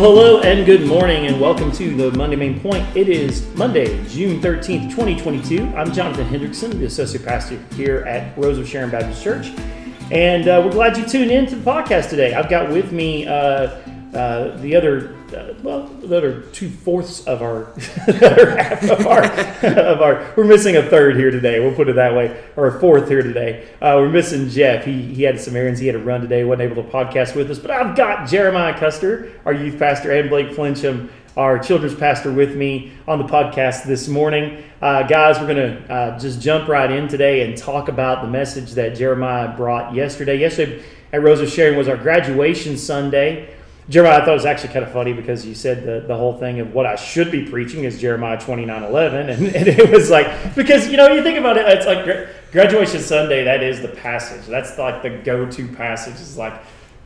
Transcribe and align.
Well, 0.00 0.12
hello 0.12 0.40
and 0.40 0.64
good 0.64 0.86
morning, 0.86 1.26
and 1.26 1.38
welcome 1.38 1.70
to 1.72 1.94
the 1.94 2.10
Monday 2.16 2.34
Main 2.34 2.58
Point. 2.58 2.96
It 2.96 3.10
is 3.10 3.46
Monday, 3.54 4.02
June 4.08 4.40
13th, 4.40 4.88
2022. 4.88 5.74
I'm 5.76 5.92
Jonathan 5.92 6.26
Hendrickson, 6.26 6.70
the 6.70 6.86
Associate 6.86 7.22
Pastor 7.22 7.58
here 7.74 7.98
at 8.06 8.34
Rose 8.38 8.56
of 8.56 8.66
Sharon 8.66 8.88
Baptist 8.88 9.22
Church, 9.22 9.48
and 10.10 10.48
uh, 10.48 10.62
we're 10.64 10.72
glad 10.72 10.96
you 10.96 11.04
tuned 11.04 11.30
in 11.30 11.44
to 11.48 11.54
the 11.54 11.70
podcast 11.70 12.08
today. 12.08 12.32
I've 12.32 12.48
got 12.48 12.70
with 12.70 12.92
me 12.92 13.26
uh, 13.26 13.78
uh, 14.14 14.56
the 14.56 14.74
other, 14.74 15.14
uh, 15.36 15.54
well, 15.62 15.86
the 15.86 16.16
other 16.16 16.40
two 16.52 16.68
fourths 16.68 17.24
of 17.26 17.42
our, 17.42 17.72
of 18.08 19.06
our, 19.06 19.24
of 19.62 20.02
our. 20.02 20.32
We're 20.36 20.44
missing 20.44 20.76
a 20.76 20.82
third 20.82 21.16
here 21.16 21.30
today. 21.30 21.60
We'll 21.60 21.74
put 21.74 21.88
it 21.88 21.94
that 21.94 22.14
way, 22.14 22.42
or 22.56 22.66
a 22.66 22.80
fourth 22.80 23.08
here 23.08 23.22
today. 23.22 23.68
Uh, 23.80 23.94
we're 23.98 24.08
missing 24.08 24.48
Jeff. 24.48 24.84
He 24.84 25.02
he 25.14 25.22
had 25.22 25.40
some 25.40 25.54
errands 25.54 25.78
he 25.78 25.86
had 25.86 25.92
to 25.92 26.00
run 26.00 26.22
today. 26.22 26.42
wasn't 26.44 26.72
able 26.72 26.82
to 26.82 26.90
podcast 26.90 27.36
with 27.36 27.50
us. 27.52 27.60
But 27.60 27.70
I've 27.70 27.96
got 27.96 28.28
Jeremiah 28.28 28.76
Custer, 28.76 29.32
our 29.44 29.52
youth 29.52 29.78
pastor, 29.78 30.10
and 30.10 30.28
Blake 30.28 30.48
Flincham, 30.48 31.08
our 31.36 31.60
children's 31.60 31.94
pastor, 31.94 32.32
with 32.32 32.56
me 32.56 32.92
on 33.06 33.18
the 33.18 33.26
podcast 33.26 33.84
this 33.84 34.08
morning. 34.08 34.64
Uh, 34.82 35.04
guys, 35.04 35.38
we're 35.38 35.54
to 35.54 35.92
uh, 35.92 36.18
just 36.18 36.40
jump 36.40 36.68
right 36.68 36.90
in 36.90 37.06
today 37.06 37.46
and 37.46 37.56
talk 37.56 37.88
about 37.88 38.22
the 38.22 38.28
message 38.28 38.72
that 38.72 38.96
Jeremiah 38.96 39.56
brought 39.56 39.94
yesterday. 39.94 40.36
Yesterday 40.36 40.82
at 41.12 41.22
Rose 41.22 41.40
of 41.40 41.48
Sharon 41.48 41.76
was 41.76 41.88
our 41.88 41.96
graduation 41.96 42.76
Sunday. 42.76 43.54
Jeremiah, 43.90 44.18
I 44.18 44.20
thought 44.20 44.30
it 44.30 44.32
was 44.34 44.46
actually 44.46 44.72
kind 44.72 44.84
of 44.84 44.92
funny 44.92 45.12
because 45.12 45.44
you 45.44 45.54
said 45.54 45.84
the, 45.84 46.06
the 46.06 46.16
whole 46.16 46.38
thing 46.38 46.60
of 46.60 46.72
what 46.72 46.86
I 46.86 46.94
should 46.94 47.30
be 47.32 47.44
preaching 47.44 47.84
is 47.84 48.00
Jeremiah 48.00 48.40
29 48.40 48.82
11. 48.84 49.28
And, 49.30 49.46
and 49.54 49.68
it 49.68 49.90
was 49.90 50.08
like, 50.10 50.54
because, 50.54 50.88
you 50.88 50.96
know, 50.96 51.08
you 51.08 51.22
think 51.24 51.38
about 51.38 51.56
it, 51.56 51.66
it's 51.68 51.86
like 51.86 52.04
gra- 52.04 52.28
graduation 52.52 53.00
Sunday, 53.00 53.42
that 53.44 53.62
is 53.62 53.82
the 53.82 53.88
passage. 53.88 54.46
That's 54.46 54.78
like 54.78 55.02
the 55.02 55.10
go 55.10 55.50
to 55.50 55.68
passage. 55.68 56.14
It's 56.14 56.36
like, 56.36 56.54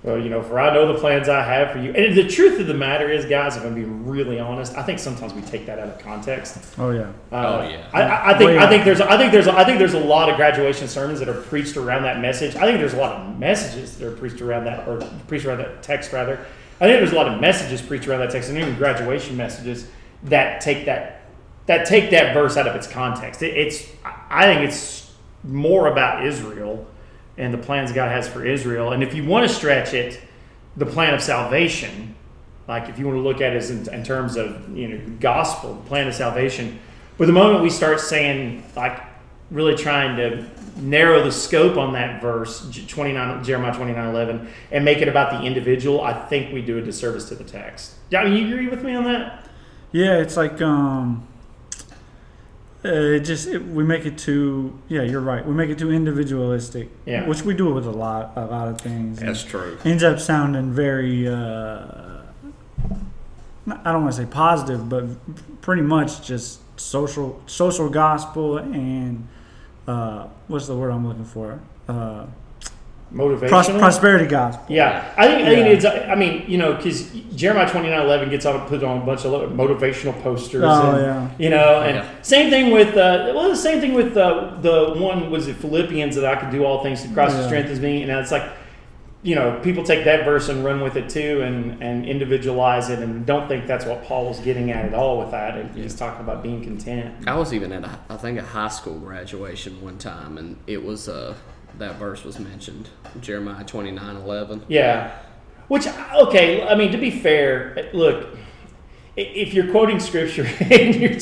well, 0.02 0.18
you 0.18 0.28
know, 0.28 0.42
for 0.42 0.60
I 0.60 0.74
know 0.74 0.92
the 0.92 0.98
plans 0.98 1.30
I 1.30 1.42
have 1.42 1.70
for 1.72 1.78
you. 1.78 1.90
And 1.94 2.14
the 2.14 2.28
truth 2.28 2.60
of 2.60 2.66
the 2.66 2.74
matter 2.74 3.10
is, 3.10 3.24
guys, 3.24 3.56
if 3.56 3.64
I'm 3.64 3.74
being 3.74 4.06
really 4.06 4.38
honest, 4.38 4.76
I 4.76 4.82
think 4.82 4.98
sometimes 4.98 5.32
we 5.32 5.40
take 5.40 5.64
that 5.64 5.78
out 5.78 5.88
of 5.88 5.98
context. 5.98 6.58
Oh 6.76 6.90
yeah. 6.90 7.10
Uh, 7.32 7.60
Oh, 7.62 7.68
yeah. 7.68 7.88
I- 7.94 8.02
I, 8.02 8.30
I 8.34 8.36
think 8.38 8.48
Way 8.50 8.58
I 8.58 8.68
think 8.68 8.84
there's 8.84 9.00
I 9.00 9.16
think 9.16 9.32
there's 9.32 9.48
I 9.48 9.64
think 9.64 9.78
there's 9.78 9.94
a 9.94 9.98
lot 10.04 10.28
of 10.28 10.36
graduation 10.36 10.88
sermons 10.88 11.18
that 11.20 11.30
are 11.30 11.40
preached 11.40 11.78
around 11.78 12.02
that 12.02 12.20
message. 12.20 12.54
I 12.56 12.66
think 12.66 12.78
there's 12.78 12.92
a 12.92 12.98
lot 12.98 13.12
of 13.18 13.38
messages 13.38 13.96
that 13.96 14.06
are 14.06 14.14
preached 14.14 14.42
around 14.42 14.64
that 14.66 14.86
or 14.86 14.98
preached 15.26 15.46
around 15.46 15.58
that 15.58 15.82
text 15.82 16.12
rather. 16.12 16.44
I 16.80 16.86
think 16.86 16.98
there's 16.98 17.12
a 17.12 17.16
lot 17.16 17.28
of 17.28 17.40
messages 17.40 17.80
preached 17.80 18.08
around 18.08 18.20
that 18.20 18.30
text 18.30 18.48
and 18.48 18.58
even 18.58 18.74
graduation 18.74 19.36
messages 19.36 19.86
that 20.24 20.60
take 20.60 20.86
that 20.86 21.22
that 21.66 21.86
take 21.86 22.10
that 22.10 22.34
verse 22.34 22.56
out 22.56 22.66
of 22.66 22.74
its 22.74 22.86
context. 22.86 23.42
It, 23.42 23.56
it's 23.56 23.88
I 24.30 24.44
think 24.44 24.68
it's 24.68 25.12
more 25.42 25.88
about 25.88 26.26
Israel 26.26 26.86
and 27.36 27.52
the 27.52 27.58
plans 27.58 27.92
God 27.92 28.10
has 28.10 28.28
for 28.28 28.44
Israel. 28.44 28.92
And 28.92 29.02
if 29.02 29.14
you 29.14 29.24
want 29.24 29.48
to 29.48 29.54
stretch 29.54 29.94
it, 29.94 30.20
the 30.76 30.86
plan 30.86 31.14
of 31.14 31.22
salvation, 31.22 32.14
like 32.66 32.88
if 32.88 32.98
you 32.98 33.06
want 33.06 33.18
to 33.18 33.22
look 33.22 33.40
at 33.40 33.54
it 33.54 33.70
in, 33.70 33.92
in 33.92 34.02
terms 34.04 34.36
of 34.36 34.76
you 34.76 34.88
know 34.88 35.00
gospel, 35.20 35.74
the 35.74 35.88
plan 35.88 36.08
of 36.08 36.14
salvation. 36.14 36.80
But 37.16 37.26
the 37.26 37.32
moment 37.32 37.62
we 37.62 37.70
start 37.70 38.00
saying 38.00 38.64
like 38.74 39.00
really 39.54 39.76
trying 39.76 40.16
to 40.16 40.44
narrow 40.76 41.22
the 41.22 41.30
scope 41.30 41.76
on 41.76 41.92
that 41.92 42.20
verse, 42.20 42.68
29 42.88 43.44
Jeremiah 43.44 43.74
29 43.74 44.08
11, 44.10 44.48
and 44.72 44.84
make 44.84 44.98
it 44.98 45.08
about 45.08 45.30
the 45.30 45.46
individual, 45.46 46.02
I 46.02 46.12
think 46.26 46.52
we 46.52 46.60
do 46.60 46.76
a 46.78 46.82
disservice 46.82 47.28
to 47.28 47.36
the 47.36 47.44
text. 47.44 47.94
Yeah, 48.10 48.24
you 48.26 48.46
agree 48.52 48.66
with 48.66 48.82
me 48.82 48.94
on 48.94 49.04
that? 49.04 49.48
Yeah, 49.92 50.18
it's 50.18 50.36
like 50.36 50.60
um, 50.60 51.26
uh, 52.84 52.88
it 52.88 53.20
just 53.20 53.46
it, 53.46 53.64
we 53.64 53.84
make 53.84 54.04
it 54.04 54.18
too. 54.18 54.76
Yeah, 54.88 55.02
you're 55.02 55.20
right. 55.20 55.46
We 55.46 55.54
make 55.54 55.70
it 55.70 55.78
too 55.78 55.92
individualistic. 55.92 56.90
Yeah. 57.06 57.28
Which 57.28 57.42
we 57.42 57.54
do 57.54 57.72
with 57.72 57.86
a 57.86 57.92
lot, 57.92 58.32
a 58.34 58.44
lot 58.44 58.66
of 58.66 58.80
things. 58.80 59.20
That's 59.20 59.44
true. 59.44 59.78
ends 59.84 60.02
up 60.02 60.18
sounding 60.18 60.72
very. 60.72 61.28
Uh, 61.28 62.22
I 63.66 63.92
don't 63.92 64.02
want 64.02 64.14
to 64.14 64.22
say 64.22 64.26
positive, 64.26 64.88
but 64.88 65.06
pretty 65.62 65.80
much 65.80 66.26
just 66.26 66.60
social, 66.78 67.40
social 67.46 67.88
gospel 67.88 68.58
and 68.58 69.26
uh, 69.86 70.26
what's 70.48 70.66
the 70.66 70.76
word 70.76 70.90
I'm 70.90 71.06
looking 71.06 71.24
for? 71.24 71.60
Uh, 71.88 72.26
Motivational. 73.12 73.48
pros- 73.48 73.68
prosperity 73.68 74.26
gospel. 74.26 74.64
Yeah, 74.68 75.04
I 75.16 75.26
think 75.28 75.42
I 75.46 75.54
think 75.54 75.66
Yeah. 75.66 75.72
it's. 75.72 75.84
I 76.10 76.14
mean, 76.16 76.44
you 76.48 76.58
know, 76.58 76.74
because 76.74 77.10
Jeremiah 77.36 77.70
twenty 77.70 77.88
nine 77.88 78.00
eleven 78.00 78.28
gets 78.28 78.44
on 78.44 78.66
put 78.66 78.82
on 78.82 79.02
a 79.02 79.06
bunch 79.06 79.24
of 79.24 79.32
motivational 79.52 80.20
posters. 80.22 80.64
Oh, 80.66 80.90
and, 80.92 81.00
yeah. 81.00 81.28
You 81.38 81.50
know, 81.50 81.82
and 81.82 81.96
Yeah. 81.96 82.04
same 82.22 82.50
thing 82.50 82.72
with 82.72 82.96
uh, 82.96 83.30
well, 83.34 83.48
the 83.50 83.56
same 83.56 83.80
thing 83.80 83.92
with 83.94 84.16
uh, 84.16 84.56
the 84.62 84.94
one 84.96 85.30
was 85.30 85.46
it 85.46 85.56
Philippians 85.56 86.16
that 86.16 86.24
I 86.24 86.34
could 86.40 86.50
do 86.50 86.64
all 86.64 86.82
things 86.82 87.04
through 87.04 87.14
Christ 87.14 87.34
who 87.36 87.42
Yeah. 87.42 87.46
strengthens 87.46 87.78
me, 87.78 88.02
and 88.02 88.10
it's 88.10 88.32
like, 88.32 88.42
you 89.24 89.34
know, 89.34 89.58
people 89.62 89.82
take 89.82 90.04
that 90.04 90.26
verse 90.26 90.50
and 90.50 90.62
run 90.62 90.82
with 90.82 90.96
it 90.96 91.08
too, 91.08 91.40
and 91.40 91.82
and 91.82 92.04
individualize 92.04 92.90
it, 92.90 92.98
and 92.98 93.24
don't 93.24 93.48
think 93.48 93.66
that's 93.66 93.86
what 93.86 94.04
Paul 94.04 94.26
was 94.26 94.38
getting 94.40 94.70
at 94.70 94.84
at 94.84 94.92
all 94.92 95.18
with 95.18 95.30
that. 95.30 95.56
And 95.56 95.74
He's 95.74 95.94
talking 95.94 96.20
about 96.20 96.42
being 96.42 96.62
content. 96.62 97.26
I 97.26 97.34
was 97.34 97.54
even 97.54 97.72
at 97.72 97.84
a, 97.84 97.98
I 98.10 98.18
think 98.18 98.38
a 98.38 98.42
high 98.42 98.68
school 98.68 98.98
graduation 98.98 99.80
one 99.80 99.96
time, 99.96 100.36
and 100.36 100.58
it 100.66 100.84
was 100.84 101.08
uh 101.08 101.34
that 101.78 101.96
verse 101.96 102.22
was 102.22 102.38
mentioned, 102.38 102.90
Jeremiah 103.22 103.64
twenty 103.64 103.90
nine 103.90 104.16
eleven. 104.16 104.62
Yeah. 104.68 105.16
Which 105.68 105.86
okay, 106.14 106.62
I 106.62 106.74
mean 106.74 106.92
to 106.92 106.98
be 106.98 107.10
fair, 107.10 107.88
look, 107.94 108.36
if 109.16 109.54
you're 109.54 109.70
quoting 109.70 110.00
scripture 110.00 110.44
and 110.60 110.94
you're 110.94 111.18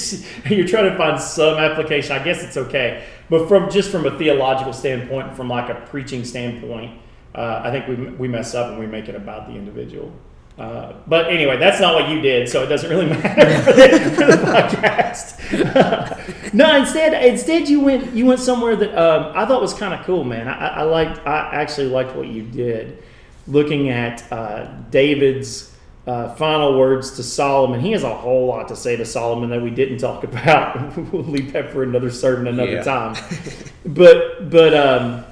you're 0.51 0.67
trying 0.67 0.91
to 0.91 0.97
find 0.97 1.21
some 1.21 1.57
application, 1.57 2.17
I 2.17 2.25
guess 2.25 2.43
it's 2.43 2.57
okay. 2.57 3.05
But 3.31 3.47
from 3.47 3.71
just 3.71 3.93
from 3.93 4.07
a 4.07 4.19
theological 4.19 4.73
standpoint, 4.73 5.37
from 5.37 5.49
like 5.49 5.69
a 5.71 5.77
preaching 5.87 6.25
standpoint, 6.25 6.99
uh, 7.35 7.63
I 7.65 7.71
think 7.71 7.89
we 7.89 7.95
we 8.13 8.29
mess 8.29 8.55
up 8.55 8.71
and 8.71 8.79
we 8.79 8.87
make 8.87 9.09
it 9.09 9.15
about 9.15 9.47
the 9.49 9.55
individual. 9.55 10.13
Uh, 10.59 10.93
but 11.07 11.31
anyway, 11.33 11.57
that's 11.57 11.81
not 11.81 11.95
what 11.95 12.11
you 12.11 12.21
did, 12.21 12.47
so 12.49 12.63
it 12.63 12.67
doesn't 12.67 12.91
really 12.91 13.07
matter 13.07 13.63
for 13.63 13.73
the, 13.73 13.89
for 14.15 14.27
the 14.27 14.37
podcast. 14.45 16.53
no, 16.55 16.77
instead, 16.77 17.25
instead 17.27 17.69
you 17.69 17.81
went 17.81 18.13
you 18.15 18.27
went 18.27 18.41
somewhere 18.41 18.77
that 18.77 18.95
um, 18.97 19.33
I 19.35 19.47
thought 19.47 19.63
was 19.63 19.73
kind 19.75 19.95
of 19.95 20.05
cool, 20.05 20.25
man. 20.25 20.49
I, 20.49 20.69
I 20.69 20.83
liked, 20.83 21.27
I 21.27 21.51
actually 21.55 21.89
liked 21.89 22.15
what 22.15 22.29
you 22.29 22.43
did, 22.43 23.03
looking 23.47 23.89
at 23.89 24.31
uh, 24.31 24.67
David's 24.91 25.75
uh, 26.07 26.35
final 26.35 26.79
words 26.79 27.13
to 27.13 27.23
Solomon. 27.23 27.81
He 27.81 27.93
has 27.93 28.03
a 28.03 28.15
whole 28.15 28.47
lot 28.47 28.69
to 28.69 28.77
say 28.77 28.95
to 28.97 29.07
Solomon 29.07 29.49
that 29.51 29.63
we 29.63 29.71
didn't 29.71 29.99
talk 29.99 30.23
about. 30.31 30.97
we'll 31.13 31.25
leave 31.25 31.53
that 31.55 31.71
for 31.71 31.83
another 31.83 32.11
sermon 32.11 32.49
another 32.49 32.73
Yeah. 32.73 32.83
time. 32.83 33.17
but 33.87 34.51
but 34.51 34.75
um, 34.75 35.25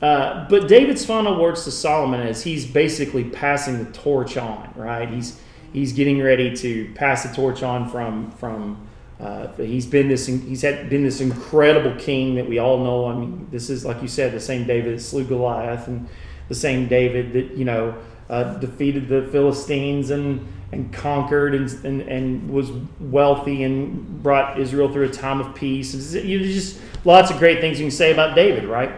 uh, 0.00 0.48
but 0.48 0.68
David's 0.68 1.04
final 1.04 1.40
words 1.40 1.64
to 1.64 1.72
Solomon 1.72 2.20
is 2.20 2.42
he's 2.42 2.66
basically 2.66 3.24
passing 3.24 3.84
the 3.84 3.90
torch 3.92 4.36
on, 4.36 4.72
right? 4.76 5.08
He's 5.08 5.40
he's 5.72 5.92
getting 5.92 6.22
ready 6.22 6.54
to 6.56 6.92
pass 6.94 7.24
the 7.24 7.34
torch 7.34 7.62
on 7.62 7.88
from 7.90 8.30
from. 8.32 8.86
Uh, 9.20 9.48
he's 9.56 9.86
been 9.86 10.06
this 10.06 10.26
he's 10.26 10.62
had 10.62 10.88
been 10.88 11.02
this 11.02 11.20
incredible 11.20 11.92
king 11.98 12.36
that 12.36 12.48
we 12.48 12.60
all 12.60 12.78
know. 12.78 13.06
I 13.06 13.14
mean, 13.14 13.48
this 13.50 13.68
is 13.68 13.84
like 13.84 14.00
you 14.00 14.06
said, 14.06 14.32
the 14.32 14.38
same 14.38 14.64
David 14.64 14.96
that 14.96 15.02
slew 15.02 15.24
Goliath, 15.24 15.88
and 15.88 16.08
the 16.46 16.54
same 16.54 16.86
David 16.86 17.32
that 17.32 17.56
you 17.56 17.64
know 17.64 17.98
uh, 18.30 18.54
defeated 18.58 19.08
the 19.08 19.26
Philistines 19.32 20.10
and 20.10 20.46
and 20.70 20.92
conquered 20.92 21.56
and, 21.56 21.84
and 21.84 22.02
and 22.02 22.48
was 22.48 22.70
wealthy 23.00 23.64
and 23.64 24.22
brought 24.22 24.60
Israel 24.60 24.92
through 24.92 25.06
a 25.06 25.12
time 25.12 25.40
of 25.40 25.52
peace. 25.56 25.94
It's, 25.94 26.12
you 26.12 26.38
just 26.38 26.78
lots 27.04 27.32
of 27.32 27.38
great 27.38 27.60
things 27.60 27.80
you 27.80 27.86
can 27.86 27.90
say 27.90 28.12
about 28.12 28.36
David, 28.36 28.66
right? 28.66 28.92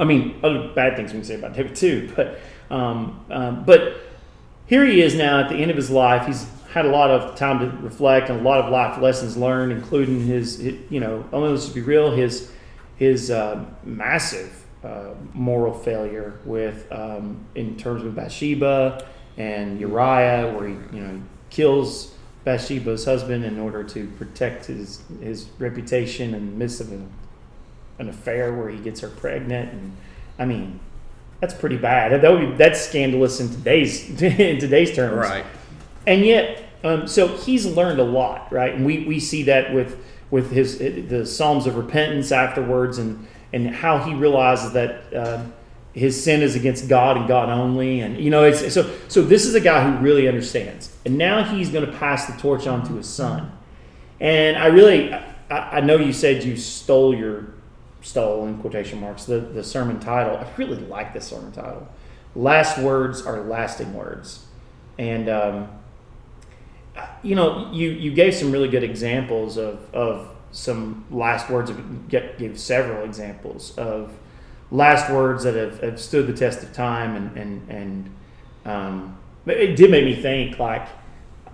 I 0.00 0.04
mean, 0.04 0.40
other 0.42 0.68
bad 0.74 0.96
things 0.96 1.12
we 1.12 1.18
can 1.18 1.24
say 1.24 1.34
about 1.34 1.54
David 1.54 1.76
too, 1.76 2.10
but 2.16 2.40
um, 2.70 3.24
um, 3.30 3.64
but 3.64 4.00
here 4.66 4.86
he 4.86 5.02
is 5.02 5.14
now 5.14 5.40
at 5.40 5.50
the 5.50 5.56
end 5.56 5.70
of 5.70 5.76
his 5.76 5.90
life. 5.90 6.26
He's 6.26 6.46
had 6.72 6.86
a 6.86 6.88
lot 6.88 7.10
of 7.10 7.36
time 7.36 7.58
to 7.58 7.76
reflect 7.82 8.30
and 8.30 8.40
a 8.40 8.42
lot 8.42 8.60
of 8.60 8.70
life 8.70 9.00
lessons 9.00 9.36
learned, 9.36 9.72
including 9.72 10.24
his, 10.24 10.58
his 10.58 10.76
you 10.88 11.00
know, 11.00 11.28
only 11.32 11.50
let's 11.50 11.68
be 11.68 11.82
real, 11.82 12.10
his 12.12 12.50
his 12.96 13.30
uh, 13.30 13.64
massive 13.84 14.64
uh, 14.84 15.10
moral 15.34 15.74
failure 15.74 16.38
with 16.44 16.90
um, 16.90 17.44
in 17.54 17.76
terms 17.76 18.02
of 18.02 18.14
Bathsheba 18.14 19.06
and 19.36 19.78
Uriah, 19.80 20.54
where 20.54 20.68
he 20.68 20.74
you 20.96 21.02
know 21.02 21.22
kills 21.50 22.14
Bathsheba's 22.44 23.04
husband 23.04 23.44
in 23.44 23.58
order 23.58 23.84
to 23.84 24.06
protect 24.12 24.66
his 24.66 25.02
his 25.20 25.48
reputation 25.58 26.34
in 26.34 26.46
the 26.46 26.56
midst 26.56 26.80
of 26.80 26.90
an, 26.92 27.12
an 28.00 28.08
affair 28.08 28.52
where 28.52 28.68
he 28.68 28.78
gets 28.78 29.00
her 29.00 29.08
pregnant, 29.08 29.72
and 29.72 29.96
I 30.38 30.44
mean 30.46 30.80
that's 31.40 31.54
pretty 31.54 31.76
bad. 31.76 32.20
That 32.20 32.32
would 32.32 32.50
be 32.50 32.56
that's 32.56 32.80
scandalous 32.80 33.38
in 33.40 33.48
today's 33.50 34.08
in 34.22 34.58
today's 34.58 34.94
terms, 34.94 35.16
Right. 35.16 35.44
and 36.06 36.24
yet 36.24 36.64
um, 36.82 37.06
so 37.06 37.28
he's 37.28 37.66
learned 37.66 38.00
a 38.00 38.04
lot 38.04 38.50
right? 38.52 38.74
And 38.74 38.84
we, 38.86 39.04
we 39.04 39.20
see 39.20 39.42
that 39.44 39.72
with 39.72 40.02
with 40.30 40.50
his 40.50 40.78
the 40.78 41.24
psalms 41.26 41.66
of 41.66 41.76
repentance 41.76 42.32
afterwards 42.32 42.98
and 42.98 43.26
and 43.52 43.68
how 43.68 43.98
he 43.98 44.14
realizes 44.14 44.72
that 44.72 45.12
uh, 45.14 45.42
his 45.92 46.22
sin 46.22 46.40
is 46.40 46.54
against 46.54 46.88
god 46.88 47.16
and 47.16 47.26
god 47.28 47.48
only. 47.50 48.00
And 48.00 48.18
you 48.18 48.30
know 48.30 48.44
it's 48.44 48.72
so 48.72 48.90
so 49.08 49.22
this 49.22 49.44
is 49.44 49.54
a 49.54 49.60
guy 49.60 49.84
who 49.90 49.98
really 50.02 50.26
understands. 50.28 50.90
And 51.04 51.18
now 51.18 51.42
he's 51.42 51.70
going 51.70 51.84
to 51.84 51.92
pass 51.98 52.26
the 52.26 52.40
torch 52.40 52.66
on 52.66 52.86
to 52.88 52.94
his 52.94 53.08
son. 53.08 53.50
And 54.20 54.56
i 54.56 54.66
really 54.66 55.12
i, 55.12 55.22
I 55.50 55.80
know 55.80 55.96
you 55.96 56.12
said 56.12 56.44
you 56.44 56.56
stole 56.56 57.14
your 57.14 57.54
stole 58.02 58.46
in 58.46 58.56
quotation 58.58 59.00
marks 59.00 59.24
the, 59.24 59.38
the 59.38 59.62
sermon 59.62 60.00
title 60.00 60.36
i 60.36 60.46
really 60.56 60.76
like 60.76 61.12
this 61.12 61.26
sermon 61.26 61.52
title 61.52 61.86
last 62.34 62.78
words 62.78 63.22
are 63.22 63.40
lasting 63.42 63.92
words 63.94 64.46
and 64.98 65.28
um, 65.28 65.68
you 67.22 67.34
know, 67.34 67.70
you 67.72 67.90
you 67.90 68.12
gave 68.12 68.34
some 68.34 68.52
really 68.52 68.68
good 68.68 68.82
examples 68.82 69.56
of 69.56 69.92
of 69.94 70.28
some 70.52 71.04
last 71.10 71.48
words. 71.50 71.70
Of, 71.70 72.08
get 72.08 72.38
give 72.38 72.58
several 72.58 73.04
examples 73.04 73.76
of 73.78 74.12
last 74.70 75.10
words 75.10 75.44
that 75.44 75.54
have, 75.54 75.80
have 75.80 76.00
stood 76.00 76.26
the 76.26 76.32
test 76.32 76.62
of 76.62 76.72
time, 76.72 77.16
and 77.16 77.36
and 77.36 77.70
and 77.70 78.10
um, 78.66 79.18
it 79.46 79.76
did 79.76 79.90
make 79.90 80.04
me 80.04 80.20
think 80.20 80.58
like 80.58 80.88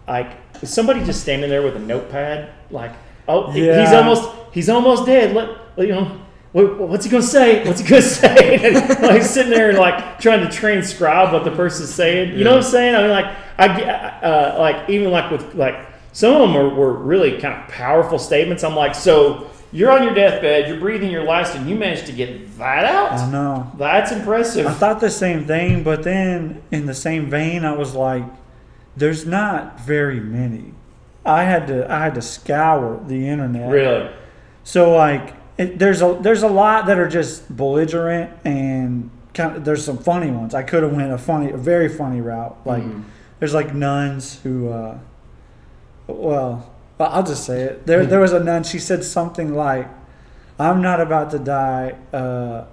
like 0.08 0.32
is 0.62 0.72
somebody 0.72 1.04
just 1.04 1.20
standing 1.20 1.50
there 1.50 1.62
with 1.62 1.76
a 1.76 1.80
notepad 1.80 2.50
like 2.70 2.92
oh 3.26 3.50
he's 3.50 3.92
almost 3.92 4.28
he's 4.52 4.68
almost 4.68 5.06
dead. 5.06 5.34
Let 5.34 5.88
you 5.88 5.94
know. 5.94 6.20
What- 6.64 6.88
What's 6.88 7.04
he 7.04 7.10
gonna 7.10 7.22
say? 7.22 7.66
What's 7.66 7.80
he 7.80 7.88
gonna 7.88 8.02
say? 8.20 8.58
And, 8.64 9.02
like 9.02 9.22
sitting 9.22 9.50
there 9.52 9.68
and 9.70 9.78
like 9.78 10.18
trying 10.20 10.40
to 10.46 10.50
transcribe 10.52 11.32
what 11.32 11.44
the 11.44 11.50
person's 11.50 11.92
saying. 11.92 12.36
You 12.38 12.44
know 12.44 12.50
what 12.56 12.64
I'm 12.64 12.70
saying? 12.70 12.94
I 12.94 13.02
mean, 13.02 13.10
like 13.10 13.36
I 13.58 13.68
get 13.76 14.24
uh, 14.24 14.56
like 14.58 14.88
even 14.88 15.10
like 15.10 15.30
with 15.30 15.54
like 15.54 15.76
some 16.12 16.32
of 16.34 16.40
them 16.40 16.54
were, 16.54 16.68
were 16.74 16.92
really 16.94 17.38
kind 17.38 17.54
of 17.62 17.68
powerful 17.68 18.18
statements. 18.18 18.64
I'm 18.64 18.74
like, 18.74 18.94
so 18.94 19.50
you're 19.72 19.90
on 19.90 20.02
your 20.02 20.14
deathbed, 20.14 20.66
you're 20.68 20.80
breathing 20.80 21.10
your 21.10 21.24
last, 21.24 21.54
and 21.54 21.68
you 21.68 21.74
managed 21.76 22.06
to 22.06 22.12
get 22.12 22.56
that 22.56 22.84
out. 22.86 23.12
I 23.12 23.30
know. 23.30 23.70
That's 23.76 24.12
impressive. 24.12 24.66
I 24.66 24.72
thought 24.72 25.00
the 25.00 25.10
same 25.10 25.44
thing, 25.46 25.82
but 25.82 26.02
then 26.04 26.62
in 26.70 26.86
the 26.86 26.94
same 26.94 27.28
vein, 27.28 27.64
I 27.66 27.72
was 27.76 27.94
like, 27.94 28.24
"There's 28.96 29.26
not 29.26 29.78
very 29.80 30.20
many." 30.20 30.72
I 31.26 31.42
had 31.42 31.66
to 31.66 31.92
I 31.92 31.98
had 32.04 32.14
to 32.14 32.22
scour 32.22 33.02
the 33.06 33.28
internet. 33.28 33.70
Really? 33.70 34.10
So 34.64 34.92
like, 34.94 35.34
it, 35.58 35.78
there's 35.78 36.02
a 36.02 36.18
there's 36.20 36.42
a 36.42 36.48
lot 36.48 36.86
that 36.86 36.98
are 36.98 37.08
just 37.08 37.54
belligerent 37.54 38.30
and 38.44 39.10
kind 39.34 39.56
of 39.56 39.64
there's 39.64 39.84
some 39.84 39.98
funny 39.98 40.30
ones. 40.30 40.54
I 40.54 40.62
could 40.62 40.82
have 40.82 40.92
went 40.92 41.12
a 41.12 41.18
funny, 41.18 41.50
a 41.50 41.56
very 41.56 41.88
funny 41.88 42.20
route. 42.20 42.56
Like 42.64 42.82
Mhm. 42.82 43.04
there's 43.38 43.54
like 43.54 43.74
nuns 43.74 44.40
who, 44.42 44.68
uh, 44.70 44.98
well, 46.06 46.70
well, 46.98 47.10
I'll 47.12 47.22
just 47.22 47.44
say 47.44 47.62
it. 47.62 47.86
There 47.86 48.04
there 48.06 48.20
was 48.20 48.32
a 48.32 48.40
nun. 48.42 48.62
She 48.64 48.78
said 48.78 49.04
something 49.04 49.54
like, 49.54 49.88
"I'm 50.58 50.80
not 50.82 51.00
about 51.00 51.30
to 51.32 51.38
die." 51.38 51.94
Uh, 52.12 52.64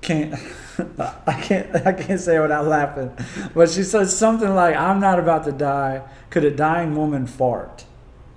can't 0.00 0.34
I 1.26 1.32
can't 1.40 1.86
I 1.86 1.92
can't 1.92 2.18
say 2.20 2.36
it 2.36 2.40
without 2.40 2.66
laughing, 2.66 3.10
but 3.54 3.70
she 3.70 3.82
said 3.84 4.08
something 4.08 4.54
like, 4.54 4.74
"I'm 4.76 4.98
not 5.00 5.18
about 5.18 5.44
to 5.44 5.52
die." 5.52 6.02
Could 6.30 6.44
a 6.44 6.50
dying 6.50 6.96
woman 6.96 7.26
fart? 7.26 7.84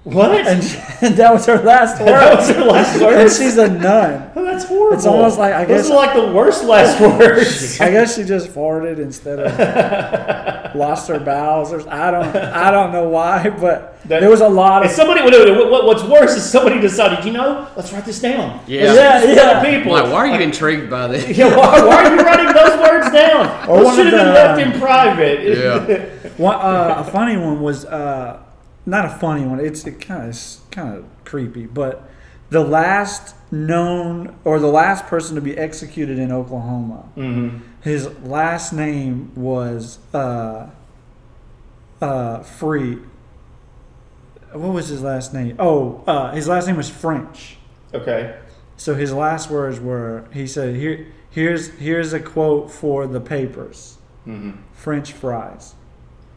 What? 0.06 0.30
And, 0.46 0.62
and 1.02 1.16
that 1.16 1.34
was 1.34 1.48
her 1.48 1.58
last 1.64 2.00
word. 2.00 2.10
That 2.10 2.36
was 2.38 2.50
her 2.52 2.64
last 2.64 3.02
word. 3.02 3.14
And 3.22 3.32
she's 3.32 3.58
a 3.58 3.68
nun. 3.68 4.32
Oh, 4.38 4.44
that's 4.44 4.66
horrible. 4.66 4.96
It's 4.98 5.06
almost 5.06 5.40
like- 5.40 5.54
I 5.54 5.66
those 5.66 5.84
guess- 5.88 5.92
are 5.92 5.96
like 5.96 6.14
the 6.14 6.32
worst 6.32 6.64
last 6.64 7.00
words. 7.02 7.80
I 7.82 7.90
guess 7.90 8.16
she 8.16 8.24
just 8.24 8.50
farted 8.50 9.00
instead 9.00 9.40
of 9.40 10.76
lost 10.76 11.08
her 11.08 11.20
bowels. 11.20 11.74
Or, 11.74 11.80
I 11.90 12.12
don't 12.12 12.36
I 12.36 12.70
don't 12.70 12.92
know 12.92 13.10
why, 13.10 13.50
but 13.50 13.98
That- 14.08 14.20
there 14.20 14.30
was 14.30 14.42
a 14.42 14.48
lot 14.48 14.86
of 14.86 14.92
somebody, 14.92 15.22
what, 15.24 15.72
what, 15.72 15.86
what's 15.86 16.04
worse 16.04 16.36
is 16.36 16.44
somebody 16.48 16.80
decided, 16.80 17.26
you 17.26 17.32
know, 17.32 17.68
let's 17.76 17.92
write 17.92 18.06
this 18.06 18.20
down. 18.22 18.62
Yeah. 18.68 18.84
Yeah, 18.84 18.94
share 18.94 19.20
this 19.22 19.30
with 19.30 19.38
yeah. 19.38 19.64
people. 19.78 19.92
Like, 19.94 20.04
why 20.12 20.18
are 20.18 20.28
you 20.28 20.42
intrigued 20.42 20.90
by 20.92 21.08
this? 21.08 21.36
Yeah, 21.36 21.56
why, 21.58 21.82
why 21.84 22.04
are 22.06 22.16
you 22.16 22.22
writing 22.22 22.54
those 22.54 22.78
words 22.80 23.12
down? 23.12 23.68
Or 23.70 23.80
Those 23.84 23.96
should 23.96 24.08
have 24.08 24.14
been 24.14 24.34
left 24.34 24.62
in 24.62 24.80
private. 24.80 25.58
Yeah. 25.58 26.30
one, 26.38 26.56
uh, 26.58 27.04
a 27.08 27.12
funny 27.12 27.38
one 27.38 27.60
was 27.62 27.86
uh, 27.86 28.44
not 28.86 29.06
a 29.06 29.10
funny 29.10 29.46
one. 29.46 29.60
It's 29.60 29.86
it 29.86 30.00
kind 30.02 30.30
of 30.30 30.72
kind 30.72 30.96
of 30.98 31.06
creepy, 31.24 31.66
but 31.66 32.10
the 32.50 32.64
last 32.64 33.36
known 33.52 34.36
or 34.44 34.60
the 34.60 34.68
last 34.68 35.06
person 35.08 35.36
to 35.36 35.42
be 35.42 35.58
executed 35.58 36.20
in 36.20 36.32
Oklahoma. 36.32 37.10
hmm 37.16 37.58
His 37.82 38.10
last 38.20 38.74
name 38.74 39.32
was 39.36 40.00
uh, 40.14 40.70
uh, 42.02 42.40
Free. 42.44 43.00
What 44.52 44.74
was 44.74 44.88
his 44.88 45.02
last 45.02 45.34
name? 45.34 45.56
Oh, 45.60 46.04
uh, 46.08 46.32
his 46.32 46.48
last 46.48 46.68
name 46.68 46.78
was 46.78 46.90
French. 46.90 47.58
Okay. 47.94 48.38
So 48.78 48.94
his 48.96 49.12
last 49.14 49.50
words 49.50 49.80
were, 49.80 50.26
he 50.34 50.48
said, 50.48 50.76
"Here, 50.76 51.08
here's 51.30 51.70
here's 51.78 52.14
a 52.14 52.20
quote 52.20 52.72
for 52.72 53.08
the 53.08 53.20
papers: 53.20 53.98
hmm 54.24 54.52
French 54.74 55.12
fries." 55.14 55.76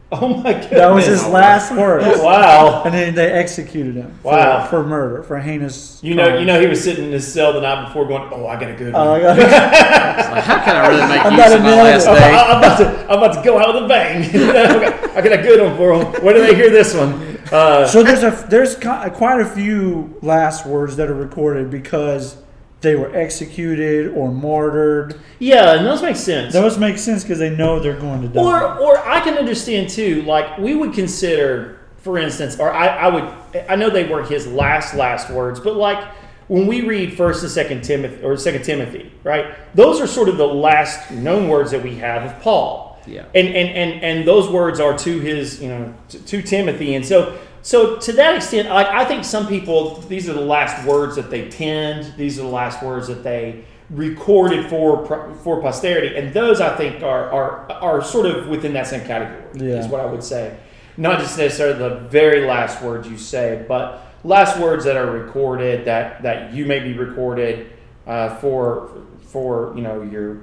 Oh 0.13 0.29
my 0.39 0.53
goodness. 0.55 0.71
That 0.71 0.89
was 0.89 1.05
his 1.05 1.27
last 1.27 1.71
words, 1.71 2.19
Wow. 2.23 2.83
and 2.85 2.95
then 2.95 3.15
they 3.15 3.31
executed 3.31 3.95
him. 3.97 4.19
Wow. 4.23 4.67
For, 4.67 4.83
murder, 4.83 5.23
for 5.23 5.39
heinous. 5.39 6.01
You 6.03 6.15
know, 6.15 6.39
you 6.39 6.47
know, 6.47 6.59
he 6.59 6.67
was 6.67 6.83
sitting 6.83 7.05
in 7.05 7.13
his 7.13 7.31
cell 7.31 7.53
the 7.53 7.61
night 7.61 7.85
before, 7.89 8.09
going, 8.09 8.27
"Oh, 8.33 8.47
I 8.47 8.59
got 8.59 8.71
a 8.71 8.75
good 8.75 8.95
one. 8.95 9.07
Oh, 9.07 9.13
I 9.13 9.21
got- 9.21 9.37
Like, 10.33 10.45
how 10.45 10.65
can 10.65 10.77
I 10.77 10.89
really 10.89 11.09
make 11.09 11.27
I'm 11.27 11.35
use 11.37 11.53
of 11.55 11.63
my 11.63 11.75
last 11.75 12.05
it. 12.07 12.09
I'm, 12.09 12.15
day? 12.17 12.33
I'm 12.39 12.59
about 12.59 12.79
to, 12.79 13.13
I'm 13.13 13.19
about 13.19 13.35
to 13.35 13.43
go 13.45 13.59
out 13.59 13.75
with 13.75 13.85
a 13.85 13.87
bang. 13.87 14.25
I 14.25 14.81
got- 14.91 15.11
I 15.19 15.21
got 15.21 15.33
a 15.41 15.43
good 15.43 15.61
one 15.63 15.77
for 15.77 15.93
him. 15.93 16.25
When 16.25 16.35
do 16.37 16.41
they 16.41 16.55
hear 16.55 16.71
this 16.71 16.95
one? 16.95 17.39
Uh, 17.53 17.87
so 17.87 18.03
there's 18.03 18.23
a 18.23 18.47
there's 18.49 18.77
quite 18.77 19.41
a 19.41 19.47
few 19.47 20.19
last 20.23 20.65
words 20.65 20.97
that 20.97 21.11
are 21.11 21.15
recorded 21.15 21.71
because 21.71 22.37
they 22.81 22.95
were 22.95 23.15
executed 23.15 24.13
or 24.15 24.31
martyred. 24.31 25.21
yeah, 25.39 25.75
and 25.77 25.85
those 25.85 26.01
make 26.01 26.17
sense. 26.17 26.53
Those 26.53 26.79
make 26.79 26.99
sense 26.99 27.25
because 27.25 27.39
they 27.39 27.55
know 27.55 27.81
they're 27.81 27.99
going 27.99 28.23
to 28.23 28.29
die. 28.29 28.41
Or, 28.41 28.79
or 28.79 28.99
I 29.09 29.21
can 29.21 29.35
understand 29.35 29.89
too. 29.91 30.23
Like 30.23 30.59
we 30.59 30.75
would 30.75 30.93
consider, 30.93 31.81
for 31.99 32.19
instance, 32.19 32.59
or 32.61 32.73
I, 32.73 32.87
I 32.87 33.09
would. 33.09 33.65
I 33.69 33.77
know 33.77 33.91
they 33.91 34.09
were 34.09 34.23
his 34.23 34.47
last 34.47 34.95
last 34.95 35.31
words, 35.31 35.59
but 35.59 35.77
like 35.77 36.07
when 36.47 36.67
we 36.67 36.83
read 36.83 37.17
First 37.17 37.43
and 37.43 37.51
Second 37.51 37.83
Timothy 37.83 38.23
or 38.23 38.37
Second 38.37 38.65
Timothy, 38.65 39.13
right? 39.25 39.57
Those 39.75 40.01
are 40.01 40.07
sort 40.07 40.29
of 40.29 40.37
the 40.37 40.47
last 40.47 41.11
known 41.11 41.49
words 41.49 41.73
that 41.73 41.83
we 41.83 41.97
have 41.97 42.31
of 42.31 42.43
Paul. 42.43 43.01
Yeah. 43.07 43.25
And 43.35 43.49
and 43.49 43.71
and 43.71 44.05
and 44.05 44.29
those 44.29 44.49
words 44.49 44.79
are 44.79 44.97
to 44.99 45.19
his, 45.19 45.61
you 45.61 45.69
know, 45.69 45.95
to, 46.11 46.25
to 46.27 46.43
Timothy, 46.43 46.95
and 46.95 47.05
so. 47.05 47.39
So 47.69 47.97
to 47.97 48.13
that 48.15 48.35
extent, 48.35 48.71
like 48.71 48.87
I 48.87 49.05
think 49.05 49.27
some 49.27 49.47
people, 49.47 49.97
these 50.09 50.27
are 50.27 50.33
the 50.33 50.41
last 50.41 50.87
words 50.87 51.17
that 51.17 51.29
they 51.29 51.51
penned. 51.51 52.15
These 52.17 52.39
are 52.39 52.43
the 52.43 52.49
last 52.49 52.83
words 52.83 53.09
that 53.09 53.23
they 53.23 53.63
recorded 53.91 54.71
for 54.71 55.35
for 55.45 55.61
posterity, 55.61 56.17
and 56.17 56.33
those 56.33 56.63
I 56.63 56.75
think 56.79 57.03
are 57.03 57.31
are 57.31 57.71
are 57.73 58.03
sort 58.03 58.25
of 58.25 58.49
within 58.49 58.73
that 58.73 58.87
same 58.87 59.07
category. 59.07 59.43
Yeah. 59.53 59.81
Is 59.81 59.87
what 59.87 60.01
I 60.01 60.07
would 60.07 60.25
say. 60.25 60.57
Not 60.97 61.19
just 61.19 61.37
necessarily 61.37 61.79
the 61.79 62.09
very 62.09 62.47
last 62.47 62.81
words 62.83 63.07
you 63.07 63.19
say, 63.19 63.63
but 63.69 64.01
last 64.25 64.59
words 64.59 64.87
that 64.87 64.97
are 64.97 65.11
recorded 65.11 65.85
that 65.85 66.23
that 66.23 66.55
you 66.55 66.65
may 66.65 66.81
be 66.81 66.95
recorded 66.95 67.71
uh, 68.07 68.37
for 68.37 69.03
for 69.21 69.75
you 69.77 69.83
know 69.83 70.01
your 70.01 70.41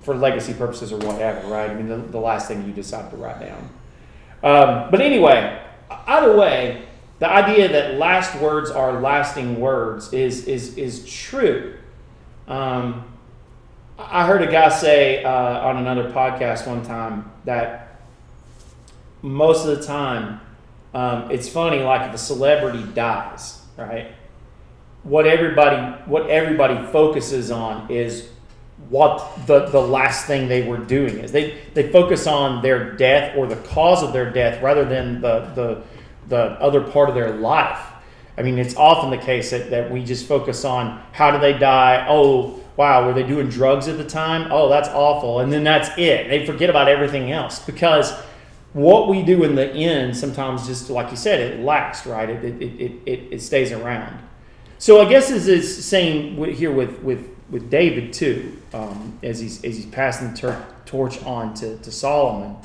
for 0.00 0.16
legacy 0.16 0.54
purposes 0.54 0.90
or 0.90 0.96
whatever, 1.00 1.48
right? 1.48 1.68
I 1.68 1.74
mean, 1.74 1.88
the, 1.90 1.98
the 1.98 2.18
last 2.18 2.48
thing 2.48 2.64
you 2.64 2.72
decide 2.72 3.10
to 3.10 3.16
write 3.18 3.40
down. 3.40 3.68
Um, 4.42 4.90
but 4.90 5.02
anyway, 5.02 5.62
either 6.06 6.36
way, 6.36 6.84
the 7.18 7.28
idea 7.28 7.68
that 7.68 7.98
last 7.98 8.34
words 8.40 8.70
are 8.70 9.00
lasting 9.00 9.60
words 9.60 10.12
is 10.12 10.46
is 10.46 10.76
is 10.76 11.06
true. 11.06 11.76
Um, 12.48 13.04
I 13.96 14.26
heard 14.26 14.42
a 14.42 14.50
guy 14.50 14.68
say 14.68 15.22
uh, 15.22 15.30
on 15.30 15.76
another 15.76 16.10
podcast 16.10 16.66
one 16.66 16.84
time 16.84 17.30
that 17.44 18.00
most 19.22 19.66
of 19.66 19.78
the 19.78 19.86
time, 19.86 20.40
um, 20.94 21.30
it's 21.30 21.48
funny. 21.48 21.78
Like 21.78 22.08
if 22.08 22.14
a 22.14 22.18
celebrity 22.18 22.82
dies, 22.92 23.60
right? 23.76 24.12
What 25.04 25.26
everybody 25.26 25.76
what 26.06 26.28
everybody 26.28 26.84
focuses 26.90 27.52
on 27.52 27.90
is 27.90 28.28
what 28.92 29.46
the, 29.46 29.66
the 29.66 29.80
last 29.80 30.26
thing 30.26 30.48
they 30.48 30.68
were 30.68 30.76
doing 30.76 31.18
is. 31.18 31.32
They 31.32 31.58
they 31.72 31.90
focus 31.90 32.26
on 32.26 32.60
their 32.60 32.92
death 32.92 33.34
or 33.36 33.46
the 33.46 33.56
cause 33.56 34.02
of 34.02 34.12
their 34.12 34.30
death 34.30 34.62
rather 34.62 34.84
than 34.84 35.22
the 35.22 35.50
the, 35.54 35.82
the 36.28 36.42
other 36.60 36.82
part 36.82 37.08
of 37.08 37.14
their 37.14 37.32
life. 37.32 37.80
I 38.36 38.42
mean, 38.42 38.58
it's 38.58 38.76
often 38.76 39.10
the 39.10 39.18
case 39.18 39.50
that, 39.50 39.70
that 39.70 39.90
we 39.90 40.04
just 40.04 40.26
focus 40.26 40.64
on 40.64 41.02
how 41.12 41.30
do 41.30 41.38
they 41.38 41.58
die? 41.58 42.06
Oh, 42.08 42.60
wow, 42.76 43.06
were 43.06 43.14
they 43.14 43.22
doing 43.22 43.48
drugs 43.48 43.88
at 43.88 43.96
the 43.96 44.04
time? 44.04 44.48
Oh, 44.50 44.68
that's 44.68 44.88
awful. 44.88 45.40
And 45.40 45.50
then 45.50 45.64
that's 45.64 45.88
it. 45.98 46.28
They 46.28 46.44
forget 46.46 46.70
about 46.70 46.88
everything 46.88 47.30
else 47.30 47.58
because 47.58 48.12
what 48.74 49.08
we 49.08 49.22
do 49.22 49.44
in 49.44 49.54
the 49.54 49.70
end 49.70 50.16
sometimes 50.16 50.66
just 50.66 50.90
like 50.90 51.10
you 51.10 51.16
said, 51.16 51.40
it 51.40 51.60
lasts, 51.60 52.06
right? 52.06 52.28
It, 52.28 52.44
it, 52.44 52.62
it, 52.62 52.92
it, 53.06 53.32
it 53.32 53.42
stays 53.42 53.72
around. 53.72 54.18
So 54.78 55.00
I 55.00 55.08
guess 55.08 55.28
this 55.28 55.46
is 55.46 55.84
saying 55.84 56.54
here 56.54 56.72
with, 56.72 57.02
with, 57.02 57.28
with 57.52 57.70
David 57.70 58.12
too, 58.12 58.60
um, 58.74 59.16
as 59.22 59.38
he's 59.38 59.62
as 59.64 59.76
he's 59.76 59.86
passing 59.86 60.32
the 60.32 60.36
tor- 60.36 60.66
torch 60.86 61.22
on 61.22 61.54
to, 61.54 61.76
to 61.78 61.92
Solomon. 61.92 62.56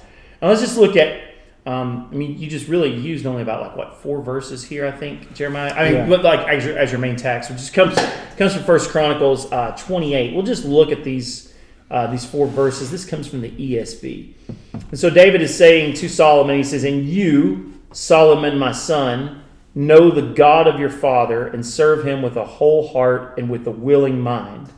Now 0.41 0.47
let's 0.47 0.61
just 0.61 0.77
look 0.77 0.95
at. 0.95 1.25
Um, 1.67 2.07
I 2.13 2.15
mean, 2.15 2.39
you 2.39 2.49
just 2.49 2.69
really 2.69 2.93
used 2.95 3.25
only 3.25 3.41
about 3.41 3.61
like 3.61 3.75
what 3.75 3.97
four 4.01 4.21
verses 4.21 4.63
here, 4.63 4.87
I 4.87 4.91
think, 4.91 5.33
Jeremiah. 5.35 5.73
I 5.73 5.83
mean, 5.89 5.93
Yeah. 5.95 6.07
but 6.07 6.23
like 6.23 6.47
as 6.47 6.63
your, 6.65 6.77
as 6.77 6.91
your 6.93 7.01
main 7.01 7.17
text, 7.17 7.49
which 7.49 7.59
just 7.59 7.73
comes 7.73 7.95
comes 8.37 8.53
from 8.55 8.63
First 8.63 8.89
Chronicles 8.89 9.51
uh, 9.51 9.75
twenty 9.77 10.13
eight. 10.15 10.33
We'll 10.33 10.45
just 10.45 10.63
look 10.63 10.91
at 10.93 11.03
these 11.03 11.53
uh, 11.91 12.07
these 12.07 12.25
four 12.25 12.47
verses. 12.47 12.89
This 12.89 13.03
comes 13.05 13.27
from 13.27 13.41
the 13.41 13.51
ESV. 13.51 14.33
And 14.73 14.97
so 14.99 15.09
David 15.09 15.41
is 15.41 15.55
saying 15.55 15.95
to 15.95 16.07
Solomon, 16.09 16.55
he 16.57 16.63
says, 16.63 16.83
And 16.85 17.05
you, 17.05 17.73
Solomon, 17.91 18.57
my 18.57 18.71
son, 18.71 19.43
know 19.75 20.09
the 20.11 20.21
God 20.21 20.67
of 20.67 20.79
your 20.79 20.89
father 20.89 21.47
and 21.47 21.65
serve 21.65 22.05
him 22.05 22.21
with 22.21 22.35
a 22.37 22.45
whole 22.45 22.87
heart 22.89 23.37
and 23.37 23.49
with 23.49 23.67
a 23.67 23.71
willing 23.71 24.19
mind. 24.21 24.69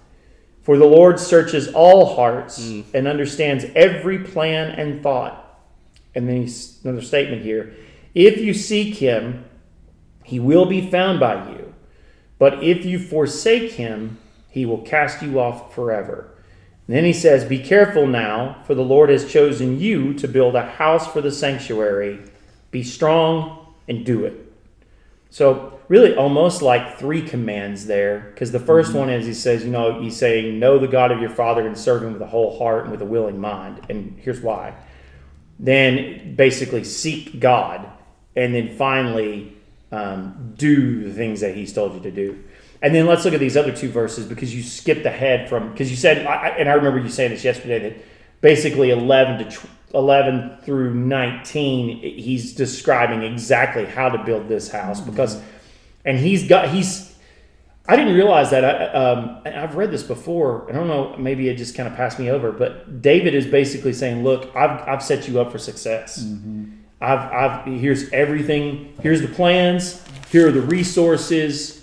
For 0.61 0.77
the 0.77 0.85
Lord 0.85 1.19
searches 1.19 1.69
all 1.69 2.15
hearts 2.15 2.59
mm. 2.59 2.85
and 2.93 3.07
understands 3.07 3.65
every 3.75 4.19
plan 4.19 4.71
and 4.71 5.01
thought. 5.01 5.45
And 6.15 6.27
then 6.27 6.41
he's 6.41 6.79
another 6.83 7.01
statement 7.01 7.43
here. 7.43 7.73
If 8.13 8.39
you 8.39 8.53
seek 8.53 8.95
him, 8.95 9.45
he 10.23 10.39
will 10.39 10.65
be 10.65 10.89
found 10.89 11.19
by 11.19 11.49
you. 11.51 11.73
But 12.37 12.63
if 12.63 12.85
you 12.85 12.99
forsake 12.99 13.73
him, 13.73 14.17
he 14.49 14.65
will 14.65 14.81
cast 14.81 15.21
you 15.21 15.39
off 15.39 15.73
forever. 15.73 16.29
And 16.87 16.95
then 16.95 17.05
he 17.05 17.13
says, 17.13 17.45
Be 17.45 17.59
careful 17.59 18.07
now, 18.07 18.63
for 18.65 18.73
the 18.73 18.83
Lord 18.83 19.09
has 19.09 19.31
chosen 19.31 19.79
you 19.79 20.13
to 20.15 20.27
build 20.27 20.55
a 20.55 20.65
house 20.65 21.05
for 21.11 21.21
the 21.21 21.31
sanctuary. 21.31 22.19
Be 22.71 22.83
strong 22.83 23.75
and 23.87 24.05
do 24.05 24.25
it. 24.25 24.51
So, 25.29 25.78
really, 25.89 26.15
almost 26.15 26.61
like 26.61 26.97
three 26.97 27.21
commands 27.21 27.87
there, 27.87 28.31
because 28.33 28.53
the 28.53 28.59
1st 28.59 28.93
one 28.93 29.09
is 29.09 29.25
he 29.25 29.33
says, 29.33 29.65
you 29.65 29.71
know, 29.71 30.01
he's 30.01 30.15
saying, 30.15 30.57
Know 30.57 30.79
the 30.79 30.87
God 30.87 31.11
of 31.11 31.19
your 31.19 31.31
father 31.31 31.67
and 31.67 31.77
serve 31.77 32.03
him 32.03 32.13
with 32.13 32.21
a 32.21 32.27
whole 32.27 32.57
heart 32.57 32.83
and 32.83 32.91
with 32.91 33.01
a 33.01 33.05
willing 33.05 33.41
mind. 33.41 33.81
And 33.89 34.17
here's 34.21 34.39
why. 34.39 34.75
Then 35.59 36.35
basically 36.35 36.85
seek 36.85 37.41
God. 37.41 37.85
And 38.35 38.55
then 38.55 38.77
finally, 38.77 39.57
um, 39.91 40.53
do 40.55 41.03
the 41.03 41.13
things 41.13 41.41
that 41.41 41.55
he's 41.55 41.73
told 41.73 41.95
you 41.95 41.99
to 42.01 42.11
do. 42.11 42.43
And 42.81 42.95
then 42.95 43.07
let's 43.07 43.25
look 43.25 43.33
at 43.33 43.39
these 43.39 43.57
other 43.57 43.75
two 43.75 43.89
verses 43.89 44.25
because 44.25 44.55
you 44.55 44.63
skipped 44.63 45.05
ahead 45.05 45.49
from 45.49 45.71
because 45.71 45.89
you 45.89 45.97
said 45.97 46.25
I, 46.25 46.49
and 46.49 46.69
I 46.69 46.73
remember 46.73 46.99
you 46.99 47.09
saying 47.09 47.31
this 47.31 47.43
yesterday 47.43 47.79
that 47.79 48.05
basically 48.39 48.91
11 48.91 49.49
to 49.49 49.67
11 49.93 50.59
through 50.61 50.93
19 50.93 51.97
he's 51.97 52.53
describing 52.53 53.23
exactly 53.23 53.85
how 53.85 54.07
to 54.07 54.23
build 54.23 54.47
this 54.47 54.71
house 54.71 55.01
because 55.01 55.41
and 56.05 56.17
he's 56.17 56.47
got 56.47 56.69
he's 56.69 57.15
I 57.87 57.95
didn't 57.95 58.13
realize 58.13 58.51
that 58.51 58.63
I, 58.63 58.85
um, 58.93 59.41
I've 59.45 59.75
read 59.75 59.91
this 59.91 60.03
before 60.03 60.69
I 60.69 60.73
don't 60.73 60.87
know 60.87 61.15
maybe 61.17 61.49
it 61.49 61.55
just 61.55 61.75
kind 61.75 61.87
of 61.87 61.95
passed 61.95 62.19
me 62.19 62.29
over 62.29 62.51
but 62.51 63.01
David 63.01 63.33
is 63.33 63.45
basically 63.45 63.93
saying 63.93 64.23
look 64.23 64.55
I've, 64.55 64.87
I've 64.87 65.03
set 65.03 65.27
you 65.27 65.39
up 65.39 65.51
for 65.51 65.57
success 65.57 66.23
Mm-hmm. 66.23 66.75
I've, 67.01 67.19
I've 67.19 67.65
here's 67.65 68.09
everything 68.11 68.93
here's 69.01 69.21
the 69.21 69.27
plans 69.27 70.03
here 70.31 70.47
are 70.47 70.51
the 70.51 70.61
resources 70.61 71.79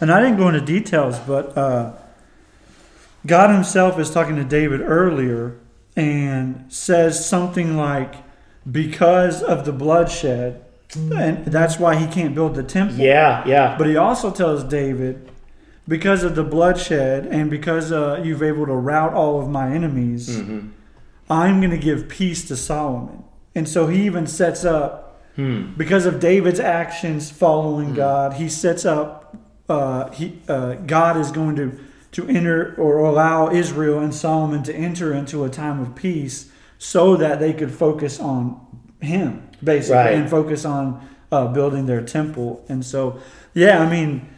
And 0.00 0.12
I 0.12 0.20
didn't 0.20 0.38
go 0.38 0.48
into 0.48 0.60
details, 0.60 1.18
but 1.20 1.56
uh, 1.56 1.92
God 3.26 3.50
Himself 3.50 3.98
is 3.98 4.10
talking 4.10 4.36
to 4.36 4.44
David 4.44 4.80
earlier 4.80 5.58
and 5.96 6.72
says 6.72 7.24
something 7.24 7.76
like, 7.76 8.14
because 8.70 9.42
of 9.42 9.64
the 9.64 9.72
bloodshed, 9.72 10.61
and 10.96 11.44
that's 11.46 11.78
why 11.78 11.96
he 11.96 12.06
can't 12.06 12.34
build 12.34 12.54
the 12.54 12.62
temple. 12.62 12.96
yeah 12.98 13.42
yeah 13.46 13.76
But 13.78 13.86
he 13.86 13.96
also 13.96 14.30
tells 14.30 14.62
David, 14.64 15.30
because 15.88 16.22
of 16.22 16.34
the 16.34 16.44
bloodshed 16.44 17.26
and 17.26 17.50
because 17.50 17.90
uh, 17.92 18.20
you've 18.24 18.42
able 18.42 18.66
to 18.66 18.74
rout 18.74 19.12
all 19.14 19.40
of 19.40 19.48
my 19.48 19.70
enemies, 19.72 20.28
Mm-hmm. 20.28 20.68
I'm 21.30 21.60
going 21.60 21.70
to 21.70 21.78
give 21.78 22.08
peace 22.08 22.46
to 22.48 22.56
Solomon. 22.56 23.24
And 23.54 23.66
so 23.68 23.86
he 23.86 24.04
even 24.06 24.26
sets 24.26 24.64
up, 24.64 25.08
Hmm. 25.36 25.72
because 25.78 26.04
of 26.04 26.20
David's 26.20 26.60
actions 26.60 27.30
following 27.30 27.94
God, 27.94 28.34
he 28.34 28.50
sets 28.50 28.84
up, 28.84 29.34
uh, 29.66 30.10
he, 30.10 30.42
uh, 30.46 30.74
God 30.74 31.16
is 31.16 31.30
going 31.32 31.56
to, 31.56 31.78
to 32.12 32.28
enter 32.28 32.74
or 32.76 32.98
allow 32.98 33.50
Israel 33.50 33.98
and 34.00 34.14
Solomon 34.14 34.62
to 34.64 34.74
enter 34.74 35.14
into 35.14 35.42
a 35.44 35.48
time 35.48 35.80
of 35.80 35.94
peace 35.94 36.50
so 36.76 37.16
that 37.16 37.40
they 37.40 37.54
could 37.54 37.72
focus 37.72 38.20
on 38.20 38.60
him, 39.00 39.48
basically, 39.62 39.96
Right. 39.96 40.14
and 40.14 40.28
focus 40.28 40.64
on 40.64 41.00
uh, 41.30 41.46
building 41.48 41.86
their 41.86 42.02
temple. 42.02 42.64
And 42.68 42.84
so, 42.84 43.18
yeah, 43.54 43.82
I 43.82 43.88
mean, 43.90 44.28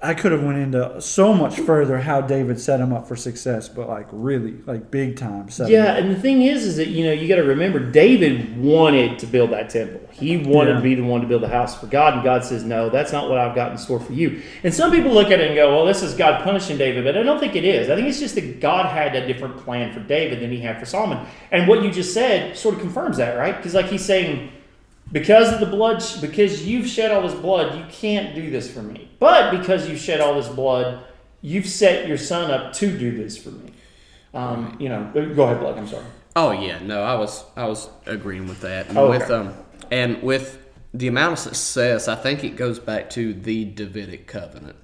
I 0.00 0.14
could 0.14 0.30
have 0.30 0.44
went 0.44 0.58
into 0.58 1.00
so 1.00 1.34
much 1.34 1.58
further 1.58 1.98
how 1.98 2.20
David 2.20 2.60
set 2.60 2.78
him 2.78 2.92
up 2.92 3.08
for 3.08 3.16
success, 3.16 3.68
but 3.68 3.88
like 3.88 4.06
really, 4.12 4.54
like 4.64 4.92
big 4.92 5.16
time. 5.16 5.48
Set 5.50 5.68
Yeah, 5.68 5.96
and 5.96 6.08
the 6.08 6.20
thing 6.20 6.42
is, 6.42 6.64
is 6.64 6.76
that 6.76 6.86
you 6.86 7.04
know 7.04 7.10
you 7.10 7.26
got 7.26 7.36
to 7.36 7.42
remember 7.42 7.80
David 7.80 8.56
wanted 8.62 9.18
to 9.18 9.26
build 9.26 9.50
that 9.50 9.70
temple. 9.70 10.00
He 10.12 10.36
wanted 10.36 10.70
Yeah. 10.70 10.76
to 10.76 10.82
be 10.82 10.94
the 10.94 11.02
one 11.02 11.20
to 11.22 11.26
build 11.26 11.42
the 11.42 11.48
house 11.48 11.76
for 11.80 11.86
God, 11.86 12.14
and 12.14 12.22
God 12.22 12.44
says, 12.44 12.62
"No, 12.62 12.88
that's 12.88 13.10
not 13.10 13.28
what 13.28 13.38
I've 13.38 13.56
got 13.56 13.72
in 13.72 13.76
store 13.76 13.98
for 13.98 14.12
you." 14.12 14.40
And 14.62 14.72
some 14.72 14.92
people 14.92 15.10
look 15.10 15.32
at 15.32 15.40
it 15.40 15.48
and 15.48 15.56
go, 15.56 15.74
"Well, 15.74 15.84
this 15.84 16.00
is 16.04 16.14
God 16.14 16.44
punishing 16.44 16.78
David," 16.78 17.02
but 17.02 17.16
I 17.18 17.24
don't 17.24 17.40
think 17.40 17.56
it 17.56 17.64
is. 17.64 17.90
I 17.90 17.96
think 17.96 18.06
it's 18.06 18.20
just 18.20 18.36
that 18.36 18.60
God 18.60 18.86
had 18.86 19.16
a 19.16 19.26
different 19.26 19.56
plan 19.56 19.92
for 19.92 19.98
David 19.98 20.38
than 20.40 20.52
He 20.52 20.60
had 20.60 20.78
for 20.78 20.86
Solomon. 20.86 21.18
And 21.50 21.66
what 21.66 21.82
you 21.82 21.90
just 21.90 22.14
said 22.14 22.56
sort 22.56 22.76
of 22.76 22.80
confirms 22.80 23.16
that, 23.16 23.36
right? 23.36 23.56
Because 23.56 23.74
like 23.74 23.86
He's 23.86 24.04
saying, 24.04 24.50
because 25.12 25.52
of 25.52 25.60
the 25.60 25.66
blood, 25.66 26.02
because 26.20 26.66
you've 26.66 26.86
shed 26.86 27.10
all 27.10 27.22
this 27.22 27.34
blood, 27.38 27.78
you 27.78 27.84
can't 27.90 28.34
do 28.34 28.50
this 28.50 28.70
for 28.72 28.82
me. 28.82 29.10
But 29.18 29.50
because 29.58 29.88
you've 29.88 30.00
shed 30.00 30.20
all 30.20 30.34
this 30.34 30.48
blood, 30.48 31.04
you've 31.40 31.66
set 31.66 32.06
your 32.08 32.18
son 32.18 32.50
up 32.50 32.72
to 32.74 32.96
do 32.96 33.16
this 33.16 33.36
for 33.36 33.50
me. 33.50 33.72
Um, 34.34 34.76
you 34.78 34.88
know, 34.88 35.10
go 35.34 35.44
ahead, 35.44 35.60
Blood. 35.60 35.78
I'm 35.78 35.86
sorry. 35.88 36.04
Oh 36.36 36.52
yeah, 36.52 36.78
no, 36.80 37.02
I 37.02 37.14
was 37.16 37.44
I 37.56 37.66
was 37.66 37.88
agreeing 38.06 38.46
with 38.46 38.60
that. 38.60 38.88
And 38.88 38.98
Oh, 38.98 39.10
with 39.10 39.22
okay. 39.22 39.34
um 39.34 39.54
and 39.90 40.22
with 40.22 40.64
the 40.94 41.08
amount 41.08 41.32
of 41.34 41.38
success, 41.38 42.06
I 42.08 42.14
think 42.14 42.44
it 42.44 42.56
goes 42.56 42.78
back 42.78 43.10
to 43.10 43.32
the 43.34 43.64
Davidic 43.64 44.26
covenant 44.26 44.76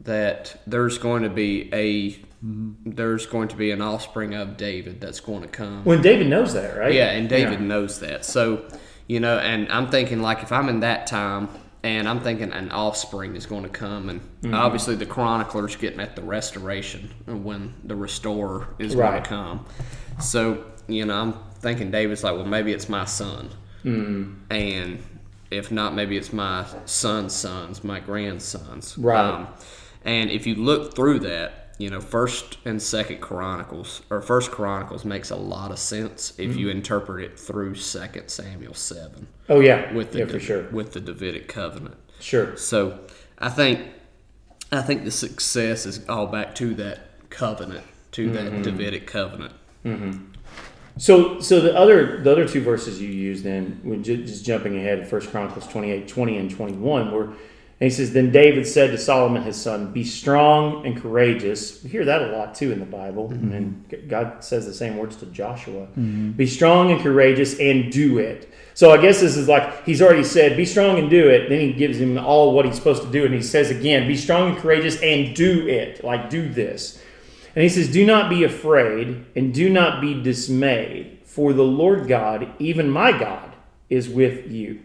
that 0.00 0.60
there's 0.66 0.98
going 0.98 1.22
to 1.22 1.28
be 1.28 1.68
a 1.72 2.16
there's 2.42 3.26
going 3.26 3.48
to 3.48 3.56
be 3.56 3.70
an 3.70 3.80
offspring 3.82 4.34
of 4.34 4.56
David 4.56 5.00
that's 5.00 5.20
going 5.20 5.42
to 5.42 5.48
come. 5.48 5.84
When 5.84 6.02
David 6.02 6.28
knows 6.28 6.54
that, 6.54 6.76
right? 6.76 6.92
Yeah, 6.92 7.10
and 7.10 7.28
David 7.28 7.60
knows 7.60 8.00
that. 8.00 8.24
So, 8.24 8.64
you 9.06 9.20
know, 9.20 9.38
and 9.38 9.70
I'm 9.70 9.88
thinking 9.90 10.20
like 10.22 10.42
if 10.42 10.52
I'm 10.52 10.68
in 10.68 10.80
that 10.80 11.06
time 11.06 11.48
and 11.82 12.08
I'm 12.08 12.20
thinking 12.20 12.52
an 12.52 12.70
offspring 12.70 13.36
is 13.36 13.46
going 13.46 13.62
to 13.62 13.68
come 13.68 14.08
and 14.08 14.20
Mm-hmm. 14.42 14.54
obviously 14.54 14.94
the 14.94 15.06
chronicler's 15.06 15.74
getting 15.74 15.98
at 15.98 16.14
the 16.14 16.22
restoration 16.22 17.10
when 17.26 17.74
the 17.82 17.96
restorer 17.96 18.68
is 18.78 18.94
going 18.94 19.20
to 19.20 19.28
come. 19.28 19.66
So, 20.20 20.64
you 20.86 21.04
know, 21.04 21.14
I'm 21.20 21.32
thinking 21.58 21.90
David's 21.90 22.22
like, 22.22 22.34
well, 22.36 22.44
maybe 22.44 22.72
it's 22.72 22.88
my 22.88 23.06
son. 23.06 23.50
Mm-hmm. 23.84 24.52
And 24.52 25.02
if 25.50 25.72
not, 25.72 25.94
maybe 25.94 26.16
it's 26.16 26.32
my 26.32 26.64
son's 26.84 27.34
sons, 27.34 27.82
my 27.82 27.98
grandsons. 27.98 28.96
Right. 28.96 29.18
Um, 29.18 29.48
and 30.04 30.30
if 30.30 30.46
you 30.46 30.54
look 30.54 30.94
through 30.94 31.20
that, 31.20 31.65
you 31.78 31.90
know, 31.90 32.00
first 32.00 32.58
and 32.64 32.80
second 32.80 33.20
Chronicles 33.20 34.02
or 34.10 34.20
first 34.22 34.50
Chronicles 34.50 35.04
makes 35.04 35.30
a 35.30 35.36
lot 35.36 35.70
of 35.70 35.78
sense 35.78 36.30
if 36.38 36.50
Mm-hmm. 36.50 36.58
you 36.58 36.68
interpret 36.70 37.24
it 37.24 37.38
through 37.38 37.74
Second 37.74 38.28
Samuel 38.28 38.74
7 38.74 39.26
oh 39.48 39.60
yeah. 39.60 39.92
with 39.92 40.12
the 40.12 40.20
yeah 40.20 40.26
for 40.26 40.40
sure. 40.40 40.62
with 40.70 40.92
the 40.92 41.00
Davidic 41.00 41.48
covenant. 41.48 41.96
Sure. 42.20 42.56
So 42.56 43.00
I 43.38 43.50
think 43.50 43.80
I 44.72 44.82
think 44.82 45.04
the 45.04 45.10
success 45.10 45.86
is 45.86 46.08
all 46.08 46.26
back 46.26 46.54
to 46.56 46.74
that 46.76 47.30
covenant, 47.30 47.84
to 48.12 48.30
Mm-hmm. 48.30 48.34
that 48.34 48.62
Davidic 48.62 49.06
covenant. 49.06 49.52
So 50.98 51.40
so 51.40 51.60
the 51.60 51.76
other 51.76 52.22
the 52.22 52.32
other 52.32 52.48
two 52.48 52.62
verses 52.62 53.00
you 53.02 53.08
used 53.08 53.44
then, 53.44 54.02
just 54.02 54.44
jumping 54.46 54.76
ahead, 54.78 55.06
First 55.06 55.30
Chronicles 55.30 55.66
28, 55.68 56.08
20 56.08 56.38
and 56.38 56.50
21, 56.50 57.12
where 57.12 57.28
and 57.78 57.90
he 57.90 57.94
says, 57.94 58.12
Then 58.12 58.32
David 58.32 58.66
said 58.66 58.90
to 58.92 58.98
Solomon 58.98 59.42
his 59.42 59.60
son, 59.60 59.92
Be 59.92 60.02
strong 60.02 60.86
and 60.86 61.00
courageous. 61.00 61.82
We 61.84 61.90
hear 61.90 62.06
that 62.06 62.22
a 62.22 62.28
lot 62.28 62.54
too 62.54 62.72
in 62.72 62.80
the 62.80 62.86
Bible. 62.86 63.28
Mm-hmm. 63.28 63.34
And 63.34 63.52
then 63.52 63.84
G- 63.90 64.06
God 64.08 64.42
says 64.42 64.64
the 64.64 64.72
same 64.72 64.96
words 64.96 65.16
to 65.16 65.26
Joshua. 65.26 65.86
Mm-hmm. 65.88 66.32
Be 66.32 66.46
strong 66.46 66.90
and 66.90 67.02
courageous 67.02 67.58
and 67.60 67.92
do 67.92 68.18
it. 68.18 68.50
So 68.72 68.92
I 68.92 68.96
guess 68.96 69.20
this 69.20 69.36
is 69.36 69.46
like 69.46 69.84
he's 69.84 70.00
already 70.00 70.24
said, 70.24 70.56
Be 70.56 70.64
strong 70.64 70.98
and 70.98 71.10
do 71.10 71.28
it. 71.28 71.50
Then 71.50 71.60
he 71.60 71.74
gives 71.74 72.00
him 72.00 72.16
all 72.16 72.54
what 72.54 72.64
he's 72.64 72.76
supposed 72.76 73.02
to 73.02 73.10
do. 73.10 73.26
And 73.26 73.34
he 73.34 73.42
says 73.42 73.70
again, 73.70 74.08
Be 74.08 74.16
strong 74.16 74.52
and 74.52 74.58
courageous 74.58 75.00
and 75.02 75.36
do 75.36 75.68
it. 75.68 76.02
Like 76.02 76.30
do 76.30 76.48
this. 76.48 77.02
And 77.54 77.62
he 77.62 77.68
says, 77.68 77.92
Do 77.92 78.06
not 78.06 78.30
be 78.30 78.42
afraid 78.42 79.26
and 79.36 79.52
do 79.52 79.68
not 79.68 80.00
be 80.00 80.22
dismayed, 80.22 81.18
for 81.24 81.52
the 81.52 81.62
Lord 81.62 82.08
God, 82.08 82.50
even 82.58 82.88
my 82.88 83.12
God, 83.12 83.54
is 83.90 84.08
with 84.08 84.50
you. 84.50 84.82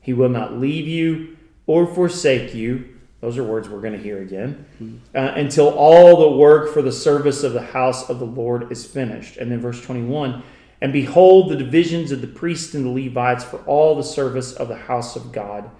He 0.00 0.14
will 0.14 0.30
not 0.30 0.54
leave 0.54 0.88
you 0.88 1.36
or 1.70 1.86
forsake 1.86 2.52
you. 2.52 2.84
Those 3.20 3.38
are 3.38 3.44
words 3.44 3.68
we're 3.68 3.80
going 3.80 3.92
to 3.92 4.02
hear 4.02 4.20
again. 4.20 4.66
Uh, 5.14 5.34
until 5.36 5.68
all 5.68 6.16
the 6.16 6.36
work 6.36 6.74
for 6.74 6.82
the 6.82 6.90
service 6.90 7.44
of 7.44 7.52
the 7.52 7.62
house 7.62 8.10
of 8.10 8.18
the 8.18 8.26
Lord 8.26 8.72
is 8.72 8.84
finished. 8.84 9.36
And 9.36 9.52
then 9.52 9.60
verse 9.60 9.80
21 9.80 10.42
And 10.80 10.92
behold, 10.92 11.48
the 11.48 11.56
divisions 11.56 12.10
of 12.10 12.22
the 12.22 12.26
priests 12.26 12.74
and 12.74 12.84
the 12.84 12.90
Levites 12.90 13.44
for 13.44 13.58
all 13.66 13.94
the 13.94 14.02
service 14.02 14.52
of 14.52 14.66
the 14.66 14.74
house 14.74 15.14
of 15.14 15.30
God. 15.30 15.70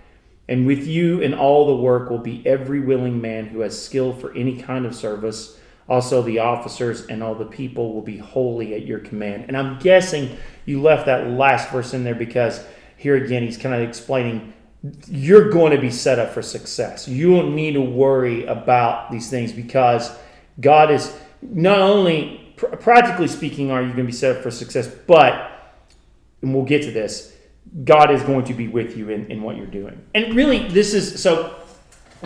And 0.48 0.64
with 0.64 0.86
you 0.86 1.20
in 1.20 1.34
all 1.34 1.66
the 1.66 1.82
work 1.82 2.08
will 2.08 2.18
be 2.18 2.46
every 2.46 2.78
willing 2.78 3.20
man 3.20 3.46
who 3.46 3.60
has 3.60 3.84
skill 3.84 4.12
for 4.12 4.32
any 4.36 4.62
kind 4.62 4.86
of 4.86 4.94
service. 4.94 5.58
Also, 5.88 6.22
the 6.22 6.38
officers 6.38 7.06
and 7.06 7.20
all 7.20 7.34
the 7.34 7.44
people 7.44 7.92
will 7.92 8.02
be 8.02 8.18
holy 8.18 8.74
at 8.74 8.86
your 8.86 9.00
command. 9.00 9.46
And 9.48 9.56
I'm 9.56 9.80
guessing 9.80 10.36
you 10.66 10.80
left 10.80 11.06
that 11.06 11.26
last 11.30 11.70
verse 11.70 11.94
in 11.94 12.04
there 12.04 12.14
because 12.14 12.64
here 12.96 13.16
again, 13.16 13.42
he's 13.42 13.56
kind 13.56 13.74
of 13.74 13.80
explaining 13.88 14.52
you're 15.08 15.50
going 15.50 15.72
to 15.72 15.80
be 15.80 15.90
set 15.90 16.18
up 16.18 16.30
for 16.30 16.42
success. 16.42 17.06
You 17.06 17.34
don't 17.36 17.54
need 17.54 17.72
to 17.72 17.80
worry 17.80 18.46
about 18.46 19.10
these 19.10 19.28
things 19.28 19.52
because 19.52 20.10
God 20.60 20.90
is 20.90 21.14
not 21.42 21.80
only, 21.80 22.54
pr- 22.56 22.76
practically 22.76 23.28
speaking, 23.28 23.70
are 23.70 23.82
you 23.82 23.88
going 23.88 23.98
to 23.98 24.04
be 24.04 24.12
set 24.12 24.36
up 24.36 24.42
for 24.42 24.50
success, 24.50 24.88
but, 25.06 25.74
and 26.40 26.54
we'll 26.54 26.64
get 26.64 26.82
to 26.82 26.90
this, 26.90 27.36
God 27.84 28.10
is 28.10 28.22
going 28.22 28.44
to 28.46 28.54
be 28.54 28.68
with 28.68 28.96
you 28.96 29.10
in, 29.10 29.30
in 29.30 29.42
what 29.42 29.56
you're 29.56 29.66
doing. 29.66 30.00
And 30.14 30.34
really, 30.34 30.68
this 30.68 30.94
is 30.94 31.22
so. 31.22 31.56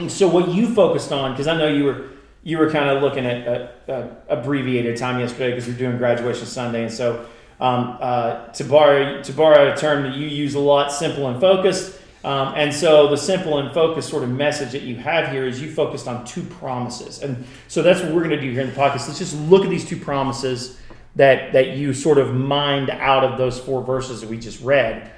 So 0.08 0.26
what 0.26 0.48
you 0.48 0.74
focused 0.74 1.12
on, 1.12 1.32
because 1.32 1.46
I 1.46 1.56
know 1.56 1.68
you 1.68 1.84
were 1.84 2.08
you 2.42 2.58
were 2.58 2.68
kind 2.68 2.90
of 2.90 3.00
looking 3.00 3.24
at 3.24 3.46
a, 3.46 3.70
a 3.86 4.38
abbreviated 4.38 4.96
time 4.96 5.20
yesterday 5.20 5.50
because 5.50 5.68
you're 5.68 5.76
doing 5.76 5.98
graduation 5.98 6.46
Sunday, 6.46 6.82
and 6.82 6.92
so 6.92 7.26
um, 7.60 7.96
uh, 8.00 8.46
to 8.48 8.64
borrow 8.64 9.22
to 9.22 9.32
borrow 9.32 9.72
a 9.72 9.76
term 9.76 10.02
that 10.02 10.16
you 10.16 10.26
use 10.26 10.54
a 10.54 10.58
lot, 10.58 10.90
simple 10.90 11.28
and 11.28 11.40
focused. 11.40 12.00
Um, 12.24 12.54
and 12.56 12.72
so 12.72 13.08
the 13.08 13.18
simple 13.18 13.58
and 13.58 13.72
focused 13.74 14.08
sort 14.08 14.22
of 14.22 14.30
message 14.30 14.72
that 14.72 14.82
you 14.82 14.96
have 14.96 15.30
here 15.30 15.46
is 15.46 15.60
you 15.60 15.70
focused 15.70 16.08
on 16.08 16.24
two 16.24 16.42
promises, 16.42 17.22
and 17.22 17.44
so 17.68 17.82
that's 17.82 18.00
what 18.00 18.12
we're 18.12 18.24
going 18.24 18.30
to 18.30 18.40
do 18.40 18.50
here 18.50 18.62
in 18.62 18.70
the 18.70 18.74
podcast. 18.74 19.06
Let's 19.06 19.18
just 19.18 19.38
look 19.42 19.62
at 19.62 19.70
these 19.70 19.86
two 19.86 19.98
promises 19.98 20.80
that 21.16 21.52
that 21.52 21.76
you 21.76 21.92
sort 21.92 22.16
of 22.16 22.34
mined 22.34 22.88
out 22.88 23.24
of 23.24 23.36
those 23.36 23.60
four 23.60 23.82
verses 23.82 24.22
that 24.22 24.30
we 24.30 24.38
just 24.38 24.62
read. 24.62 25.12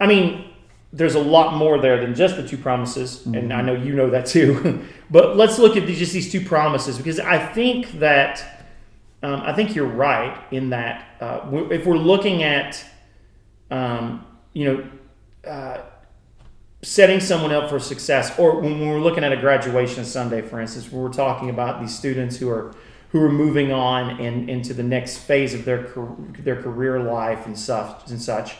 I 0.00 0.08
mean, 0.08 0.50
there's 0.92 1.14
a 1.14 1.20
lot 1.20 1.54
more 1.54 1.78
there 1.78 2.00
than 2.00 2.16
just 2.16 2.36
the 2.36 2.46
two 2.46 2.58
promises, 2.58 3.24
and 3.26 3.52
I 3.52 3.62
know 3.62 3.74
you 3.74 3.94
know 3.94 4.10
that 4.10 4.26
too. 4.26 4.84
but 5.10 5.36
let's 5.36 5.60
look 5.60 5.76
at 5.76 5.86
these, 5.86 5.98
just 5.98 6.12
these 6.12 6.32
two 6.32 6.44
promises 6.44 6.96
because 6.96 7.20
I 7.20 7.38
think 7.38 8.00
that 8.00 8.66
um, 9.22 9.42
I 9.42 9.52
think 9.52 9.76
you're 9.76 9.86
right 9.86 10.36
in 10.50 10.70
that 10.70 11.04
uh, 11.20 11.48
if 11.70 11.86
we're 11.86 11.96
looking 11.96 12.42
at 12.42 12.84
um, 13.70 14.26
you 14.54 14.64
know 14.64 15.48
uh, 15.48 15.82
setting 16.82 17.18
someone 17.20 17.52
up 17.52 17.68
for 17.68 17.78
success, 17.78 18.38
or 18.38 18.60
when 18.60 18.86
we're 18.86 19.00
looking 19.00 19.24
at 19.24 19.32
a 19.32 19.36
graduation 19.36 20.04
Sunday, 20.04 20.42
for 20.42 20.60
instance, 20.60 20.90
we're 20.92 21.12
talking 21.12 21.50
about 21.50 21.80
these 21.80 21.96
students 21.96 22.36
who 22.36 22.48
are 22.50 22.74
who 23.10 23.22
are 23.22 23.32
moving 23.32 23.72
on 23.72 24.20
and 24.20 24.50
into 24.50 24.74
the 24.74 24.82
next 24.82 25.18
phase 25.18 25.54
of 25.54 25.64
their 25.64 25.88
their 26.38 26.60
career 26.62 27.00
life 27.00 27.46
and 27.46 27.58
such 27.58 28.10
and 28.10 28.20
such. 28.20 28.56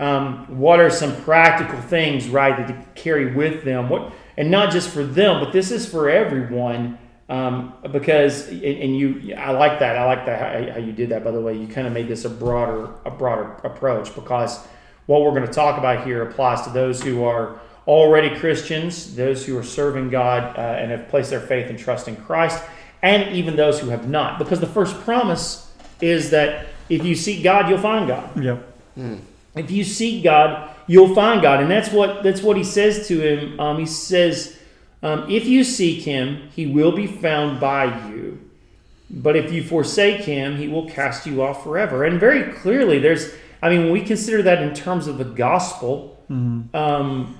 Um, 0.00 0.58
what 0.58 0.78
are 0.78 0.90
some 0.90 1.14
practical 1.22 1.80
things 1.80 2.28
right 2.28 2.56
that 2.56 2.68
to 2.68 3.00
carry 3.00 3.34
with 3.34 3.64
them? 3.64 3.88
What 3.88 4.12
and 4.36 4.50
not 4.50 4.72
just 4.72 4.90
for 4.90 5.04
them 5.04 5.42
but 5.42 5.52
this 5.52 5.70
is 5.70 5.88
for 5.88 6.08
everyone 6.08 6.98
um, 7.28 7.74
because 7.92 8.48
and, 8.48 8.62
and 8.62 8.96
you 8.96 9.34
i 9.36 9.50
like 9.50 9.78
that. 9.80 9.96
I 9.96 10.04
like 10.06 10.24
that 10.26 10.38
how, 10.40 10.72
how 10.72 10.78
you 10.78 10.92
did 10.92 11.10
that 11.10 11.22
by 11.22 11.30
the 11.30 11.40
way. 11.40 11.56
You 11.56 11.68
kind 11.68 11.86
of 11.86 11.92
made 11.92 12.08
this 12.08 12.24
a 12.24 12.30
broader 12.30 12.94
a 13.04 13.10
broader 13.10 13.52
approach 13.64 14.14
because 14.14 14.66
what 15.08 15.22
we're 15.22 15.32
going 15.32 15.46
to 15.46 15.52
talk 15.52 15.76
about 15.76 16.06
here 16.06 16.22
applies 16.22 16.62
to 16.62 16.70
those 16.70 17.02
who 17.02 17.24
are 17.24 17.58
already 17.86 18.30
christians 18.38 19.16
those 19.16 19.44
who 19.46 19.58
are 19.58 19.64
serving 19.64 20.08
god 20.10 20.56
uh, 20.56 20.60
and 20.78 20.90
have 20.92 21.08
placed 21.08 21.30
their 21.30 21.40
faith 21.40 21.68
and 21.68 21.78
trust 21.78 22.06
in 22.06 22.14
christ 22.16 22.62
and 23.02 23.34
even 23.34 23.56
those 23.56 23.80
who 23.80 23.88
have 23.88 24.08
not 24.08 24.38
because 24.38 24.60
the 24.60 24.66
first 24.66 24.94
promise 25.00 25.70
is 26.00 26.30
that 26.30 26.66
if 26.88 27.04
you 27.04 27.14
seek 27.14 27.42
god 27.42 27.68
you'll 27.68 27.78
find 27.78 28.06
god 28.06 28.28
Yep. 28.40 28.64
if 29.54 29.70
you 29.70 29.84
seek 29.84 30.22
God, 30.22 30.70
you'll 30.86 31.14
find 31.14 31.42
God, 31.42 31.60
and 31.60 31.70
that's 31.70 31.90
what 31.90 32.22
that's 32.22 32.42
what 32.42 32.56
he 32.56 32.64
says 32.64 33.08
to 33.08 33.20
him. 33.20 33.58
Um, 33.60 33.78
he 33.78 33.86
says, 33.86 34.58
um, 35.02 35.28
"If 35.30 35.46
you 35.46 35.64
seek 35.64 36.02
Him, 36.02 36.48
He 36.54 36.66
will 36.66 36.92
be 36.92 37.06
found 37.06 37.60
by 37.60 37.84
you. 38.08 38.38
But 39.10 39.36
if 39.36 39.52
you 39.52 39.62
forsake 39.62 40.22
Him, 40.22 40.56
He 40.56 40.68
will 40.68 40.88
cast 40.88 41.26
you 41.26 41.42
off 41.42 41.62
forever." 41.64 42.04
And 42.04 42.20
very 42.20 42.52
clearly, 42.52 42.98
there's. 42.98 43.32
I 43.62 43.68
mean, 43.70 43.84
when 43.84 43.92
we 43.92 44.02
consider 44.02 44.42
that 44.42 44.62
in 44.62 44.74
terms 44.74 45.06
of 45.06 45.18
the 45.18 45.24
gospel, 45.24 46.18
um, 46.74 47.38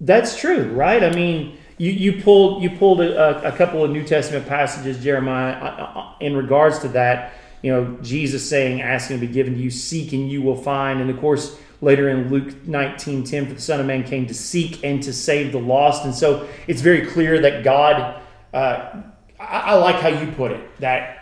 that's 0.00 0.36
true, 0.36 0.64
right? 0.72 1.02
I 1.02 1.10
mean, 1.10 1.56
you, 1.78 1.90
you 1.90 2.22
pulled 2.22 2.62
you 2.62 2.70
pulled 2.70 3.00
a, 3.00 3.46
a 3.46 3.56
couple 3.56 3.84
of 3.84 3.90
New 3.90 4.04
Testament 4.04 4.46
passages, 4.46 5.02
Jeremiah, 5.02 5.54
uh, 5.54 5.64
uh, 5.64 6.14
in 6.20 6.36
regards 6.36 6.78
to 6.80 6.88
that. 6.88 7.32
You 7.62 7.72
know, 7.72 7.98
Jesus 8.02 8.48
saying, 8.48 8.82
"Asking 8.82 9.20
to 9.20 9.26
be 9.26 9.32
given 9.32 9.54
to 9.54 9.60
you, 9.60 9.70
seek 9.70 10.12
and 10.12 10.30
you 10.30 10.42
will 10.42 10.56
find." 10.56 11.00
And 11.00 11.10
of 11.10 11.18
course, 11.18 11.58
later 11.80 12.08
in 12.08 12.30
Luke 12.30 12.66
nineteen 12.66 13.24
ten, 13.24 13.46
for 13.46 13.54
the 13.54 13.60
Son 13.60 13.80
of 13.80 13.86
Man 13.86 14.04
came 14.04 14.26
to 14.26 14.34
seek 14.34 14.84
and 14.84 15.02
to 15.02 15.12
save 15.12 15.52
the 15.52 15.58
lost. 15.58 16.04
And 16.04 16.14
so 16.14 16.48
it's 16.66 16.80
very 16.82 17.06
clear 17.06 17.40
that 17.40 17.64
God. 17.64 18.22
Uh, 18.52 19.02
I, 19.38 19.60
I 19.60 19.74
like 19.74 19.96
how 19.96 20.08
you 20.08 20.32
put 20.32 20.50
it 20.52 20.80
that 20.80 21.15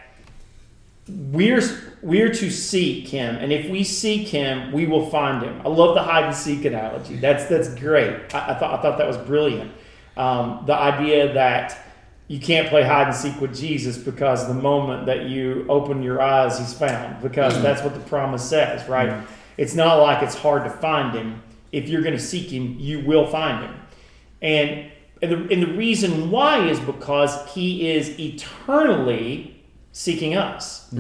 we're 1.09 1.63
we're 2.01 2.33
to 2.33 2.51
seek 2.51 3.09
him 3.09 3.37
and 3.37 3.53
if 3.53 3.69
we 3.69 3.85
seek 3.85 4.29
him 4.29 4.73
we 4.73 4.87
will 4.87 5.09
find 5.11 5.43
him. 5.43 5.61
I 5.65 5.69
love 5.69 5.95
the 5.95 6.03
hide 6.03 6.25
and 6.25 6.35
seek 6.35 6.65
analogy. 6.65 7.17
That's 7.17 7.47
that's 7.47 7.75
great. 7.75 8.35
I, 8.35 8.53
I 8.53 8.59
thought 8.59 8.79
i 8.79 8.83
thought 8.83 8.99
that 8.99 9.07
was 9.07 9.19
brilliant. 9.19 9.71
Um, 10.17 10.63
the 10.67 10.75
idea 10.75 11.35
that 11.35 11.79
you 12.29 12.41
can't 12.41 12.69
play 12.69 12.83
hide 12.85 13.09
and 13.09 13.17
seek 13.17 13.39
with 13.39 13.55
jesus 13.55 13.99
because 13.99 14.49
the 14.49 14.55
moment 14.55 15.05
that 15.07 15.27
you 15.27 15.67
open 15.69 16.03
your 16.03 16.23
eyes 16.23 16.59
he's 16.59 16.73
found 16.73 17.21
because 17.21 17.61
that's 17.61 17.83
what 17.83 17.93
the 17.93 18.01
promise 18.01 18.49
says 18.49 18.89
right? 18.89 19.23
It's 19.59 19.75
not 19.75 19.97
like 19.97 20.23
it's 20.23 20.35
hard 20.35 20.65
to 20.65 20.71
find 20.71 21.15
him. 21.15 21.43
If 21.71 21.89
you're 21.89 22.03
going 22.03 22.17
to 22.17 22.23
seek 22.23 22.49
him 22.49 22.77
you 22.79 23.01
will 23.01 23.27
find 23.27 23.63
him. 23.63 23.75
And 24.41 24.91
and 25.21 25.33
the, 25.33 25.53
and 25.53 25.63
the 25.63 25.75
reason 25.77 26.31
why 26.31 26.67
is 26.67 26.81
because 26.81 27.53
he 27.53 27.91
is 27.91 28.19
eternally 28.19 29.54
seeking 29.95 30.35
us. 30.37 30.93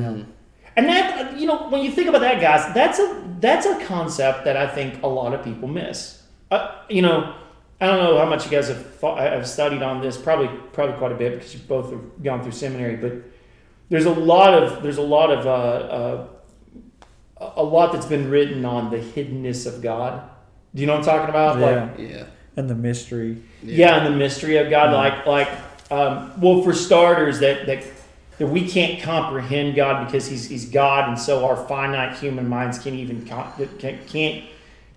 And 0.77 0.89
that 0.89 1.39
you 1.39 1.47
know, 1.47 1.69
when 1.69 1.85
you 1.85 1.91
think 1.91 2.09
about 2.09 2.23
that, 2.23 2.41
guys, 2.41 2.73
that's 2.75 2.99
a 2.99 3.23
that's 3.41 3.67
a 3.67 3.85
concept 3.85 4.45
that 4.47 4.57
I 4.57 4.67
think 4.67 5.03
a 5.03 5.07
lot 5.07 5.35
of 5.35 5.45
people 5.45 5.69
miss. 5.69 6.23
Uh, 6.51 6.75
you 6.89 7.03
know, 7.03 7.35
I 7.81 7.87
don't 7.87 7.99
know 8.03 8.19
how 8.19 8.25
much 8.25 8.45
you 8.45 8.51
guys 8.51 8.69
have 8.69 8.95
thought, 8.97 9.19
have 9.19 9.47
studied 9.47 9.83
on 9.83 10.01
this. 10.01 10.17
Probably 10.17 10.49
probably 10.73 10.97
quite 10.97 11.13
a 11.13 11.17
bit 11.17 11.35
because 11.35 11.55
you 11.55 11.61
both 11.61 11.91
have 11.91 12.23
gone 12.23 12.43
through 12.43 12.53
seminary. 12.53 12.97
But 12.97 13.13
there's 13.89 14.07
a 14.07 14.13
lot 14.13 14.55
of 14.55 14.83
there's 14.83 14.99
a 14.99 15.03
lot 15.03 15.31
of 15.31 15.47
uh, 15.47 15.51
uh, 17.41 17.53
a 17.57 17.63
lot 17.63 17.93
that's 17.93 18.07
been 18.07 18.31
written 18.31 18.65
on 18.65 18.91
the 18.91 18.99
hiddenness 18.99 19.67
of 19.67 19.83
God. 19.83 20.29
Do 20.75 20.81
you 20.81 20.87
know 20.87 20.99
what 20.99 21.09
I'm 21.09 21.19
talking 21.19 21.31
about? 21.31 21.59
Like, 21.61 21.99
Yeah. 21.99 22.17
Yeah. 22.17 22.27
And 22.57 22.71
the 22.71 22.75
mystery. 22.75 23.43
yeah, 23.63 23.97
and 23.97 24.07
the 24.07 24.17
mystery 24.17 24.57
of 24.59 24.71
God, 24.71 24.93
like 24.93 25.27
like 25.27 25.49
um, 25.91 26.33
well, 26.41 26.63
for 26.63 26.73
starters, 26.73 27.41
that 27.41 27.67
that 27.67 27.85
that 28.39 28.47
we 28.47 28.69
can't 28.69 29.01
comprehend 29.03 29.77
God 29.77 30.07
because 30.07 30.27
he's 30.27 30.49
he's 30.49 30.69
God, 30.69 31.09
and 31.09 31.19
so 31.19 31.47
our 31.47 31.57
finite 31.69 32.19
human 32.19 32.49
minds 32.49 32.79
can't 32.79 32.97
even 32.97 33.25
can't 33.25 34.09
can't 34.09 34.45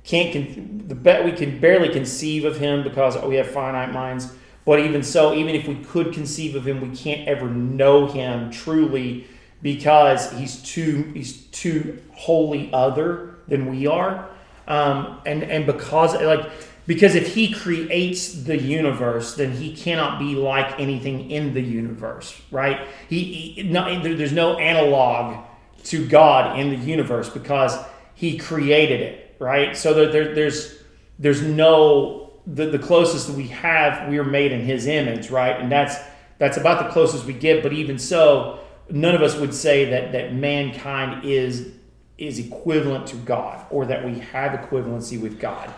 can't 0.03 0.87
the 0.87 0.95
bet 0.95 1.25
we 1.25 1.31
can 1.31 1.59
barely 1.59 1.89
conceive 1.89 2.45
of 2.45 2.57
him 2.57 2.83
because 2.83 3.21
we 3.23 3.35
have 3.35 3.47
finite 3.47 3.91
minds. 3.91 4.33
But 4.65 4.79
even 4.79 5.03
so, 5.03 5.33
even 5.33 5.55
if 5.55 5.67
we 5.67 5.75
could 5.75 6.13
conceive 6.13 6.55
of 6.55 6.67
him, 6.67 6.81
we 6.81 6.95
can't 6.95 7.27
ever 7.27 7.49
know 7.49 8.07
him 8.07 8.51
truly 8.51 9.27
because 9.61 10.31
he's 10.31 10.61
too 10.61 11.11
he's 11.13 11.45
too 11.47 12.01
wholly 12.13 12.69
other 12.73 13.35
than 13.47 13.67
we 13.67 13.87
are, 13.87 14.29
um, 14.67 15.21
and 15.25 15.43
and 15.43 15.65
because 15.65 16.15
like 16.21 16.49
because 16.87 17.15
if 17.15 17.35
he 17.35 17.51
creates 17.51 18.31
the 18.43 18.57
universe, 18.57 19.35
then 19.35 19.51
he 19.51 19.75
cannot 19.75 20.19
be 20.19 20.35
like 20.35 20.79
anything 20.79 21.29
in 21.29 21.53
the 21.53 21.61
universe, 21.61 22.41
right? 22.49 22.87
He, 23.09 23.23
he 23.23 23.63
there's 23.71 24.31
no 24.31 24.57
analog 24.57 25.45
to 25.83 26.07
God 26.07 26.57
in 26.57 26.69
the 26.69 26.77
universe 26.77 27.29
because 27.29 27.77
he 28.15 28.37
created 28.37 29.01
it, 29.01 29.35
right? 29.37 29.75
So 29.75 29.93
there, 29.93 30.11
there, 30.11 30.33
there's 30.33 30.77
there's 31.19 31.41
no 31.41 32.31
the, 32.47 32.67
the 32.67 32.79
closest 32.79 33.27
that 33.27 33.35
we 33.35 33.47
have, 33.49 34.09
we 34.09 34.17
are 34.17 34.23
made 34.23 34.53
in 34.53 34.61
his 34.61 34.87
image, 34.87 35.29
right? 35.29 35.59
And 35.59 35.69
that's 35.69 35.97
that's 36.37 36.55
about 36.55 36.85
the 36.85 36.91
closest 36.91 37.25
we 37.25 37.33
get. 37.33 37.63
But 37.63 37.73
even 37.73 37.99
so, 37.99 38.59
none 38.89 39.13
of 39.13 39.21
us 39.21 39.35
would 39.35 39.53
say 39.53 39.89
that 39.89 40.13
that 40.13 40.33
mankind 40.33 41.25
is 41.25 41.73
is 42.17 42.39
equivalent 42.39 43.07
to 43.07 43.17
God 43.17 43.65
or 43.69 43.85
that 43.87 44.05
we 44.05 44.19
have 44.19 44.57
equivalency 44.57 45.19
with 45.19 45.37
God. 45.37 45.73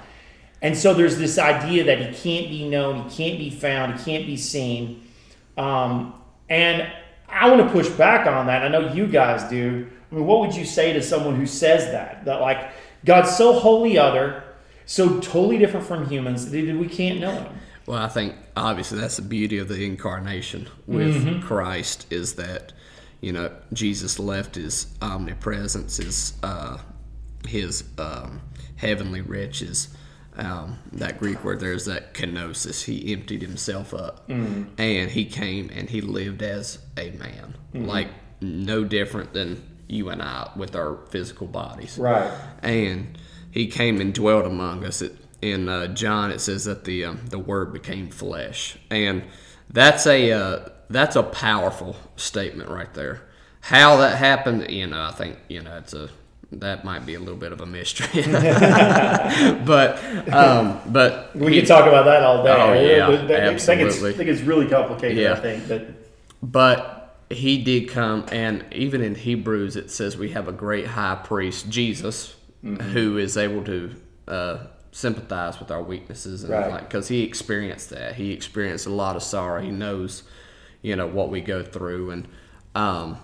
And 0.61 0.77
so 0.77 0.93
there's 0.93 1.17
this 1.17 1.37
idea 1.37 1.85
that 1.85 1.99
he 1.99 2.05
can't 2.05 2.49
be 2.49 2.67
known, 2.67 3.09
he 3.09 3.15
can't 3.15 3.39
be 3.39 3.49
found, 3.49 3.99
he 3.99 4.03
can't 4.03 4.25
be 4.25 4.35
seen. 4.37 5.07
Um, 5.57 6.13
and 6.49 6.91
I 7.29 7.49
want 7.49 7.65
to 7.65 7.71
push 7.71 7.87
back 7.89 8.27
on 8.27 8.47
that. 8.47 8.63
I 8.63 8.67
know 8.67 8.93
you 8.93 9.07
guys 9.07 9.49
do. 9.49 9.87
I 10.11 10.15
mean, 10.15 10.25
what 10.25 10.39
would 10.39 10.55
you 10.55 10.65
say 10.65 10.93
to 10.93 11.01
someone 11.01 11.35
who 11.35 11.45
says 11.45 11.91
that? 11.91 12.25
That 12.25 12.41
like 12.41 12.71
God's 13.05 13.35
so 13.35 13.53
wholly 13.53 13.97
other, 13.97 14.43
so 14.85 15.19
totally 15.19 15.57
different 15.57 15.85
from 15.85 16.09
humans 16.09 16.49
that 16.49 16.75
we 16.75 16.87
can't 16.87 17.19
know 17.19 17.31
him. 17.31 17.59
Well, 17.85 17.99
I 17.99 18.07
think 18.07 18.35
obviously 18.55 18.99
that's 18.99 19.15
the 19.15 19.23
beauty 19.23 19.57
of 19.57 19.67
the 19.67 19.85
incarnation 19.85 20.67
with 20.85 21.25
Mm-hmm. 21.25 21.41
Christ 21.47 22.11
is 22.11 22.35
that 22.35 22.73
you 23.21 23.31
know 23.31 23.51
Jesus 23.73 24.19
left 24.19 24.55
his 24.55 24.87
omnipresence, 25.01 25.97
his 25.97 26.33
uh, 26.43 26.77
his 27.47 27.83
um, 27.97 28.41
heavenly 28.75 29.21
riches. 29.21 29.89
Um, 30.39 30.79
that 30.93 31.19
Greek 31.19 31.43
word 31.43 31.59
there's 31.59 31.85
that 31.85 32.13
kenosis. 32.13 32.83
He 32.85 33.11
emptied 33.13 33.41
himself 33.41 33.93
up, 33.93 34.27
Mm-hmm. 34.29 34.63
and 34.77 35.11
he 35.11 35.25
came 35.25 35.69
and 35.73 35.89
he 35.89 36.01
lived 36.01 36.41
as 36.41 36.79
a 36.97 37.11
man, 37.11 37.55
like 37.73 38.07
no 38.41 38.83
different 38.83 39.33
than 39.33 39.61
you 39.87 40.09
and 40.09 40.21
I 40.21 40.51
with 40.55 40.75
our 40.75 40.99
physical 41.09 41.47
bodies 41.47 41.97
Right. 41.97 42.31
and 42.61 43.17
he 43.51 43.65
came 43.67 43.99
and 43.99 44.13
dwelt 44.13 44.45
among 44.45 44.85
us. 44.85 45.01
It, 45.01 45.15
in 45.41 45.67
uh, 45.69 45.87
John, 45.87 46.31
it 46.31 46.39
says 46.41 46.65
that 46.65 46.83
the 46.83 47.05
um, 47.05 47.21
the 47.29 47.39
Word 47.39 47.71
became 47.73 48.09
flesh, 48.09 48.77
and 48.91 49.23
that's 49.69 50.05
a 50.05 50.31
uh, 50.31 50.69
that's 50.89 51.15
a 51.15 51.23
powerful 51.23 51.95
statement 52.17 52.69
right 52.69 52.93
there. 52.93 53.21
How 53.61 53.97
that 53.97 54.17
happened, 54.17 54.69
you 54.69 54.87
know, 54.87 55.01
I 55.01 55.11
think 55.11 55.37
you 55.49 55.61
know 55.61 55.77
it's 55.77 55.93
a 55.93 56.09
that 56.51 56.83
might 56.83 57.05
be 57.05 57.13
a 57.15 57.19
little 57.19 57.35
bit 57.37 57.51
of 57.51 57.61
a 57.61 57.65
mystery, 57.65 58.23
but 59.65 60.03
um, 60.33 60.79
but 60.87 61.35
We 61.35 61.59
could 61.59 61.67
talk 61.67 61.85
about 61.87 62.05
that 62.05 62.23
all 62.23 62.43
day. 62.43 62.51
Oh, 62.51 62.73
yeah, 62.73 63.07
I 63.07 63.57
think 63.57 63.81
it's, 63.81 64.03
I 64.03 64.13
think 64.13 64.29
it's 64.29 64.41
really 64.41 64.67
complicated, 64.67 65.17
Yeah. 65.17 65.33
I 65.33 65.39
think. 65.39 65.67
But 65.67 65.87
But 66.41 67.17
he 67.29 67.63
did 67.63 67.89
come, 67.89 68.25
and 68.31 68.65
even 68.71 69.01
in 69.01 69.15
Hebrews 69.15 69.75
it 69.75 69.91
says 69.91 70.17
we 70.17 70.29
have 70.31 70.47
a 70.47 70.51
great 70.51 70.87
high 70.87 71.15
priest, 71.23 71.69
Jesus, 71.69 72.35
who 72.63 73.17
is 73.17 73.37
able 73.37 73.63
to 73.65 73.95
uh, 74.27 74.57
sympathize 74.91 75.59
with 75.59 75.69
our 75.71 75.83
weaknesses, 75.83 76.43
and 76.43 76.51
Right. 76.53 76.71
like 76.71 76.89
because 76.89 77.07
he 77.09 77.21
experienced 77.23 77.91
that, 77.91 78.15
he 78.15 78.31
experienced 78.33 78.87
a 78.87 78.91
lot 78.91 79.15
of 79.15 79.21
sorrow. 79.23 79.61
He 79.61 79.69
knows, 79.69 80.23
you 80.81 80.95
know, 80.95 81.05
what 81.07 81.29
we 81.29 81.41
go 81.41 81.61
through, 81.63 82.09
and 82.11 82.27
um, 82.73 83.17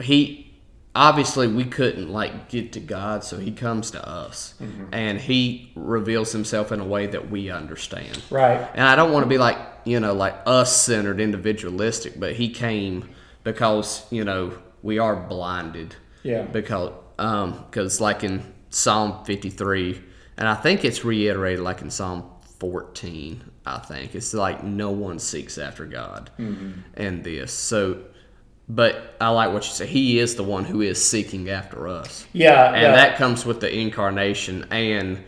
he 0.00 0.51
obviously 0.94 1.48
we 1.48 1.64
couldn't 1.64 2.10
like 2.10 2.48
get 2.48 2.72
to 2.72 2.80
God, 2.80 3.24
so 3.24 3.38
he 3.38 3.52
comes 3.52 3.90
to 3.92 4.08
us, 4.08 4.54
and 4.92 5.18
he 5.18 5.72
reveals 5.74 6.32
himself 6.32 6.72
in 6.72 6.80
a 6.80 6.84
way 6.84 7.06
that 7.06 7.30
we 7.30 7.50
understand. 7.50 8.20
Right. 8.30 8.68
And 8.74 8.86
I 8.86 8.96
don't 8.96 9.12
want 9.12 9.24
to 9.24 9.28
be 9.28 9.38
like, 9.38 9.58
you 9.84 10.00
know, 10.00 10.12
like 10.12 10.34
us 10.46 10.80
centered, 10.82 11.20
individualistic, 11.20 12.18
but 12.18 12.34
he 12.34 12.50
came 12.50 13.08
because, 13.44 14.06
you 14.10 14.24
know, 14.24 14.56
we 14.82 14.98
are 14.98 15.16
blinded. 15.16 15.96
Yeah. 16.22 16.42
Because, 16.42 16.92
um, 17.18 17.64
because 17.68 18.00
like 18.00 18.22
in 18.22 18.42
Psalm 18.70 19.24
53, 19.24 20.00
and 20.36 20.48
I 20.48 20.54
think 20.54 20.84
it's 20.84 21.04
reiterated 21.04 21.60
like 21.60 21.82
in 21.82 21.90
Psalm 21.90 22.24
14, 22.58 23.42
I 23.66 23.78
think. 23.78 24.14
It's 24.14 24.34
like 24.34 24.62
no 24.62 24.90
one 24.90 25.18
seeks 25.18 25.58
after 25.58 25.86
God 25.86 26.30
and 26.94 27.24
this. 27.24 27.52
So, 27.52 27.98
but 28.74 29.16
I 29.20 29.28
like 29.30 29.52
what 29.52 29.64
you 29.66 29.72
say. 29.72 29.86
He 29.86 30.18
is 30.18 30.34
the 30.36 30.42
one 30.44 30.64
who 30.64 30.80
is 30.80 31.04
seeking 31.04 31.50
after 31.50 31.88
us 31.88 32.26
Yeah. 32.32 32.72
and 32.72 32.82
yeah. 32.82 32.92
that 32.92 33.16
comes 33.16 33.44
with 33.44 33.60
the 33.60 33.70
incarnation 33.72 34.66
and 34.70 35.22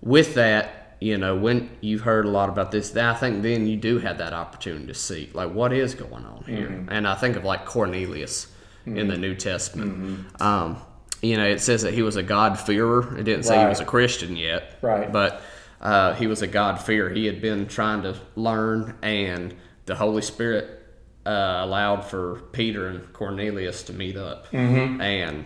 with 0.00 0.34
that 0.34 0.96
you 1.00 1.16
know 1.18 1.36
when 1.36 1.68
you've 1.80 2.02
heard 2.02 2.24
a 2.24 2.28
lot 2.30 2.48
about 2.48 2.70
this 2.70 2.96
i 2.96 3.12
think 3.14 3.42
then 3.42 3.66
you 3.66 3.76
do 3.76 3.98
have 3.98 4.18
that 4.18 4.32
opportunity 4.32 4.86
to 4.86 4.94
see 4.94 5.28
like 5.34 5.50
what 5.52 5.72
is 5.72 5.94
going 5.94 6.24
on 6.24 6.44
here 6.46 6.68
Mm-hmm. 6.68 6.88
and 6.90 7.08
i 7.08 7.14
think 7.16 7.36
of 7.36 7.44
like 7.44 7.64
cornelius 7.66 8.46
in 8.86 9.08
the 9.08 9.16
new 9.18 9.34
testament 9.34 9.92
Mm-hmm. 9.98 10.42
um, 10.42 10.76
you 11.20 11.36
know 11.36 11.44
it 11.46 11.60
says 11.60 11.82
that 11.82 11.92
he 11.94 12.02
was 12.02 12.16
a 12.16 12.22
god-fearer 12.22 13.18
it 13.18 13.24
didn't 13.24 13.44
say 13.44 13.60
he 13.60 13.66
was 13.66 13.80
a 13.80 13.84
christian 13.84 14.36
yet 14.36 14.78
Right. 14.82 15.10
but 15.12 15.40
uh, 15.80 16.14
he 16.14 16.26
was 16.28 16.42
a 16.42 16.46
god-fearer 16.46 17.10
he 17.10 17.26
had 17.26 17.40
been 17.40 17.66
trying 17.66 18.02
to 18.02 18.16
learn 18.36 18.94
and 19.02 19.54
the 19.86 19.94
holy 19.96 20.22
spirit 20.22 20.81
uh, 21.26 21.60
allowed 21.62 22.02
for 22.02 22.42
peter 22.52 22.88
and 22.88 23.12
cornelius 23.12 23.82
to 23.84 23.92
meet 23.92 24.16
up 24.16 24.50
Mm-hmm. 24.52 25.00
and 25.00 25.44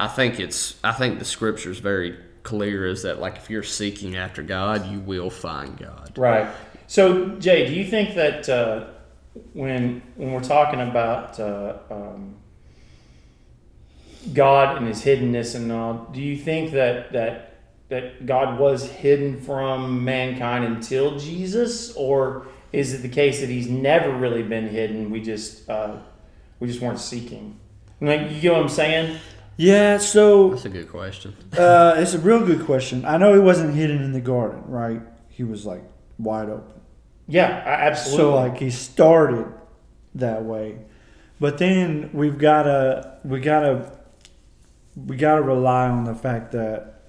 I 0.00 0.06
think 0.06 0.38
it's 0.38 0.76
I 0.84 0.92
think 0.92 1.18
the 1.18 1.24
scripture 1.24 1.72
is 1.72 1.80
very 1.80 2.16
clear 2.44 2.86
is 2.86 3.02
that 3.02 3.18
like 3.18 3.36
if 3.36 3.50
you're 3.50 3.64
seeking 3.64 4.16
after 4.16 4.42
God, 4.44 4.86
you 4.86 5.00
will 5.00 5.28
find 5.28 5.76
God. 5.76 6.12
Right. 6.16 6.48
So, 6.86 7.30
Jay, 7.40 7.66
do 7.66 7.74
you 7.74 7.84
think 7.84 8.14
that 8.14 8.48
uh, 8.48 8.86
when 9.52 10.00
when 10.14 10.32
we're 10.32 10.40
talking 10.40 10.80
about 10.80 11.40
uh, 11.40 11.78
um, 11.90 12.36
God 14.32 14.76
and 14.76 14.86
His 14.86 15.02
hiddenness 15.02 15.56
and 15.56 15.70
all, 15.72 16.08
do 16.12 16.20
you 16.20 16.36
think 16.36 16.70
that 16.72 17.12
that 17.12 17.56
that 17.88 18.24
God 18.24 18.58
was 18.58 18.88
hidden 18.88 19.40
from 19.40 20.04
mankind 20.04 20.64
until 20.64 21.18
Jesus, 21.18 21.92
or 21.96 22.46
is 22.72 22.92
it 22.92 22.98
the 22.98 23.08
case 23.08 23.40
that 23.40 23.48
He's 23.48 23.68
never 23.68 24.10
really 24.10 24.42
been 24.42 24.68
hidden? 24.68 25.10
We 25.10 25.20
just 25.20 25.68
uh, 25.68 25.98
we 26.60 26.68
just 26.68 26.80
weren't 26.80 27.00
seeking. 27.00 27.58
Like, 28.00 28.30
you 28.30 28.50
know 28.50 28.56
what 28.56 28.62
I'm 28.62 28.68
saying? 28.68 29.18
Yeah, 29.56 29.98
so 29.98 30.50
That's 30.50 30.66
a 30.66 30.68
good 30.68 30.88
question. 30.88 31.36
uh, 31.58 31.94
it's 31.96 32.14
a 32.14 32.18
real 32.18 32.46
good 32.46 32.64
question. 32.64 33.04
I 33.04 33.16
know 33.16 33.34
he 33.34 33.40
wasn't 33.40 33.74
hidden 33.74 34.02
in 34.02 34.12
the 34.12 34.20
garden, 34.20 34.62
right? 34.66 35.02
He 35.28 35.42
was 35.42 35.66
like 35.66 35.82
wide 36.18 36.48
open. 36.48 36.80
Yeah, 37.26 37.62
absolutely. 37.64 38.16
So 38.16 38.34
like 38.34 38.58
he 38.58 38.70
started 38.70 39.52
that 40.14 40.44
way, 40.44 40.78
but 41.40 41.58
then 41.58 42.10
we've 42.12 42.38
gotta 42.38 43.18
we 43.24 43.40
gotta 43.40 43.98
we 44.94 45.16
gotta 45.16 45.42
rely 45.42 45.88
on 45.88 46.04
the 46.04 46.14
fact 46.14 46.52
that 46.52 47.02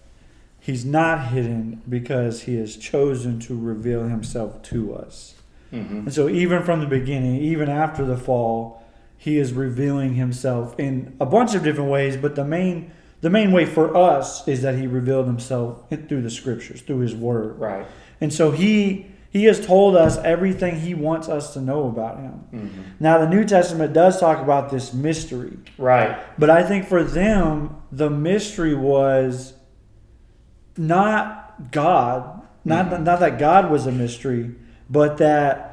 he's 0.60 0.84
not 0.84 1.30
hidden 1.30 1.82
because 1.88 2.44
he 2.44 2.58
has 2.58 2.76
chosen 2.76 3.40
to 3.42 3.58
reveal 3.58 4.04
himself 4.04 4.62
to 4.64 4.94
us. 4.94 5.36
Mhm. 5.74 5.92
And 6.06 6.14
so 6.14 6.28
even 6.30 6.64
from 6.64 6.80
the 6.80 6.88
beginning, 6.88 7.36
even 7.42 7.70
after 7.70 8.04
the 8.06 8.18
fall, 8.18 8.84
he 9.18 9.38
is 9.38 9.54
revealing 9.54 10.16
himself 10.16 10.74
in 10.80 11.14
a 11.20 11.26
bunch 11.26 11.54
of 11.56 11.64
different 11.64 11.90
ways, 11.92 12.16
but 12.18 12.36
the 12.36 12.46
main 12.46 12.92
the 13.22 13.30
main 13.30 13.52
way 13.52 13.66
for 13.66 13.98
us 13.98 14.48
is 14.48 14.62
that 14.62 14.76
he 14.76 14.88
revealed 14.88 15.26
himself 15.26 15.84
through 16.08 16.22
the 16.22 16.30
scriptures, 16.30 16.80
through 16.82 17.00
his 17.00 17.14
word. 17.14 17.60
right. 17.60 17.86
And 18.22 18.32
so 18.34 18.52
he 18.52 19.08
he 19.32 19.44
has 19.46 19.64
told 19.64 19.96
us 19.96 20.18
everything 20.24 20.80
he 20.80 20.96
wants 20.96 21.28
us 21.30 21.54
to 21.54 21.62
know 21.62 21.88
about 21.88 22.18
him. 22.20 22.40
Mm-hmm. 22.54 22.82
Now 23.00 23.18
the 23.20 23.28
New 23.30 23.44
Testament 23.46 23.92
does 23.94 24.20
talk 24.20 24.42
about 24.42 24.72
this 24.72 24.94
mystery, 24.94 25.58
Right. 25.78 26.18
but 26.40 26.50
I 26.50 26.64
think 26.64 26.86
for 26.88 27.04
them 27.04 27.76
the 27.92 28.10
mystery 28.10 28.74
was 28.74 29.54
not 30.78 31.72
God, 31.72 32.42
not 32.66 33.02
not 33.04 33.20
that 33.20 33.38
God 33.38 33.70
was 33.70 33.86
a 33.86 33.92
mystery, 33.92 34.52
but 34.90 35.18
that 35.18 35.66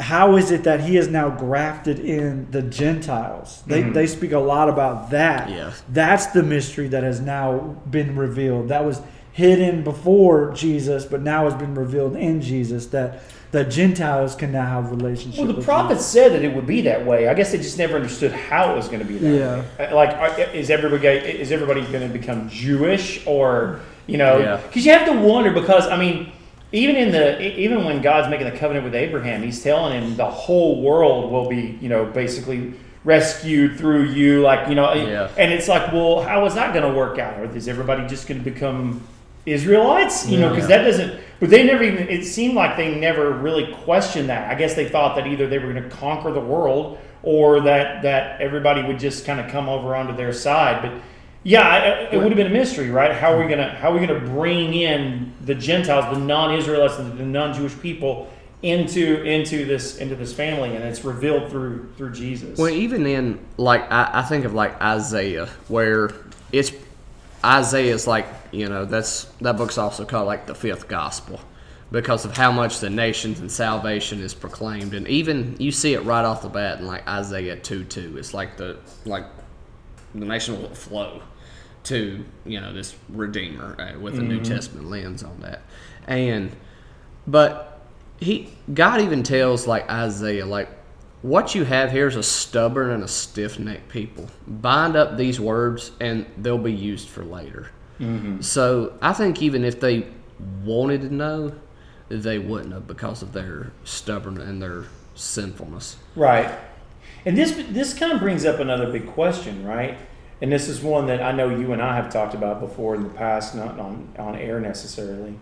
how 0.00 0.36
is 0.36 0.50
it 0.50 0.64
that 0.64 0.80
he 0.80 0.96
is 0.96 1.06
now 1.08 1.28
grafted 1.30 2.00
in 2.00 2.50
the 2.50 2.62
Gentiles? 2.62 3.62
They, 3.66 3.82
Mhm. 3.84 3.94
they 3.94 4.06
speak 4.08 4.32
a 4.32 4.38
lot 4.40 4.68
about 4.68 5.10
that. 5.10 5.48
Yeah. 5.50 5.70
That's 5.92 6.26
the 6.26 6.42
mystery 6.42 6.88
that 6.88 7.04
has 7.04 7.20
now 7.20 7.76
been 7.88 8.16
revealed. 8.16 8.68
That 8.70 8.84
was 8.84 9.00
hidden 9.32 9.82
before 9.82 10.52
Jesus, 10.52 11.04
but 11.04 11.22
now 11.22 11.44
has 11.44 11.54
been 11.54 11.74
revealed 11.74 12.16
in 12.16 12.40
Jesus 12.40 12.86
that 12.86 13.20
the 13.52 13.62
Gentiles 13.62 14.34
can 14.34 14.50
now 14.50 14.66
have 14.66 14.90
relationship. 14.90 15.38
Well, 15.38 15.46
the 15.48 15.54
with 15.54 15.64
prophets 15.64 16.04
said 16.04 16.32
that 16.32 16.42
it 16.42 16.52
would 16.56 16.66
be 16.66 16.80
that 16.82 17.06
way. 17.06 17.28
I 17.28 17.34
guess 17.34 17.52
they 17.52 17.58
just 17.58 17.78
never 17.78 17.94
understood 17.94 18.32
how 18.32 18.72
it 18.72 18.76
was 18.76 18.88
going 18.88 18.98
to 18.98 19.04
be 19.04 19.18
that 19.18 19.28
Yeah. 19.30 19.56
way. 19.78 19.88
Uh, 19.92 19.94
Like, 19.94 20.54
is 20.54 20.70
everybody 20.70 21.06
is 21.08 21.52
everybody 21.52 21.82
going 21.82 22.02
to 22.10 22.12
become 22.12 22.48
Jewish, 22.48 23.22
or 23.26 23.78
you 24.08 24.18
know? 24.18 24.38
Yeah. 24.38 24.56
Because 24.66 24.84
you 24.84 24.92
have 24.92 25.06
to 25.06 25.12
wonder. 25.12 25.52
Because 25.52 25.86
I 25.86 25.96
mean, 25.96 26.32
even 26.74 26.96
in 26.96 27.12
the 27.12 27.40
even 27.58 27.84
when 27.84 28.02
God's 28.02 28.28
making 28.28 28.50
the 28.50 28.56
covenant 28.58 28.84
with 28.84 28.94
Abraham, 28.96 29.42
He's 29.42 29.62
telling 29.62 29.92
him 30.00 30.16
the 30.16 30.26
whole 30.26 30.82
world 30.82 31.30
will 31.30 31.48
be 31.48 31.78
you 31.80 31.88
know 31.88 32.04
basically 32.04 32.74
rescued 33.04 33.78
through 33.78 34.04
you. 34.06 34.40
Like 34.42 34.68
you 34.68 34.74
know, 34.74 34.92
Yeah. 34.92 35.28
and 35.38 35.52
it's 35.52 35.68
like, 35.68 35.92
well, 35.92 36.20
how 36.20 36.44
is 36.46 36.54
that 36.54 36.74
going 36.74 36.90
to 36.90 36.96
work 36.98 37.18
out? 37.18 37.38
Or 37.38 37.44
is 37.56 37.68
everybody 37.68 38.06
just 38.08 38.26
going 38.26 38.42
to 38.42 38.50
become 38.50 39.00
Israelites? 39.46 40.26
You 40.28 40.38
know, 40.40 40.48
because 40.50 40.68
Yeah. 40.68 40.78
that 40.78 40.84
doesn't. 40.84 41.20
But 41.38 41.50
they 41.50 41.62
never 41.64 41.84
even. 41.84 42.08
It 42.08 42.24
seemed 42.24 42.54
like 42.54 42.76
they 42.76 42.94
never 42.94 43.30
really 43.30 43.72
questioned 43.84 44.28
that. 44.28 44.50
I 44.50 44.54
guess 44.56 44.74
they 44.74 44.88
thought 44.88 45.14
that 45.16 45.26
either 45.28 45.46
they 45.46 45.58
were 45.58 45.72
going 45.72 45.82
to 45.88 45.96
conquer 45.96 46.32
the 46.32 46.40
world 46.40 46.98
or 47.22 47.60
that 47.60 48.02
that 48.02 48.40
everybody 48.40 48.82
would 48.82 48.98
just 48.98 49.24
kind 49.24 49.38
of 49.38 49.48
come 49.50 49.68
over 49.68 49.94
onto 49.94 50.16
their 50.16 50.32
side. 50.32 50.82
But 50.82 50.92
yeah, 51.44 51.68
I- 51.68 52.14
it 52.14 52.16
would 52.16 52.28
have 52.28 52.36
been 52.36 52.46
a 52.46 52.50
mystery, 52.50 52.90
right? 52.90 53.12
How 53.12 53.32
are 53.32 53.36
we 53.36 53.44
hmm. 53.44 53.50
gonna 53.50 53.68
How 53.68 53.90
are 53.90 53.98
we 53.98 54.04
gonna 54.04 54.18
bring 54.20 54.74
in 54.74 55.32
the 55.44 55.54
Gentiles, 55.54 56.12
the 56.12 56.18
non-Israelites, 56.18 56.96
the 56.96 57.04
non-Jewish 57.04 57.78
people 57.80 58.30
into 58.62 59.22
into 59.22 59.66
this 59.66 59.98
into 59.98 60.16
this 60.16 60.32
family? 60.32 60.74
And 60.74 60.82
it's 60.84 61.04
revealed 61.04 61.50
through 61.50 61.92
through 61.96 62.12
Jesus. 62.12 62.58
Well, 62.58 62.70
even 62.70 63.06
in 63.06 63.38
like 63.58 63.90
I, 63.92 64.10
I 64.14 64.22
think 64.22 64.46
of 64.46 64.54
like 64.54 64.80
Isaiah, 64.80 65.46
where 65.68 66.10
it's 66.50 66.72
Isaiah 67.44 67.94
is 67.94 68.06
like 68.06 68.26
you 68.50 68.68
know 68.68 68.86
that's 68.86 69.24
that 69.42 69.58
book's 69.58 69.76
also 69.76 70.06
called 70.06 70.26
like 70.26 70.46
the 70.46 70.54
fifth 70.54 70.88
gospel 70.88 71.40
because 71.92 72.24
of 72.24 72.34
how 72.34 72.50
much 72.50 72.80
the 72.80 72.88
nations 72.88 73.38
and 73.38 73.52
salvation 73.52 74.20
is 74.20 74.32
proclaimed, 74.32 74.94
and 74.94 75.06
even 75.08 75.56
you 75.58 75.70
see 75.70 75.92
it 75.92 76.00
right 76.04 76.24
off 76.24 76.40
the 76.40 76.48
bat 76.48 76.80
in 76.80 76.86
like 76.86 77.06
Isaiah 77.06 77.56
two 77.56 77.84
two. 77.84 78.16
It's 78.16 78.32
like 78.32 78.56
the 78.56 78.78
like 79.04 79.26
the 80.14 80.24
nation 80.24 80.62
will 80.62 80.74
flow 80.74 81.20
to 81.84 82.24
you 82.44 82.60
know 82.60 82.72
this 82.72 82.94
redeemer 83.08 83.76
uh, 83.80 83.98
with 83.98 84.18
a 84.18 84.22
New 84.22 84.40
Testament 84.40 84.88
lens 84.88 85.22
on 85.22 85.40
that, 85.40 85.62
and 86.06 86.54
but 87.26 87.80
he 88.18 88.50
God 88.72 89.00
even 89.00 89.22
tells 89.22 89.66
like 89.66 89.88
Isaiah 89.90 90.46
like 90.46 90.68
what 91.22 91.54
you 91.54 91.64
have 91.64 91.90
here 91.90 92.06
is 92.06 92.16
a 92.16 92.22
stubborn 92.22 92.90
and 92.90 93.02
a 93.02 93.08
stiff 93.08 93.58
necked 93.58 93.88
people. 93.88 94.28
Bind 94.46 94.94
up 94.94 95.16
these 95.16 95.40
words 95.40 95.90
and 95.98 96.26
they'll 96.36 96.58
be 96.58 96.72
used 96.72 97.08
for 97.08 97.24
later. 97.24 97.70
So 98.42 98.98
I 99.00 99.14
think 99.14 99.40
even 99.40 99.64
if 99.64 99.80
they 99.80 100.06
wanted 100.64 101.00
to 101.02 101.14
know, 101.14 101.54
they 102.10 102.38
wouldn't 102.38 102.74
have 102.74 102.86
because 102.86 103.22
of 103.22 103.32
their 103.32 103.72
stubborn 103.84 104.38
and 104.38 104.60
their 104.60 104.84
sinfulness. 105.14 105.96
Right. 106.14 106.52
And 107.24 107.38
this 107.38 107.52
this 107.70 107.94
kind 107.94 108.12
of 108.12 108.20
brings 108.20 108.44
up 108.44 108.60
another 108.60 108.92
big 108.92 109.06
question, 109.06 109.64
right? 109.64 109.96
And 110.44 110.52
this 110.52 110.68
is 110.68 110.82
one 110.82 111.06
that 111.06 111.22
I 111.22 111.32
know 111.32 111.48
you 111.48 111.72
and 111.72 111.80
I 111.80 111.96
have 111.96 112.12
talked 112.12 112.34
about 112.34 112.60
before 112.60 112.94
in 112.94 113.02
the 113.02 113.08
past, 113.08 113.54
not 113.54 113.80
on, 113.80 114.12
on 114.18 114.36
air 114.36 114.60
necessarily. 114.60 115.38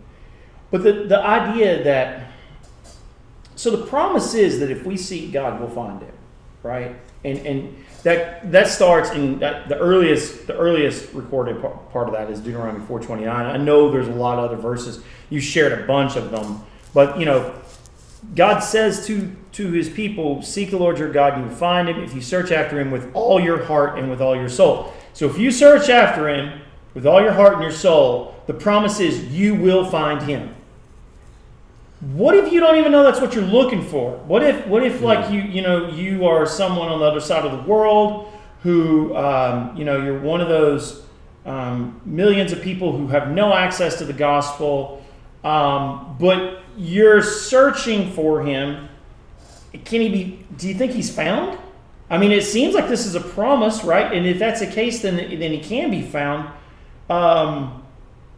But 0.71 0.85
the, 0.85 0.93
the 0.93 1.19
idea 1.19 1.83
that 1.83 2.31
so 3.57 3.73
the 3.73 3.85
promise 3.85 4.35
is 4.35 4.61
that 4.61 4.71
if 4.71 4.87
we 4.87 4.97
seek 4.97 5.33
God, 5.33 5.59
we'll 5.59 5.71
find 5.71 6.01
him, 6.01 6.15
right? 6.63 6.95
And 7.25 7.39
and 7.39 7.85
that 8.05 8.53
that 8.53 8.69
starts 8.69 9.11
in 9.11 9.41
that, 9.41 9.69
the 9.69 9.77
earliest 9.77 10.47
the 10.47 10.57
earliest 10.57 11.13
recorded 11.15 11.61
part 11.61 12.07
of 12.07 12.13
that 12.13 12.31
is 12.31 12.39
Deuteronomy 12.39 12.87
4:29. 12.87 13.29
I 13.29 13.57
know 13.57 13.91
there's 13.91 14.07
a 14.07 14.13
lot 14.13 14.39
of 14.39 14.53
other 14.53 14.57
verses. 14.57 15.03
You 15.31 15.41
shared 15.41 15.73
a 15.73 15.85
bunch 15.85 16.15
of 16.15 16.31
them, 16.31 16.65
but 16.95 17.19
you 17.19 17.27
know, 17.27 17.53
God 18.37 18.61
says 18.61 19.05
to 19.09 19.35
to 19.53 19.71
his 19.71 19.89
people, 19.89 20.43
seek 20.43 20.71
the 20.71 20.79
Lord 20.79 20.99
your 20.99 21.13
God, 21.13 21.35
and 21.35 21.43
you 21.43 21.49
will 21.49 21.57
find 21.57 21.89
him 21.89 22.03
if 22.03 22.15
you 22.15 22.21
search 22.21 22.51
after 22.51 22.81
him 22.81 22.91
with 22.91 23.15
all 23.15 23.41
your 23.41 23.65
heart 23.65 23.99
and 23.99 24.09
with 24.11 24.21
all 24.21 24.35
your 24.35 24.49
soul. 24.49 24.93
So 25.13 25.29
if 25.29 25.39
you 25.39 25.51
search 25.51 25.89
after 25.89 26.29
him 26.29 26.61
with 26.95 27.07
all 27.07 27.21
your 27.23 27.33
heart 27.33 27.55
and 27.55 27.63
your 27.63 27.73
soul, 27.73 28.35
the 28.47 28.55
promise 28.55 29.01
is 29.01 29.27
you 29.27 29.55
will 29.55 29.85
find 29.85 30.23
him. 30.23 30.55
What 32.01 32.35
if 32.35 32.53
you 32.53 32.59
don't 32.59 32.79
even 32.79 32.91
know 32.91 33.05
that's 33.05 33.21
what 33.21 33.35
you're 33.35 33.45
looking 33.45 33.83
for? 33.83 34.17
What 34.17 34.43
if 34.43 34.67
what 34.67 34.83
if 34.83 35.03
like 35.03 35.31
you 35.31 35.41
you 35.41 35.63
know 35.63 35.89
you 35.89 36.27
are 36.27 36.45
someone 36.47 36.89
on 36.89 36.99
the 36.99 37.05
other 37.05 37.21
side 37.21 37.45
of 37.45 37.53
the 37.53 37.71
world 37.71 38.33
who 38.65 39.15
um, 39.15 39.77
you 39.77 39.85
know 39.85 40.03
you're 40.03 40.19
one 40.19 40.41
of 40.41 40.49
those 40.49 41.05
um, 41.47 42.01
millions 42.05 42.51
of 42.51 42.61
people 42.61 42.97
who 42.97 43.07
have 43.09 43.31
no 43.31 43.55
access 43.55 43.99
to 43.99 44.05
the 44.05 44.13
gospel, 44.13 45.05
um, 45.45 46.17
but 46.19 46.63
you're 46.77 47.23
searching 47.23 48.11
for 48.11 48.43
him. 48.43 48.89
Can 49.73 50.01
he 50.01 50.09
be? 50.09 50.45
Do 50.57 50.69
you 50.69 50.75
think 50.75 50.93
he's 50.93 51.15
found? 51.15 51.59
I 52.11 52.19
mean, 52.19 52.31
it 52.31 52.45
seems 52.45 52.75
like 52.75 52.89
this 52.89 53.07
is 53.07 53.15
a 53.15 53.21
promise, 53.21 53.85
right? 53.85 54.13
And 54.13 54.27
if 54.27 54.39
that's 54.39 54.61
the 54.61 54.67
case, 54.67 55.01
then 55.03 55.17
then 55.17 55.53
he 55.53 55.61
can 55.61 55.91
be 55.91 56.03
found. 56.03 56.51
Um, 57.09 57.83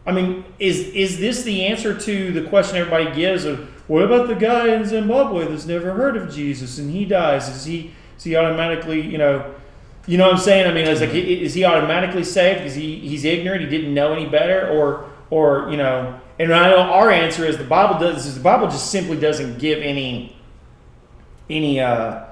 I 0.05 0.11
mean, 0.11 0.45
is 0.59 0.79
is 0.89 1.19
this 1.19 1.43
the 1.43 1.65
answer 1.65 1.97
to 1.97 2.31
the 2.31 2.47
question 2.49 2.77
everybody 2.77 3.13
gives 3.13 3.45
of 3.45 3.59
what 3.89 4.03
about 4.03 4.27
the 4.27 4.35
guy 4.35 4.73
in 4.73 4.85
Zimbabwe 4.85 5.45
that's 5.47 5.65
never 5.65 5.93
heard 5.93 6.15
of 6.15 6.33
Jesus 6.33 6.77
and 6.77 6.89
he 6.89 7.05
dies? 7.05 7.49
Is 7.49 7.65
he 7.65 7.91
is 8.17 8.23
he 8.23 8.35
automatically 8.35 9.01
you 9.01 9.17
know 9.17 9.53
you 10.07 10.17
know 10.17 10.25
what 10.25 10.35
I'm 10.35 10.41
saying? 10.41 10.67
I 10.67 10.73
mean, 10.73 10.87
it's 10.87 11.01
like 11.01 11.13
is 11.13 11.53
he 11.53 11.65
automatically 11.65 12.23
saved 12.23 12.59
because 12.59 12.75
he 12.75 12.99
he's 12.99 13.25
ignorant, 13.25 13.61
he 13.61 13.69
didn't 13.69 13.93
know 13.93 14.13
any 14.13 14.27
better, 14.27 14.69
or 14.69 15.09
or 15.29 15.69
you 15.69 15.77
know? 15.77 16.19
And 16.37 16.53
I 16.53 16.69
know 16.69 16.77
our 16.77 17.09
answer 17.09 17.45
is 17.45 17.57
the 17.57 17.63
Bible 17.63 17.99
does 17.99 18.25
is 18.25 18.35
the 18.35 18.41
Bible 18.41 18.67
just 18.67 18.91
simply 18.91 19.17
doesn't 19.17 19.57
give 19.57 19.79
any 19.79 20.34
any 21.49 21.79
uh 21.79 22.25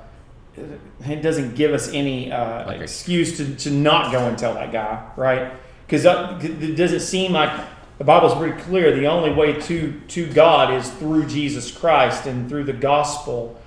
it 0.56 1.22
doesn't 1.22 1.56
give 1.56 1.74
us 1.74 1.92
any 1.94 2.32
uh, 2.32 2.66
like 2.68 2.82
excuse 2.82 3.38
to, 3.38 3.56
to 3.56 3.72
not 3.72 4.12
go 4.12 4.28
and 4.28 4.38
tell 4.38 4.54
that 4.54 4.72
guy, 4.72 5.04
right? 5.16 5.54
Because 5.86 6.06
it 6.06 6.76
doesn't 6.76 7.02
seem 7.02 7.32
like 7.32 7.68
the 7.98 8.04
Bible's 8.04 8.36
pretty 8.36 8.60
clear. 8.62 8.96
The 8.96 9.08
only 9.08 9.32
way 9.32 9.54
to 9.62 10.00
to 10.10 10.32
God 10.32 10.74
is 10.74 10.90
through 10.92 11.28
Jesus 11.28 11.72
Christ 11.72 12.26
and 12.26 12.48
through 12.48 12.66
the 12.66 12.74
gospel. 12.74 13.60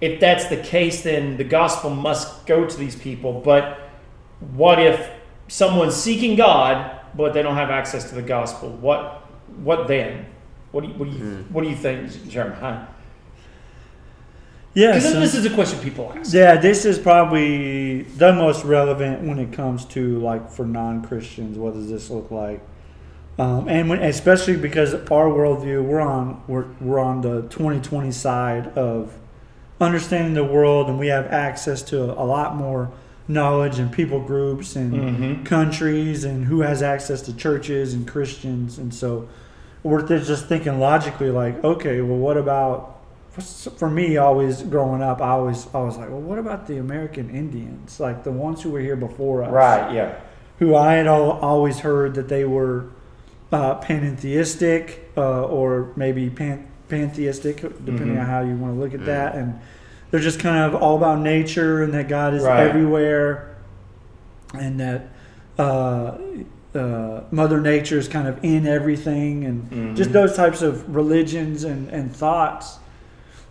If 0.00 0.20
that's 0.20 0.46
the 0.48 0.58
case, 0.58 1.02
then 1.02 1.38
the 1.38 1.44
gospel 1.44 1.90
must 1.90 2.46
go 2.46 2.66
to 2.66 2.76
these 2.76 2.96
people. 2.96 3.40
But 3.40 3.78
what 4.40 4.78
if 4.78 5.10
someone's 5.48 5.96
seeking 5.96 6.36
God, 6.36 7.00
but 7.14 7.32
they 7.32 7.42
don't 7.42 7.56
have 7.56 7.70
access 7.70 8.08
to 8.10 8.14
the 8.14 8.22
gospel? 8.22 8.70
What 8.70 9.26
what 9.56 9.88
then? 9.88 10.26
What 10.72 10.82
do 10.82 10.88
you, 10.88 10.94
what 10.94 11.10
do 11.10 11.16
you, 11.16 11.24
mm. 11.24 11.50
what 11.50 11.64
do 11.64 11.70
you 11.70 11.76
think, 11.76 12.28
Jeremiah? 12.28 12.86
Yeah, 14.76 14.92
because 14.94 15.14
this 15.14 15.34
is 15.34 15.46
a 15.46 15.54
question 15.54 15.80
people 15.80 16.12
ask. 16.14 16.34
Yeah, 16.34 16.58
this 16.58 16.84
is 16.84 16.98
probably 16.98 18.02
the 18.02 18.34
most 18.34 18.62
relevant 18.62 19.26
when 19.26 19.38
it 19.38 19.50
comes 19.50 19.86
to 19.86 20.20
like 20.20 20.50
for 20.50 20.66
non 20.66 21.02
Christians. 21.02 21.56
What 21.56 21.72
does 21.72 21.88
this 21.88 22.10
look 22.10 22.30
like? 22.30 22.60
Um, 23.38 23.68
and 23.68 23.88
when, 23.88 24.02
especially 24.02 24.56
because 24.58 24.92
our 24.92 25.30
worldview, 25.30 25.82
we're 25.82 26.02
on 26.02 26.42
we're, 26.46 26.66
we're 26.82 26.98
on 26.98 27.22
the 27.22 27.42
2020 27.48 28.12
side 28.12 28.68
of 28.76 29.14
understanding 29.80 30.34
the 30.34 30.44
world, 30.44 30.90
and 30.90 30.98
we 30.98 31.06
have 31.06 31.26
access 31.28 31.80
to 31.84 32.12
a 32.12 32.24
lot 32.24 32.54
more 32.54 32.92
knowledge 33.26 33.78
and 33.78 33.90
people 33.90 34.20
groups 34.20 34.76
and 34.76 34.92
mm-hmm. 34.92 35.42
countries, 35.44 36.22
and 36.22 36.44
who 36.44 36.60
has 36.60 36.82
access 36.82 37.22
to 37.22 37.34
churches 37.34 37.94
and 37.94 38.06
Christians, 38.06 38.76
and 38.76 38.94
so 38.94 39.26
we're 39.82 40.06
just 40.06 40.46
thinking 40.48 40.80
logically, 40.80 41.30
like, 41.30 41.64
okay, 41.64 42.02
well, 42.02 42.18
what 42.18 42.36
about 42.36 42.95
for 43.40 43.90
me, 43.90 44.16
always 44.16 44.62
growing 44.62 45.02
up, 45.02 45.20
I 45.20 45.30
always 45.30 45.66
I 45.74 45.80
was 45.80 45.96
like, 45.96 46.08
well, 46.08 46.20
what 46.20 46.38
about 46.38 46.66
the 46.66 46.78
American 46.78 47.30
Indians, 47.30 48.00
like 48.00 48.24
the 48.24 48.32
ones 48.32 48.62
who 48.62 48.70
were 48.70 48.80
here 48.80 48.96
before 48.96 49.42
us? 49.44 49.52
Right. 49.52 49.94
Yeah. 49.94 50.18
Who 50.58 50.74
I 50.74 50.94
had 50.94 51.06
always 51.06 51.80
heard 51.80 52.14
that 52.14 52.28
they 52.28 52.46
were 52.46 52.86
uh, 53.52 53.74
pantheistic 53.74 55.10
uh, 55.16 55.44
or 55.44 55.92
maybe 55.96 56.30
pan- 56.30 56.66
pantheistic, 56.88 57.56
depending 57.56 58.08
mm-hmm. 58.08 58.20
on 58.20 58.26
how 58.26 58.40
you 58.40 58.56
want 58.56 58.74
to 58.74 58.80
look 58.80 58.94
at 58.94 59.00
mm-hmm. 59.00 59.06
that, 59.06 59.34
and 59.34 59.60
they're 60.10 60.20
just 60.20 60.40
kind 60.40 60.56
of 60.56 60.80
all 60.80 60.96
about 60.96 61.20
nature 61.20 61.82
and 61.82 61.92
that 61.92 62.08
God 62.08 62.32
is 62.32 62.42
right. 62.42 62.66
everywhere, 62.66 63.56
and 64.54 64.80
that. 64.80 65.08
Uh, 65.58 66.18
uh, 66.74 67.24
Mother 67.30 67.58
Nature 67.58 67.98
is 67.98 68.06
kind 68.06 68.28
of 68.28 68.44
in 68.44 68.66
everything, 68.66 69.46
and 69.46 69.62
mm-hmm. 69.62 69.94
just 69.94 70.12
those 70.12 70.36
types 70.36 70.60
of 70.60 70.94
religions 70.94 71.64
and, 71.64 71.88
and 71.88 72.14
thoughts 72.14 72.78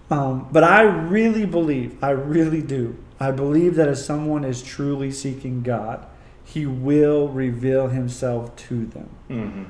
um, 0.10 0.48
but 0.52 0.64
I 0.64 0.82
really 0.82 1.46
believe, 1.46 1.98
I 2.04 2.12
really 2.12 2.62
do, 2.62 2.98
I 3.20 3.32
believe 3.32 3.76
that 3.76 3.88
if 3.88 3.98
someone 3.98 4.44
is 4.44 4.62
truly 4.62 5.12
seeking 5.12 5.62
God, 5.62 6.06
He 6.44 6.66
will 6.66 7.28
reveal 7.30 7.88
Himself 7.88 8.56
to 8.68 8.86
them. 8.86 9.10
Mm-hmm. 9.30 9.64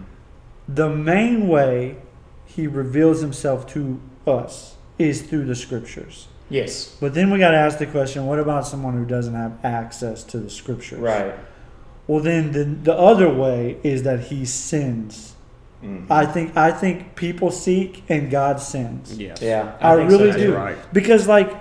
The 0.67 0.89
main 0.89 1.47
way 1.47 1.97
He 2.45 2.67
reveals 2.67 3.21
Himself 3.21 3.67
to 3.73 4.01
us 4.27 4.75
is 4.97 5.21
through 5.21 5.45
the 5.45 5.55
Scriptures. 5.55 6.27
Yes. 6.49 6.95
But 6.99 7.13
then 7.13 7.31
we 7.31 7.39
got 7.39 7.51
to 7.51 7.57
ask 7.57 7.77
the 7.77 7.87
question 7.87 8.25
what 8.25 8.39
about 8.39 8.67
someone 8.67 8.93
who 8.93 9.05
doesn't 9.05 9.33
have 9.33 9.63
access 9.63 10.23
to 10.25 10.39
the 10.39 10.49
Scriptures? 10.49 10.99
Right. 10.99 11.33
Well, 12.07 12.21
then 12.21 12.51
the, 12.51 12.63
the 12.65 12.93
other 12.93 13.31
way 13.31 13.77
is 13.83 14.03
that 14.03 14.25
He 14.25 14.45
sends 14.45 15.34
Mm-hmm. 15.85 16.11
I 16.11 16.25
think 16.25 16.57
I 16.57 16.71
think 16.71 17.15
people 17.15 17.51
seek 17.51 18.03
and 18.09 18.31
God 18.31 18.59
sends. 18.59 19.17
Yeah, 19.17 19.35
yeah, 19.39 19.77
I, 19.79 19.91
I 19.91 19.93
really 19.93 20.31
so 20.31 20.37
do. 20.37 20.55
Right. 20.55 20.77
Because 20.91 21.27
like, 21.27 21.55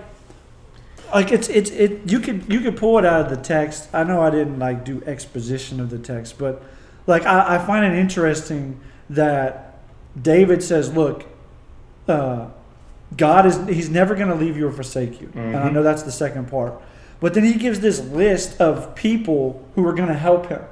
like 1.12 1.30
it's 1.30 1.48
it's 1.48 1.70
it. 1.70 2.10
You 2.10 2.20
could 2.20 2.50
you 2.50 2.60
could 2.60 2.76
pull 2.76 2.98
it 2.98 3.04
out 3.04 3.20
of 3.20 3.36
the 3.36 3.42
text. 3.42 3.88
I 3.92 4.02
know 4.02 4.22
I 4.22 4.30
didn't 4.30 4.58
like 4.58 4.84
do 4.84 5.02
exposition 5.04 5.78
of 5.78 5.90
the 5.90 5.98
text, 5.98 6.38
but 6.38 6.62
like 7.06 7.26
I, 7.26 7.56
I 7.56 7.58
find 7.66 7.84
it 7.84 7.98
interesting 7.98 8.80
that 9.10 9.78
David 10.20 10.62
says, 10.62 10.90
"Look, 10.94 11.26
uh, 12.08 12.48
God 13.14 13.44
is 13.44 13.58
He's 13.68 13.90
never 13.90 14.14
going 14.14 14.28
to 14.28 14.34
leave 14.34 14.56
you 14.56 14.68
or 14.68 14.72
forsake 14.72 15.20
you." 15.20 15.26
Mm-hmm. 15.26 15.38
And 15.38 15.56
I 15.56 15.64
mm-hmm. 15.64 15.74
know 15.74 15.82
that's 15.82 16.02
the 16.02 16.12
second 16.12 16.48
part, 16.48 16.80
but 17.20 17.34
then 17.34 17.44
He 17.44 17.54
gives 17.54 17.80
this 17.80 18.00
list 18.00 18.58
of 18.58 18.94
people 18.94 19.68
who 19.74 19.86
are 19.86 19.92
going 19.92 20.08
to 20.08 20.14
help 20.14 20.46
Him, 20.46 20.62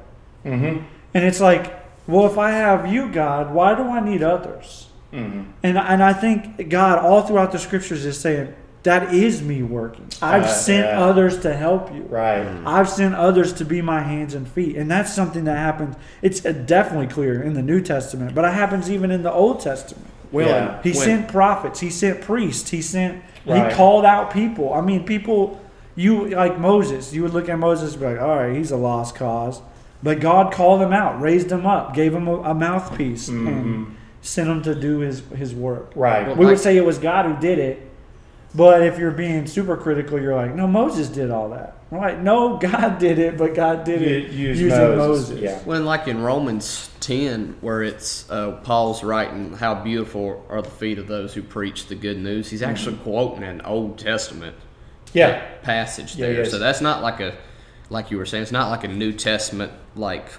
mm-hmm. 0.42 0.86
and 1.12 1.24
it's 1.24 1.40
like 1.40 1.81
well, 2.06 2.26
if 2.26 2.38
I 2.38 2.50
have 2.50 2.92
you, 2.92 3.10
God, 3.10 3.52
why 3.54 3.74
do 3.74 3.82
I 3.82 4.00
need 4.00 4.22
others? 4.22 4.88
Mm-hmm. 5.12 5.50
And 5.62 5.78
and 5.78 6.02
I 6.02 6.12
think 6.12 6.68
God 6.68 6.98
all 6.98 7.22
throughout 7.22 7.52
the 7.52 7.58
scriptures 7.58 8.04
is 8.04 8.18
saying 8.18 8.54
that 8.82 9.14
is 9.14 9.42
me 9.42 9.62
working. 9.62 10.08
I've 10.20 10.44
uh, 10.44 10.48
sent 10.48 10.86
yeah. 10.86 11.04
others 11.04 11.40
to 11.40 11.54
help 11.54 11.94
you. 11.94 12.02
Right. 12.02 12.44
I've 12.66 12.88
sent 12.88 13.14
others 13.14 13.52
to 13.54 13.64
be 13.64 13.80
my 13.80 14.00
hands 14.00 14.34
and 14.34 14.48
feet, 14.48 14.76
and 14.76 14.90
that's 14.90 15.14
something 15.14 15.44
that 15.44 15.56
happens. 15.56 15.96
It's 16.20 16.44
uh, 16.44 16.52
definitely 16.52 17.06
clear 17.06 17.42
in 17.42 17.54
the 17.54 17.62
New 17.62 17.80
Testament, 17.80 18.34
but 18.34 18.44
it 18.44 18.54
happens 18.54 18.90
even 18.90 19.10
in 19.10 19.22
the 19.22 19.32
Old 19.32 19.60
Testament. 19.60 20.08
Well, 20.32 20.48
yeah. 20.48 20.82
he 20.82 20.90
when, 20.90 20.98
sent 20.98 21.28
prophets. 21.28 21.80
He 21.80 21.90
sent 21.90 22.22
priests. 22.22 22.70
He 22.70 22.82
sent. 22.82 23.22
Right. 23.46 23.70
He 23.70 23.76
called 23.76 24.04
out 24.04 24.32
people. 24.32 24.72
I 24.72 24.80
mean, 24.80 25.04
people. 25.04 25.60
You 25.94 26.30
like 26.30 26.58
Moses. 26.58 27.12
You 27.12 27.22
would 27.22 27.34
look 27.34 27.50
at 27.50 27.58
Moses 27.58 27.92
and 27.92 28.00
be 28.00 28.06
like, 28.06 28.20
"All 28.20 28.38
right, 28.38 28.56
he's 28.56 28.70
a 28.70 28.78
lost 28.78 29.14
cause." 29.14 29.60
But 30.02 30.20
God 30.20 30.52
called 30.52 30.82
him 30.82 30.92
out, 30.92 31.20
raised 31.20 31.50
him 31.50 31.64
up, 31.64 31.94
gave 31.94 32.12
him 32.14 32.26
a, 32.26 32.40
a 32.42 32.54
mouthpiece, 32.54 33.28
mm-hmm. 33.28 33.46
and 33.46 33.96
sent 34.20 34.48
him 34.48 34.62
to 34.62 34.74
do 34.74 34.98
his, 34.98 35.20
his 35.30 35.54
work. 35.54 35.92
Right. 35.94 36.36
we 36.36 36.46
would 36.46 36.58
say 36.58 36.76
it 36.76 36.84
was 36.84 36.98
God 36.98 37.26
who 37.26 37.40
did 37.40 37.58
it. 37.58 37.88
But 38.54 38.82
if 38.82 38.98
you're 38.98 39.12
being 39.12 39.46
super 39.46 39.76
critical, 39.78 40.20
you're 40.20 40.34
like, 40.34 40.54
no, 40.54 40.66
Moses 40.66 41.08
did 41.08 41.30
all 41.30 41.50
that. 41.50 41.76
Right? 41.90 42.20
No, 42.20 42.56
God 42.58 42.98
did 42.98 43.18
it, 43.18 43.38
but 43.38 43.54
God 43.54 43.84
did 43.84 44.02
it 44.02 44.30
using 44.30 44.68
Moses. 44.68 45.30
Moses. 45.30 45.40
Yeah. 45.40 45.58
When, 45.60 45.84
like 45.84 46.06
in 46.06 46.22
Romans 46.22 46.90
10, 47.00 47.56
where 47.60 47.82
it's 47.82 48.30
uh, 48.30 48.52
Paul's 48.62 49.02
writing, 49.02 49.54
How 49.54 49.74
beautiful 49.74 50.44
are 50.50 50.60
the 50.60 50.70
feet 50.70 50.98
of 50.98 51.06
those 51.06 51.32
who 51.32 51.42
preach 51.42 51.86
the 51.86 51.94
good 51.94 52.18
news, 52.18 52.50
he's 52.50 52.62
actually 52.62 52.96
mm-hmm. 52.96 53.04
quoting 53.04 53.42
an 53.44 53.62
Old 53.62 53.98
Testament 53.98 54.56
yeah. 55.12 55.46
passage 55.62 56.14
there. 56.14 56.44
Yeah, 56.44 56.48
so 56.48 56.58
that's 56.58 56.80
not 56.80 57.02
like 57.02 57.20
a 57.20 57.36
like 57.92 58.10
you 58.10 58.16
were 58.16 58.26
saying, 58.26 58.42
it's 58.42 58.52
not 58.52 58.70
like 58.70 58.84
a 58.84 58.88
New 58.88 59.12
Testament 59.12 59.72
like 59.94 60.30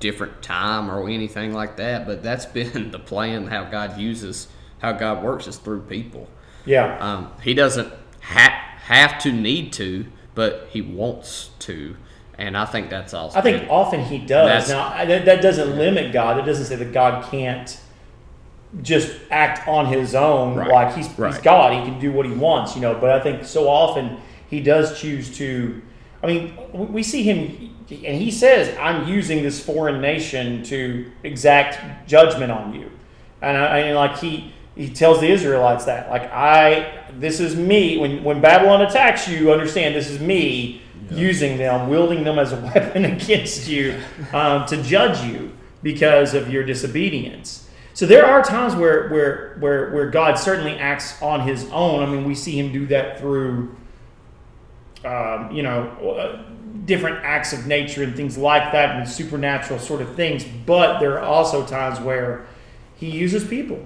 different 0.00 0.42
time 0.42 0.90
or 0.90 1.08
anything 1.08 1.52
like 1.52 1.76
that, 1.76 2.06
but 2.06 2.22
that's 2.22 2.46
been 2.58 2.90
the 2.90 2.98
plan 2.98 3.46
how 3.46 3.64
God 3.64 3.98
uses 3.98 4.48
how 4.80 4.92
God 4.92 5.22
works 5.22 5.46
is 5.46 5.56
through 5.58 5.82
people. 5.82 6.28
Yeah. 6.64 6.98
Um, 6.98 7.32
he 7.42 7.54
doesn't 7.54 7.92
ha- 8.20 8.76
have 8.78 9.18
to 9.20 9.30
need 9.30 9.72
to, 9.74 10.06
but 10.34 10.68
he 10.70 10.82
wants 10.82 11.50
to. 11.60 11.96
And 12.36 12.56
I 12.56 12.64
think 12.64 12.90
that's 12.90 13.14
also. 13.14 13.38
I 13.38 13.42
think 13.42 13.70
often 13.70 14.00
he 14.00 14.18
does. 14.18 14.68
Now, 14.68 15.04
that, 15.04 15.24
that 15.26 15.42
doesn't 15.42 15.76
limit 15.76 16.12
God. 16.12 16.38
It 16.38 16.46
doesn't 16.46 16.64
say 16.64 16.76
that 16.76 16.92
God 16.92 17.30
can't 17.30 17.78
just 18.80 19.14
act 19.30 19.68
on 19.68 19.86
his 19.86 20.14
own 20.14 20.56
right. 20.56 20.68
like 20.68 20.96
he's, 20.96 21.08
right. 21.18 21.32
he's 21.32 21.42
God. 21.42 21.78
He 21.78 21.88
can 21.88 22.00
do 22.00 22.10
what 22.10 22.26
he 22.26 22.32
wants, 22.32 22.74
you 22.74 22.80
know. 22.80 22.94
But 22.94 23.10
I 23.10 23.20
think 23.20 23.44
so 23.44 23.68
often 23.68 24.18
he 24.48 24.60
does 24.60 24.98
choose 24.98 25.36
to 25.38 25.80
I 26.22 26.26
mean, 26.26 26.56
we 26.72 27.02
see 27.02 27.22
him, 27.22 27.74
and 27.90 28.20
he 28.20 28.30
says, 28.30 28.76
"I'm 28.78 29.08
using 29.08 29.42
this 29.42 29.64
foreign 29.64 30.00
nation 30.00 30.62
to 30.64 31.10
exact 31.24 32.08
judgment 32.08 32.52
on 32.52 32.74
you," 32.74 32.90
and 33.40 33.56
I, 33.56 33.92
like 33.92 34.18
he 34.18 34.52
he 34.76 34.88
tells 34.88 35.20
the 35.20 35.28
Israelites 35.28 35.84
that 35.84 36.08
like 36.10 36.30
I 36.32 37.04
this 37.18 37.40
is 37.40 37.56
me 37.56 37.98
when 37.98 38.24
when 38.24 38.40
Babylon 38.40 38.82
attacks 38.82 39.28
you 39.28 39.52
understand 39.52 39.94
this 39.94 40.08
is 40.08 40.20
me 40.20 40.82
using 41.10 41.58
them 41.58 41.88
wielding 41.88 42.24
them 42.24 42.38
as 42.38 42.52
a 42.52 42.56
weapon 42.74 43.04
against 43.04 43.68
you 43.68 43.98
um, 44.32 44.64
to 44.66 44.82
judge 44.82 45.22
you 45.24 45.52
because 45.82 46.34
of 46.34 46.50
your 46.50 46.62
disobedience. 46.62 47.68
So 47.94 48.06
there 48.06 48.24
are 48.24 48.42
times 48.42 48.74
where 48.74 49.08
where 49.08 49.56
where 49.58 49.90
where 49.90 50.10
God 50.10 50.38
certainly 50.38 50.78
acts 50.78 51.20
on 51.20 51.46
His 51.46 51.68
own. 51.70 52.02
I 52.02 52.06
mean, 52.06 52.24
we 52.24 52.34
see 52.34 52.58
Him 52.58 52.72
do 52.72 52.86
that 52.86 53.20
through 53.20 53.76
um, 55.04 55.50
you 55.52 55.62
know 55.62 55.88
uh, 56.18 56.42
different 56.84 57.24
acts 57.24 57.52
of 57.52 57.66
nature 57.66 58.02
and 58.02 58.14
things 58.16 58.36
like 58.36 58.72
that 58.72 58.96
and 58.96 59.08
supernatural 59.08 59.78
sort 59.78 60.00
of 60.02 60.14
things. 60.16 60.44
But 60.66 60.98
there 61.00 61.18
are 61.18 61.24
also 61.24 61.64
times 61.66 62.00
where 62.00 62.46
He 62.96 63.10
uses 63.10 63.44
people. 63.44 63.84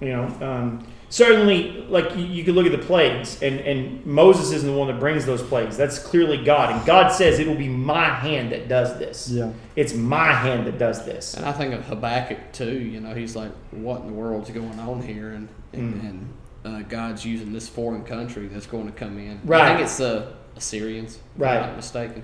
You 0.00 0.08
know, 0.08 0.24
um, 0.42 0.86
certainly, 1.08 1.86
like 1.88 2.14
you, 2.16 2.24
you 2.26 2.44
could 2.44 2.54
look 2.56 2.66
at 2.66 2.72
the 2.72 2.84
plagues, 2.86 3.40
and, 3.42 3.60
and 3.60 4.04
Moses 4.04 4.50
isn't 4.52 4.68
the 4.68 4.76
one 4.76 4.88
that 4.88 4.98
brings 4.98 5.24
those 5.24 5.40
plagues. 5.42 5.76
That's 5.76 5.98
clearly 5.98 6.44
God. 6.44 6.70
And 6.74 6.84
God 6.84 7.08
says, 7.12 7.38
It 7.38 7.46
will 7.46 7.54
be 7.54 7.68
my 7.68 8.06
hand 8.08 8.52
that 8.52 8.68
does 8.68 8.98
this. 8.98 9.30
Yeah. 9.30 9.52
It's 9.76 9.94
my 9.94 10.32
hand 10.32 10.66
that 10.66 10.78
does 10.78 11.06
this. 11.06 11.34
And 11.34 11.46
I 11.46 11.52
think 11.52 11.72
of 11.74 11.84
Habakkuk 11.86 12.52
too. 12.52 12.78
You 12.78 13.00
know, 13.00 13.14
he's 13.14 13.36
like, 13.36 13.52
"What 13.70 14.00
in 14.02 14.08
the 14.08 14.12
world's 14.12 14.50
going 14.50 14.78
on 14.80 15.00
here?" 15.02 15.30
And 15.32 15.48
and, 15.72 15.94
Mm. 15.94 16.00
and 16.10 16.28
uh, 16.64 16.82
God's 16.88 17.24
using 17.24 17.52
this 17.52 17.68
foreign 17.68 18.04
country 18.04 18.46
that's 18.48 18.66
going 18.66 18.86
to 18.86 18.92
come 18.92 19.18
in. 19.18 19.32
I 19.44 19.46
Right. 19.46 19.68
think 19.68 19.80
it's 19.80 19.96
the 19.98 20.32
Assyrians. 20.56 21.16
if 21.16 21.20
Right. 21.36 21.56
I'm 21.56 21.68
not 21.68 21.76
mistaken. 21.76 22.22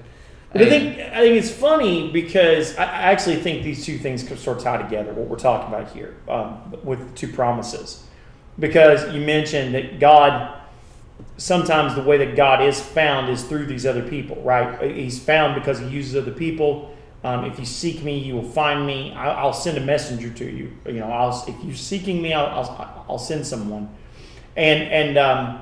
But 0.53 0.63
I 0.63 0.69
think 0.69 0.99
I 0.99 1.21
think 1.21 1.37
it's 1.37 1.51
funny 1.51 2.11
because 2.11 2.77
I, 2.77 2.85
actually 2.85 3.37
think 3.37 3.63
these 3.63 3.85
two 3.85 3.99
things 3.99 4.25
could 4.25 4.39
sort 4.39 4.59
of 4.59 4.65
tie 4.65 4.83
together. 4.83 5.13
What 5.13 5.29
we're 5.29 5.39
talking 5.39 5.73
about 5.73 5.93
here 5.93 6.17
um, 6.29 6.75
with 6.83 7.15
two 7.15 7.29
promises, 7.29 8.05
because 8.59 9.15
you 9.15 9.21
mentioned 9.21 9.75
that 9.77 10.01
God 10.01 10.61
sometimes 11.37 11.95
the 11.95 12.03
way 12.03 12.19
that 12.19 12.35
God 12.35 12.63
is 12.63 12.81
found 12.81 13.31
is 13.31 13.45
through 13.45 13.67
these 13.67 13.87
other 13.87 14.03
people, 14.03 14.43
right? 14.43 14.95
He's 14.95 15.21
found 15.21 15.55
because 15.55 15.79
He 15.79 15.87
uses 15.87 16.17
other 16.17 16.33
people. 16.33 16.97
Um, 17.23 17.45
if 17.45 17.59
you 17.59 17.67
seek 17.67 18.03
me, 18.03 18.19
you 18.19 18.35
will 18.35 18.51
find 18.51 18.87
me. 18.87 19.13
I, 19.13 19.35
I'll 19.35 19.53
send 19.53 19.77
a 19.79 19.81
messenger 19.81 20.31
to 20.31 20.45
you. 20.45 20.73
You 20.87 21.01
know, 21.01 21.11
I'll, 21.11 21.45
if 21.47 21.55
you're 21.63 21.77
seeking 21.77 22.21
me, 22.23 22.33
I'll, 22.33 22.47
I'll, 22.47 23.07
I'll 23.09 23.19
send 23.19 23.47
someone. 23.47 23.95
And 24.57 24.83
and 24.83 25.17
um, 25.17 25.61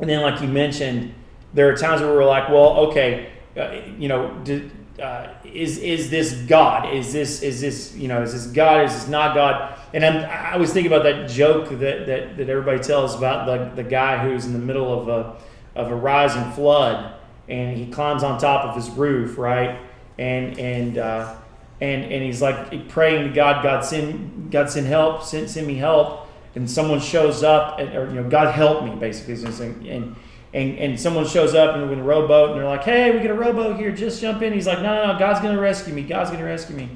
and 0.00 0.10
then, 0.10 0.20
like 0.20 0.40
you 0.40 0.48
mentioned, 0.48 1.14
there 1.58 1.68
are 1.68 1.76
times 1.76 2.00
where 2.00 2.12
we're 2.12 2.24
like, 2.24 2.48
well, 2.48 2.76
okay, 2.86 3.32
uh, 3.56 3.80
you 3.98 4.06
know, 4.06 4.32
did, 4.44 4.70
uh, 5.02 5.34
is 5.44 5.78
is 5.78 6.08
this 6.08 6.32
God? 6.42 6.94
Is 6.94 7.12
this 7.12 7.42
is 7.42 7.60
this 7.60 7.96
you 7.96 8.06
know 8.06 8.22
is 8.22 8.32
this 8.32 8.46
God? 8.46 8.84
Is 8.84 8.94
this 8.94 9.08
not 9.08 9.34
God? 9.34 9.76
And 9.92 10.04
I'm, 10.04 10.24
I 10.54 10.56
was 10.56 10.72
thinking 10.72 10.92
about 10.92 11.02
that 11.02 11.28
joke 11.28 11.68
that, 11.70 12.06
that, 12.06 12.36
that 12.36 12.48
everybody 12.48 12.78
tells 12.78 13.16
about 13.16 13.46
the, 13.46 13.82
the 13.82 13.88
guy 13.88 14.18
who's 14.18 14.46
in 14.46 14.52
the 14.52 14.60
middle 14.60 15.00
of 15.00 15.08
a 15.08 15.36
of 15.74 15.90
a 15.90 15.96
rising 15.96 16.48
flood 16.52 17.16
and 17.48 17.76
he 17.76 17.86
climbs 17.86 18.22
on 18.22 18.38
top 18.38 18.64
of 18.64 18.76
his 18.76 18.88
roof, 18.90 19.36
right? 19.36 19.80
And 20.16 20.56
and 20.60 20.98
uh, 20.98 21.34
and 21.80 22.04
and 22.04 22.22
he's 22.22 22.40
like 22.40 22.88
praying 22.88 23.26
to 23.26 23.34
God, 23.34 23.64
God 23.64 23.84
send 23.84 24.52
God 24.52 24.70
send 24.70 24.86
help, 24.86 25.24
send 25.24 25.50
send 25.50 25.66
me 25.66 25.74
help. 25.74 26.28
And 26.54 26.70
someone 26.70 27.00
shows 27.00 27.42
up, 27.42 27.80
and, 27.80 27.96
or 27.96 28.06
you 28.06 28.20
know, 28.20 28.28
God 28.28 28.54
help 28.54 28.84
me, 28.84 28.94
basically. 28.94 29.36
saying. 29.36 29.86
And 29.88 30.16
and 30.54 30.78
and 30.78 30.98
someone 30.98 31.26
shows 31.26 31.54
up 31.54 31.76
and 31.76 31.88
with 31.88 31.98
a 31.98 32.02
rowboat, 32.02 32.50
and 32.50 32.58
they're 32.58 32.68
like, 32.68 32.84
"Hey, 32.84 33.10
we 33.10 33.18
got 33.18 33.30
a 33.30 33.34
rowboat 33.34 33.76
here. 33.76 33.92
Just 33.92 34.20
jump 34.20 34.42
in." 34.42 34.52
He's 34.52 34.66
like, 34.66 34.80
"No, 34.80 34.94
no, 34.94 35.12
no. 35.12 35.18
God's 35.18 35.40
gonna 35.40 35.60
rescue 35.60 35.92
me. 35.92 36.02
God's 36.02 36.30
gonna 36.30 36.44
rescue 36.44 36.76
me." 36.76 36.88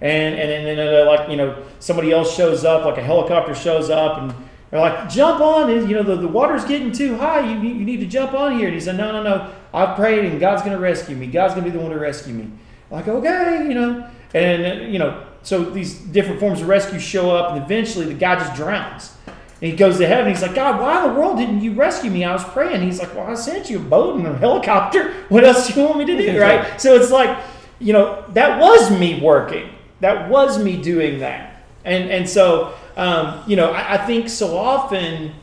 And 0.00 0.34
and 0.34 0.78
then 0.78 1.06
like 1.06 1.28
you 1.28 1.36
know, 1.36 1.62
somebody 1.80 2.12
else 2.12 2.34
shows 2.36 2.64
up, 2.64 2.84
like 2.84 2.98
a 2.98 3.02
helicopter 3.02 3.54
shows 3.54 3.90
up, 3.90 4.18
and 4.18 4.34
they're 4.70 4.80
like, 4.80 5.08
"Jump 5.08 5.40
on!" 5.40 5.70
And 5.70 5.88
you 5.88 5.96
know, 5.96 6.02
the, 6.02 6.16
the 6.16 6.28
water's 6.28 6.64
getting 6.64 6.92
too 6.92 7.16
high. 7.16 7.40
You 7.40 7.60
you 7.60 7.84
need 7.84 8.00
to 8.00 8.06
jump 8.06 8.34
on 8.34 8.58
here. 8.58 8.66
And 8.66 8.74
he 8.74 8.80
said, 8.80 8.96
"No, 8.96 9.10
no, 9.10 9.22
no. 9.22 9.50
I've 9.72 9.96
prayed, 9.96 10.24
and 10.24 10.38
God's 10.38 10.62
gonna 10.62 10.78
rescue 10.78 11.16
me. 11.16 11.26
God's 11.26 11.54
gonna 11.54 11.66
be 11.66 11.70
the 11.70 11.80
one 11.80 11.90
to 11.90 11.98
rescue 11.98 12.34
me." 12.34 12.50
Like, 12.90 13.08
okay, 13.08 13.66
you 13.68 13.74
know, 13.74 14.08
and 14.34 14.92
you 14.92 14.98
know, 14.98 15.24
so 15.42 15.64
these 15.64 15.94
different 15.94 16.40
forms 16.40 16.60
of 16.60 16.68
rescue 16.68 16.98
show 16.98 17.34
up, 17.34 17.52
and 17.52 17.64
eventually 17.64 18.06
the 18.06 18.14
guy 18.14 18.36
just 18.36 18.54
drowns. 18.54 19.12
And 19.60 19.70
he 19.70 19.76
goes 19.76 19.98
to 19.98 20.06
heaven. 20.06 20.30
He's 20.30 20.42
like, 20.42 20.54
God, 20.54 20.80
why 20.80 21.04
in 21.04 21.12
the 21.12 21.20
world 21.20 21.36
didn't 21.36 21.62
you 21.62 21.72
rescue 21.72 22.10
me? 22.10 22.24
I 22.24 22.32
was 22.32 22.44
praying. 22.44 22.82
He's 22.82 23.00
like, 23.00 23.14
Well, 23.14 23.26
I 23.26 23.34
sent 23.34 23.68
you 23.68 23.78
a 23.78 23.82
boat 23.82 24.16
and 24.16 24.26
a 24.26 24.36
helicopter. 24.36 25.14
What 25.28 25.44
else 25.44 25.68
do 25.68 25.80
you 25.80 25.86
want 25.86 25.98
me 25.98 26.04
to 26.06 26.16
do? 26.16 26.40
Right? 26.40 26.80
So 26.80 26.94
it's 26.94 27.10
like, 27.10 27.38
you 27.80 27.92
know, 27.92 28.24
that 28.30 28.60
was 28.60 28.90
me 28.90 29.20
working. 29.20 29.70
That 30.00 30.30
was 30.30 30.62
me 30.62 30.80
doing 30.80 31.18
that. 31.20 31.64
And 31.84 32.10
and 32.10 32.28
so, 32.28 32.74
um, 32.96 33.42
you 33.46 33.56
know, 33.56 33.72
I, 33.72 33.94
I 33.94 34.06
think 34.06 34.28
so 34.28 34.56
often 34.56 35.34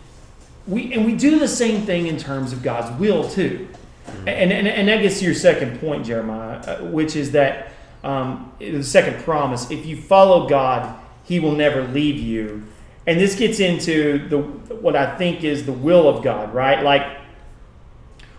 we 0.67 0.93
and 0.93 1.05
we 1.05 1.15
do 1.15 1.39
the 1.39 1.47
same 1.47 1.85
thing 1.85 2.07
in 2.07 2.17
terms 2.17 2.53
of 2.53 2.63
God's 2.63 2.97
will 2.99 3.27
too. 3.27 3.67
And, 4.27 4.51
and, 4.51 4.67
and 4.67 4.87
that 4.87 5.01
gets 5.01 5.19
to 5.19 5.25
your 5.25 5.33
second 5.33 5.79
point, 5.79 6.05
Jeremiah, 6.05 6.59
uh, 6.59 6.77
which 6.85 7.15
is 7.15 7.31
that 7.31 7.71
um, 8.03 8.51
the 8.59 8.83
second 8.83 9.23
promise: 9.23 9.69
if 9.71 9.85
you 9.85 9.97
follow 9.99 10.47
God, 10.47 10.97
He 11.23 11.39
will 11.39 11.55
never 11.55 11.87
leave 11.87 12.17
you. 12.17 12.63
And 13.07 13.19
this 13.19 13.35
gets 13.35 13.59
into 13.59 14.27
the 14.29 14.39
what 14.39 14.95
I 14.95 15.15
think 15.15 15.43
is 15.43 15.65
the 15.65 15.71
will 15.71 16.09
of 16.09 16.23
God, 16.23 16.53
right? 16.53 16.83
Like, 16.83 17.19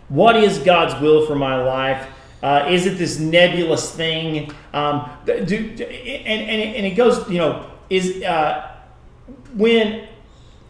what 0.09 0.37
is 0.37 0.59
God's 0.59 1.01
will 1.01 1.27
for 1.27 1.37
my 1.37 1.63
life? 1.63 2.07
Uh, 2.43 2.67
is 2.71 2.87
it 2.87 2.99
this 2.99 3.19
nebulous 3.19 3.91
thing? 3.93 4.53
Um, 4.73 5.11
do, 5.25 5.35
and, 5.35 5.49
and, 5.49 6.63
and 6.77 6.87
it 6.87 6.97
goes, 6.97 7.29
you 7.31 7.39
know, 7.39 7.71
is 7.89 8.23
uh, 8.23 8.77
when 9.55 10.07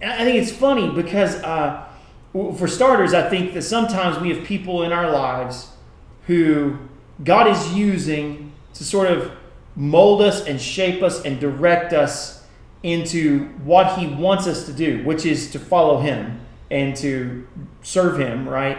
I 0.02 0.24
think 0.24 0.42
it's 0.42 0.52
funny 0.52 0.90
because, 0.90 1.36
uh, 1.36 1.84
for 2.32 2.68
starters, 2.68 3.14
I 3.14 3.28
think 3.28 3.54
that 3.54 3.62
sometimes 3.62 4.18
we 4.18 4.28
have 4.34 4.44
people 4.44 4.82
in 4.82 4.92
our 4.92 5.10
lives 5.10 5.70
who 6.26 6.76
God 7.24 7.46
is 7.48 7.72
using 7.72 8.52
to 8.74 8.84
sort 8.84 9.10
of 9.10 9.32
mold 9.74 10.20
us 10.20 10.46
and 10.46 10.60
shape 10.60 11.02
us 11.02 11.22
and 11.24 11.40
direct 11.40 11.92
us 11.92 12.35
into 12.86 13.48
what 13.64 13.98
He 13.98 14.06
wants 14.06 14.46
us 14.46 14.64
to 14.66 14.72
do, 14.72 15.02
which 15.04 15.26
is 15.26 15.50
to 15.50 15.58
follow 15.58 15.98
Him 15.98 16.40
and 16.70 16.94
to 16.96 17.46
serve 17.82 18.18
Him, 18.18 18.48
right? 18.48 18.78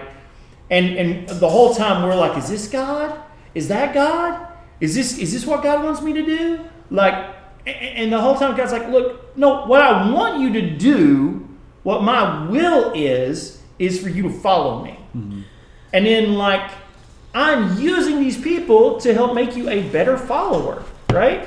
And 0.69 0.97
and 0.97 1.29
the 1.29 1.49
whole 1.49 1.75
time 1.75 2.03
we're 2.03 2.15
like, 2.15 2.37
is 2.37 2.49
this 2.49 2.69
God? 2.69 3.19
Is 3.53 3.67
that 3.67 3.93
God? 3.93 4.47
Is 4.79 4.95
this 4.95 5.17
is 5.17 5.33
this 5.33 5.45
what 5.45 5.61
God 5.61 5.83
wants 5.83 6.01
me 6.01 6.13
to 6.13 6.25
do? 6.25 6.65
Like, 6.89 7.35
and 7.65 8.11
the 8.11 8.21
whole 8.21 8.35
time 8.35 8.55
God's 8.55 8.71
like, 8.71 8.87
look, 8.87 9.37
no, 9.37 9.65
what 9.65 9.81
I 9.81 10.09
want 10.09 10.39
you 10.39 10.53
to 10.53 10.69
do, 10.77 11.45
what 11.83 12.01
my 12.01 12.47
will 12.47 12.93
is, 12.95 13.61
is 13.77 14.01
for 14.01 14.07
you 14.07 14.23
to 14.23 14.29
follow 14.29 14.85
me. 14.85 14.99
Mm-hmm. 15.15 15.41
And 15.91 16.05
then 16.05 16.35
like, 16.35 16.71
I'm 17.33 17.77
using 17.77 18.21
these 18.21 18.39
people 18.41 19.01
to 19.01 19.13
help 19.13 19.33
make 19.33 19.57
you 19.57 19.69
a 19.69 19.81
better 19.89 20.17
follower, 20.17 20.83
right? 21.11 21.45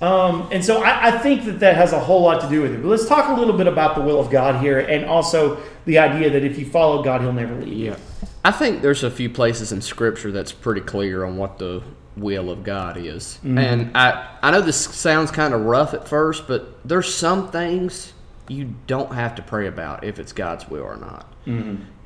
Um, 0.00 0.48
and 0.50 0.64
so 0.64 0.82
I, 0.82 1.08
I 1.08 1.18
think 1.18 1.44
that 1.44 1.60
that 1.60 1.76
has 1.76 1.92
a 1.92 2.00
whole 2.00 2.22
lot 2.22 2.40
to 2.40 2.48
do 2.48 2.62
with 2.62 2.72
it. 2.72 2.82
But 2.82 2.88
let's 2.88 3.06
talk 3.06 3.28
a 3.28 3.38
little 3.38 3.56
bit 3.56 3.66
about 3.66 3.94
the 3.94 4.00
will 4.00 4.18
of 4.18 4.30
God 4.30 4.62
here, 4.62 4.78
and 4.78 5.04
also 5.04 5.60
the 5.84 5.98
idea 5.98 6.30
that 6.30 6.42
if 6.42 6.58
you 6.58 6.66
follow 6.66 7.02
God, 7.02 7.20
He'll 7.20 7.32
never 7.32 7.54
leave 7.54 7.68
you. 7.68 7.84
Yeah. 7.90 7.96
I 8.44 8.52
think 8.52 8.80
there's 8.80 9.02
a 9.02 9.10
few 9.10 9.28
places 9.28 9.72
in 9.72 9.82
Scripture 9.82 10.32
that's 10.32 10.52
pretty 10.52 10.80
clear 10.80 11.24
on 11.24 11.36
what 11.36 11.58
the 11.58 11.82
will 12.16 12.50
of 12.50 12.64
God 12.64 12.96
is. 12.96 13.38
And 13.44 13.94
I, 13.94 14.36
I 14.42 14.50
know 14.50 14.62
this 14.62 14.78
sounds 14.78 15.30
kind 15.30 15.52
of 15.52 15.62
rough 15.62 15.92
at 15.92 16.08
first, 16.08 16.48
but 16.48 16.86
there's 16.88 17.14
some 17.14 17.50
things 17.50 18.14
you 18.48 18.74
don't 18.86 19.12
have 19.14 19.34
to 19.36 19.42
pray 19.42 19.66
about 19.66 20.04
if 20.04 20.18
it's 20.18 20.32
God's 20.32 20.68
will 20.68 20.82
or 20.82 20.96
not. 20.96 21.32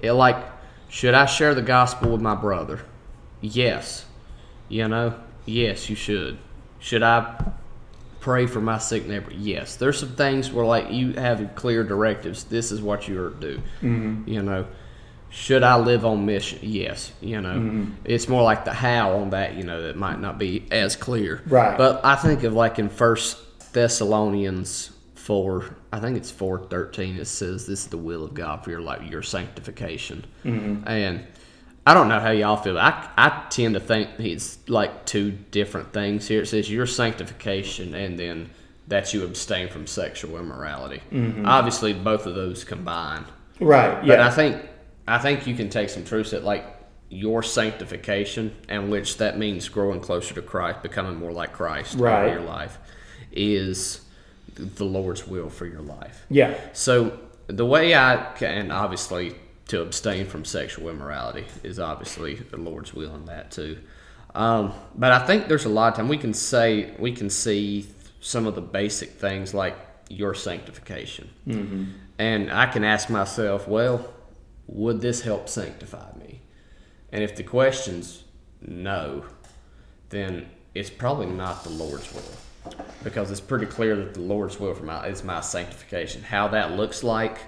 It, 0.02 0.12
like, 0.12 0.36
should 0.88 1.14
I 1.14 1.26
share 1.26 1.54
the 1.54 1.62
gospel 1.62 2.10
with 2.10 2.20
my 2.20 2.34
brother? 2.34 2.84
Yes. 3.40 4.04
You 4.68 4.88
know, 4.88 5.18
yes, 5.46 5.88
you 5.88 5.96
should. 5.96 6.38
Should 6.78 7.02
I 7.02 7.52
pray 8.24 8.46
for 8.46 8.58
my 8.62 8.78
sick 8.78 9.06
neighbor? 9.06 9.30
Yes. 9.34 9.76
There's 9.76 9.98
some 10.00 10.16
things 10.16 10.50
where 10.50 10.64
like 10.64 10.90
you 10.90 11.12
have 11.12 11.54
clear 11.54 11.84
directives. 11.84 12.44
This 12.44 12.72
is 12.72 12.80
what 12.80 13.06
you're 13.06 13.28
to 13.30 13.36
do. 13.38 13.56
Mm-hmm. 13.82 14.26
You 14.26 14.42
know, 14.42 14.66
should 15.28 15.62
I 15.62 15.76
live 15.76 16.06
on 16.06 16.24
mission? 16.24 16.58
Yes. 16.62 17.12
You 17.20 17.42
know, 17.42 17.54
Mm-hmm. 17.54 17.92
it's 18.06 18.26
more 18.26 18.42
like 18.42 18.64
the 18.64 18.72
how 18.72 19.12
on 19.18 19.30
that. 19.30 19.56
You 19.56 19.64
know, 19.64 19.82
that 19.82 19.96
might 19.96 20.20
not 20.20 20.38
be 20.38 20.66
as 20.70 20.96
clear. 20.96 21.42
Right. 21.46 21.76
But 21.76 22.02
I 22.02 22.16
think 22.16 22.44
of 22.44 22.54
like 22.54 22.78
in 22.78 22.88
First 22.88 23.36
Thessalonians 23.74 24.90
four. 25.14 25.76
I 25.92 26.00
think 26.00 26.16
it's 26.16 26.30
four 26.30 26.60
thirteen. 26.66 27.16
It 27.18 27.26
says 27.26 27.66
this 27.66 27.80
is 27.80 27.86
the 27.88 27.98
will 27.98 28.24
of 28.24 28.32
God 28.32 28.64
for 28.64 28.70
your 28.70 28.80
life, 28.80 29.02
your 29.02 29.22
sanctification. 29.22 30.24
Mm-hmm. 30.46 30.88
And 30.88 31.26
I 31.86 31.92
don't 31.94 32.08
know 32.08 32.20
how 32.20 32.30
y'all 32.30 32.56
feel. 32.56 32.78
I, 32.78 33.10
I 33.16 33.46
tend 33.50 33.74
to 33.74 33.80
think 33.80 34.10
it's 34.18 34.58
like 34.68 35.04
two 35.04 35.32
different 35.32 35.92
things 35.92 36.26
here. 36.26 36.42
It 36.42 36.46
says 36.46 36.70
your 36.70 36.86
sanctification 36.86 37.94
and 37.94 38.18
then 38.18 38.50
that 38.88 39.12
you 39.12 39.24
abstain 39.24 39.68
from 39.68 39.86
sexual 39.86 40.38
immorality. 40.38 41.02
Mm-hmm. 41.10 41.46
Obviously, 41.46 41.92
both 41.92 42.26
of 42.26 42.34
those 42.34 42.64
combine. 42.64 43.24
Right. 43.60 44.06
But 44.06 44.20
I 44.20 44.30
think 44.30 44.62
I 45.06 45.18
think 45.18 45.46
you 45.46 45.54
can 45.54 45.68
take 45.68 45.90
some 45.90 46.04
truths 46.04 46.30
that 46.30 46.44
like 46.44 46.64
your 47.10 47.42
sanctification, 47.42 48.54
and 48.68 48.90
which 48.90 49.18
that 49.18 49.38
means 49.38 49.68
growing 49.68 50.00
closer 50.00 50.34
to 50.34 50.42
Christ, 50.42 50.82
becoming 50.82 51.16
more 51.16 51.32
like 51.32 51.52
Christ 51.52 51.96
Right. 51.96 52.32
your 52.32 52.40
life, 52.40 52.78
is 53.30 54.00
the 54.56 54.84
Lord's 54.84 55.26
will 55.26 55.48
for 55.50 55.66
your 55.66 55.82
life. 55.82 56.24
Yeah. 56.28 56.58
So 56.72 57.18
the 57.46 57.66
way 57.66 57.94
I 57.94 58.32
can 58.36 58.70
obviously 58.70 59.34
to 59.68 59.80
abstain 59.80 60.26
from 60.26 60.44
sexual 60.44 60.88
immorality 60.90 61.46
is 61.62 61.78
obviously 61.78 62.34
the 62.34 62.56
Lord's 62.56 62.92
will 62.92 63.14
in 63.14 63.24
that 63.26 63.50
too. 63.50 63.78
Um, 64.34 64.72
but 64.94 65.12
I 65.12 65.26
think 65.26 65.48
there's 65.48 65.64
a 65.64 65.70
lot 65.70 65.92
of 65.92 65.96
time 65.96 66.08
we 66.08 66.18
can 66.18 66.34
say 66.34 66.94
we 66.98 67.12
can 67.12 67.30
see 67.30 67.86
some 68.20 68.46
of 68.46 68.54
the 68.54 68.60
basic 68.60 69.10
things 69.12 69.54
like 69.54 69.76
your 70.08 70.34
sanctification, 70.34 71.30
mm-hmm. 71.46 71.84
and 72.18 72.50
I 72.50 72.66
can 72.66 72.84
ask 72.84 73.08
myself, 73.08 73.66
well, 73.68 74.12
would 74.66 75.00
this 75.00 75.22
help 75.22 75.48
sanctify 75.48 76.16
me? 76.18 76.40
And 77.12 77.22
if 77.22 77.36
the 77.36 77.42
question's 77.42 78.24
no, 78.60 79.24
then 80.08 80.46
it's 80.74 80.90
probably 80.90 81.26
not 81.26 81.62
the 81.64 81.70
Lord's 81.70 82.12
will, 82.12 82.74
because 83.02 83.30
it's 83.30 83.40
pretty 83.40 83.66
clear 83.66 83.94
that 83.96 84.14
the 84.14 84.20
Lord's 84.20 84.58
will 84.58 84.74
for 84.74 84.84
my 84.84 85.06
is 85.06 85.22
my 85.22 85.40
sanctification. 85.40 86.22
How 86.22 86.48
that 86.48 86.72
looks 86.72 87.04
like, 87.04 87.38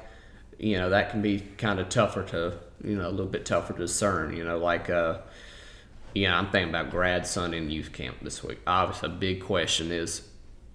you 0.58 0.78
know, 0.78 0.90
that 0.90 1.10
can 1.10 1.22
be 1.22 1.40
kind 1.58 1.80
of 1.80 1.88
tougher 1.88 2.22
to 2.24 2.58
you 2.84 2.96
know 2.96 3.08
a 3.08 3.10
little 3.10 3.26
bit 3.26 3.46
tougher 3.46 3.72
to 3.72 3.78
discern. 3.78 4.36
You 4.36 4.44
know, 4.44 4.58
like. 4.58 4.90
Uh, 4.90 5.18
you 6.14 6.26
know, 6.26 6.34
I'm 6.34 6.48
thinking 6.48 6.70
about 6.70 6.90
grad 6.90 7.26
son 7.26 7.52
in 7.52 7.68
youth 7.68 7.92
camp 7.92 8.16
this 8.22 8.42
week. 8.42 8.58
Obviously, 8.66 9.10
a 9.10 9.12
big 9.12 9.42
question 9.42 9.92
is 9.92 10.26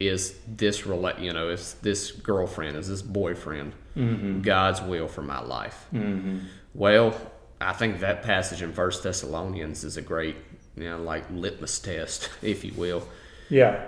is 0.02 0.36
this 0.48 0.88
relate 0.88 1.20
you 1.20 1.32
know 1.32 1.50
is 1.50 1.76
this 1.84 2.12
girlfriend 2.12 2.76
is 2.76 2.88
this 2.88 3.04
boyfriend 3.04 3.72
mm-hmm. 3.96 4.42
god's 4.42 4.82
will 4.82 5.08
for 5.08 5.22
my 5.22 5.40
life 5.40 5.86
mm-hmm. 5.94 6.40
well 6.74 7.16
i 7.60 7.72
think 7.72 8.00
that 8.00 8.24
passage 8.24 8.64
in 8.64 8.74
first 8.74 9.04
thessalonians 9.04 9.84
is 9.84 9.98
a 9.98 10.02
great 10.02 10.36
you 10.76 10.90
know 10.90 11.00
like 11.02 11.24
litmus 11.32 11.80
test 11.80 12.30
if 12.42 12.64
you 12.64 12.74
will 12.74 13.08
yeah 13.50 13.86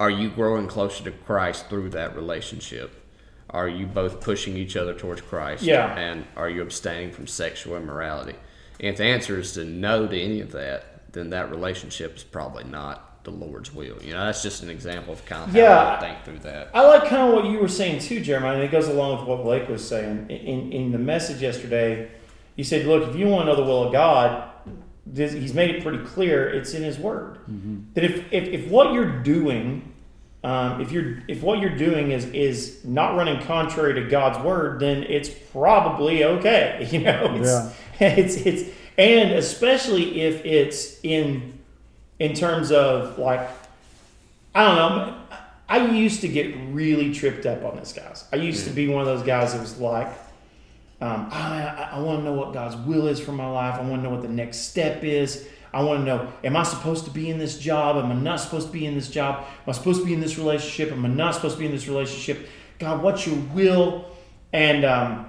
are 0.00 0.10
you 0.10 0.28
growing 0.28 0.66
closer 0.66 1.04
to 1.04 1.12
christ 1.12 1.68
through 1.68 1.88
that 1.88 2.16
relationship 2.16 3.03
are 3.54 3.68
you 3.68 3.86
both 3.86 4.20
pushing 4.20 4.56
each 4.56 4.76
other 4.76 4.92
towards 4.92 5.22
christ 5.22 5.62
yeah 5.62 5.94
and 5.96 6.26
are 6.36 6.50
you 6.50 6.60
abstaining 6.60 7.10
from 7.10 7.26
sexual 7.26 7.76
immorality 7.76 8.34
and 8.80 8.88
if 8.88 8.96
the 8.96 9.04
answer 9.04 9.38
is 9.38 9.52
to 9.52 9.64
no 9.64 10.06
to 10.06 10.20
any 10.20 10.40
of 10.40 10.52
that, 10.52 11.12
then 11.12 11.30
that 11.30 11.50
relationship 11.50 12.16
is 12.16 12.24
probably 12.24 12.64
not 12.64 13.24
the 13.24 13.30
Lord's 13.30 13.72
will. 13.72 14.02
You 14.02 14.12
know, 14.12 14.26
that's 14.26 14.42
just 14.42 14.62
an 14.62 14.68
example 14.68 15.12
of 15.12 15.24
kind 15.24 15.48
of 15.48 15.54
yeah, 15.54 15.96
how 15.96 15.96
I 15.96 16.00
think 16.00 16.24
through 16.24 16.50
that. 16.50 16.70
I 16.74 16.86
like 16.86 17.08
kind 17.08 17.28
of 17.28 17.34
what 17.34 17.50
you 17.50 17.58
were 17.58 17.68
saying 17.68 18.00
too, 18.00 18.20
Jeremiah, 18.20 18.56
and 18.56 18.62
it 18.62 18.70
goes 18.70 18.88
along 18.88 19.20
with 19.20 19.28
what 19.28 19.42
Blake 19.42 19.68
was 19.68 19.86
saying. 19.86 20.26
In, 20.28 20.72
in 20.72 20.92
the 20.92 20.98
message 20.98 21.40
yesterday, 21.40 22.10
you 22.56 22.64
said, 22.64 22.84
look, 22.86 23.08
if 23.08 23.16
you 23.16 23.28
want 23.28 23.46
to 23.46 23.52
know 23.52 23.56
the 23.56 23.62
will 23.62 23.84
of 23.84 23.92
God, 23.92 24.50
this, 25.06 25.32
he's 25.32 25.54
made 25.54 25.74
it 25.74 25.82
pretty 25.82 26.04
clear 26.04 26.48
it's 26.48 26.74
in 26.74 26.82
his 26.82 26.98
word. 26.98 27.38
Mm-hmm. 27.50 27.80
That 27.94 28.04
if, 28.04 28.32
if, 28.32 28.48
if 28.48 28.68
what 28.68 28.92
you're 28.92 29.22
doing 29.22 29.93
um, 30.44 30.82
if 30.82 30.92
you're 30.92 31.22
if 31.26 31.42
what 31.42 31.58
you're 31.58 31.76
doing 31.76 32.12
is 32.12 32.26
is 32.26 32.84
not 32.84 33.16
running 33.16 33.42
contrary 33.44 33.94
to 33.94 34.08
God's 34.08 34.38
word, 34.44 34.78
then 34.78 35.02
it's 35.04 35.28
probably 35.28 36.22
okay. 36.22 36.86
You 36.94 37.00
know, 37.00 37.34
it's, 37.36 37.48
yeah. 37.48 37.72
it's 38.00 38.36
it's 38.36 38.70
and 38.98 39.32
especially 39.32 40.20
if 40.20 40.44
it's 40.44 41.00
in 41.02 41.58
in 42.18 42.34
terms 42.34 42.70
of 42.70 43.18
like 43.18 43.48
I 44.54 44.64
don't 44.66 44.76
know. 44.76 45.20
I 45.66 45.86
used 45.86 46.20
to 46.20 46.28
get 46.28 46.54
really 46.68 47.12
tripped 47.14 47.46
up 47.46 47.64
on 47.64 47.76
this, 47.76 47.94
guys. 47.94 48.26
I 48.30 48.36
used 48.36 48.66
to 48.66 48.70
be 48.70 48.86
one 48.86 49.00
of 49.00 49.06
those 49.06 49.26
guys 49.26 49.54
that 49.54 49.60
was 49.60 49.80
like, 49.80 50.08
um, 51.00 51.28
I, 51.32 51.88
I 51.92 51.98
want 52.00 52.20
to 52.20 52.24
know 52.24 52.34
what 52.34 52.52
God's 52.52 52.76
will 52.76 53.06
is 53.06 53.18
for 53.18 53.32
my 53.32 53.48
life. 53.48 53.76
I 53.76 53.80
want 53.80 54.02
to 54.02 54.08
know 54.08 54.10
what 54.10 54.20
the 54.20 54.28
next 54.28 54.68
step 54.68 55.02
is. 55.02 55.48
I 55.74 55.82
want 55.82 56.00
to 56.00 56.04
know, 56.04 56.32
am 56.44 56.56
I 56.56 56.62
supposed 56.62 57.04
to 57.06 57.10
be 57.10 57.28
in 57.28 57.38
this 57.38 57.58
job? 57.58 57.96
Am 57.96 58.12
I 58.12 58.14
not 58.14 58.38
supposed 58.38 58.68
to 58.68 58.72
be 58.72 58.86
in 58.86 58.94
this 58.94 59.10
job? 59.10 59.44
Am 59.44 59.68
I 59.68 59.72
supposed 59.72 60.00
to 60.00 60.06
be 60.06 60.14
in 60.14 60.20
this 60.20 60.38
relationship? 60.38 60.92
Am 60.92 61.04
I 61.04 61.08
not 61.08 61.34
supposed 61.34 61.56
to 61.56 61.58
be 61.58 61.66
in 61.66 61.72
this 61.72 61.88
relationship? 61.88 62.48
God, 62.78 63.02
what's 63.02 63.26
your 63.26 63.36
will? 63.52 64.04
And 64.52 64.84
um, 64.84 65.26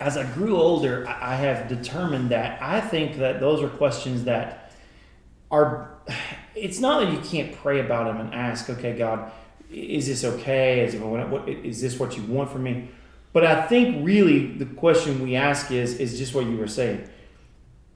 as 0.00 0.16
I 0.16 0.24
grew 0.32 0.56
older, 0.56 1.06
I 1.06 1.34
have 1.34 1.68
determined 1.68 2.30
that 2.30 2.62
I 2.62 2.80
think 2.80 3.18
that 3.18 3.38
those 3.38 3.62
are 3.62 3.68
questions 3.68 4.24
that 4.24 4.72
are, 5.50 5.90
it's 6.54 6.80
not 6.80 7.00
that 7.00 7.12
you 7.12 7.18
can't 7.18 7.54
pray 7.56 7.80
about 7.80 8.06
them 8.06 8.18
and 8.18 8.32
ask, 8.32 8.70
okay, 8.70 8.96
God, 8.96 9.30
is 9.70 10.06
this 10.06 10.24
okay? 10.24 10.80
Is, 10.82 11.82
this 11.82 11.98
what 11.98 12.16
you 12.16 12.22
want 12.22 12.50
from 12.50 12.62
me? 12.62 12.88
But 13.34 13.44
I 13.44 13.66
think 13.66 14.02
really 14.02 14.46
the 14.46 14.64
question 14.64 15.22
we 15.22 15.36
ask 15.36 15.70
is, 15.70 15.98
is 15.98 16.16
just 16.16 16.34
what 16.34 16.46
you 16.46 16.56
were 16.56 16.68
saying 16.68 17.06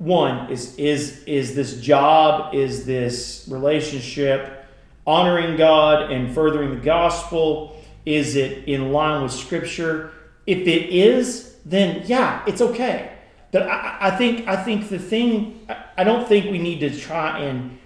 one 0.00 0.50
is 0.50 0.74
is 0.76 1.22
is 1.24 1.54
this 1.54 1.78
job 1.78 2.54
is 2.54 2.86
this 2.86 3.46
relationship 3.50 4.64
honoring 5.06 5.58
god 5.58 6.10
and 6.10 6.34
furthering 6.34 6.70
the 6.70 6.80
gospel? 6.80 7.76
Is 8.06 8.34
it 8.34 8.66
in 8.66 8.92
line 8.92 9.22
with 9.22 9.30
scripture? 9.30 10.12
If 10.46 10.66
it 10.66 10.88
is 10.88 11.56
then 11.66 12.02
yeah 12.06 12.42
it's 12.46 12.62
okay. 12.62 13.12
But 13.52 13.64
i, 13.64 13.98
I 14.00 14.10
think 14.12 14.48
i 14.48 14.56
think 14.56 14.88
the 14.88 14.98
thing 14.98 15.66
i 15.98 16.02
don't 16.02 16.26
think 16.26 16.50
we 16.50 16.58
need 16.58 16.80
to 16.80 16.98
try 16.98 17.40
and 17.40 17.78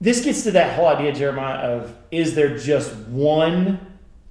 this 0.00 0.24
gets 0.24 0.44
to 0.44 0.52
that 0.52 0.74
whole 0.74 0.86
idea 0.86 1.12
jeremiah 1.12 1.58
of 1.58 1.94
is 2.10 2.34
there 2.34 2.56
just 2.56 2.94
one 3.08 3.78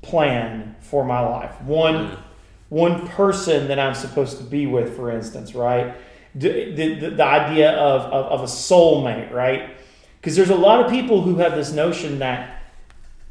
plan 0.01 0.75
for 0.79 1.03
my 1.03 1.19
life? 1.19 1.61
One 1.61 2.17
one 2.69 3.07
person 3.09 3.67
that 3.67 3.77
i'm 3.77 3.93
supposed 3.93 4.39
to 4.39 4.43
be 4.43 4.65
with 4.65 4.95
for 4.95 5.11
instance 5.11 5.53
right 5.53 5.95
the, 6.37 6.71
the, 6.71 7.09
the 7.09 7.23
idea 7.23 7.71
of, 7.71 8.01
of, 8.01 8.25
of 8.25 8.41
a 8.41 8.51
soulmate, 8.51 9.31
right? 9.31 9.77
Because 10.19 10.35
there's 10.35 10.49
a 10.49 10.55
lot 10.55 10.83
of 10.83 10.91
people 10.91 11.21
who 11.21 11.35
have 11.35 11.55
this 11.55 11.71
notion 11.71 12.19
that 12.19 12.61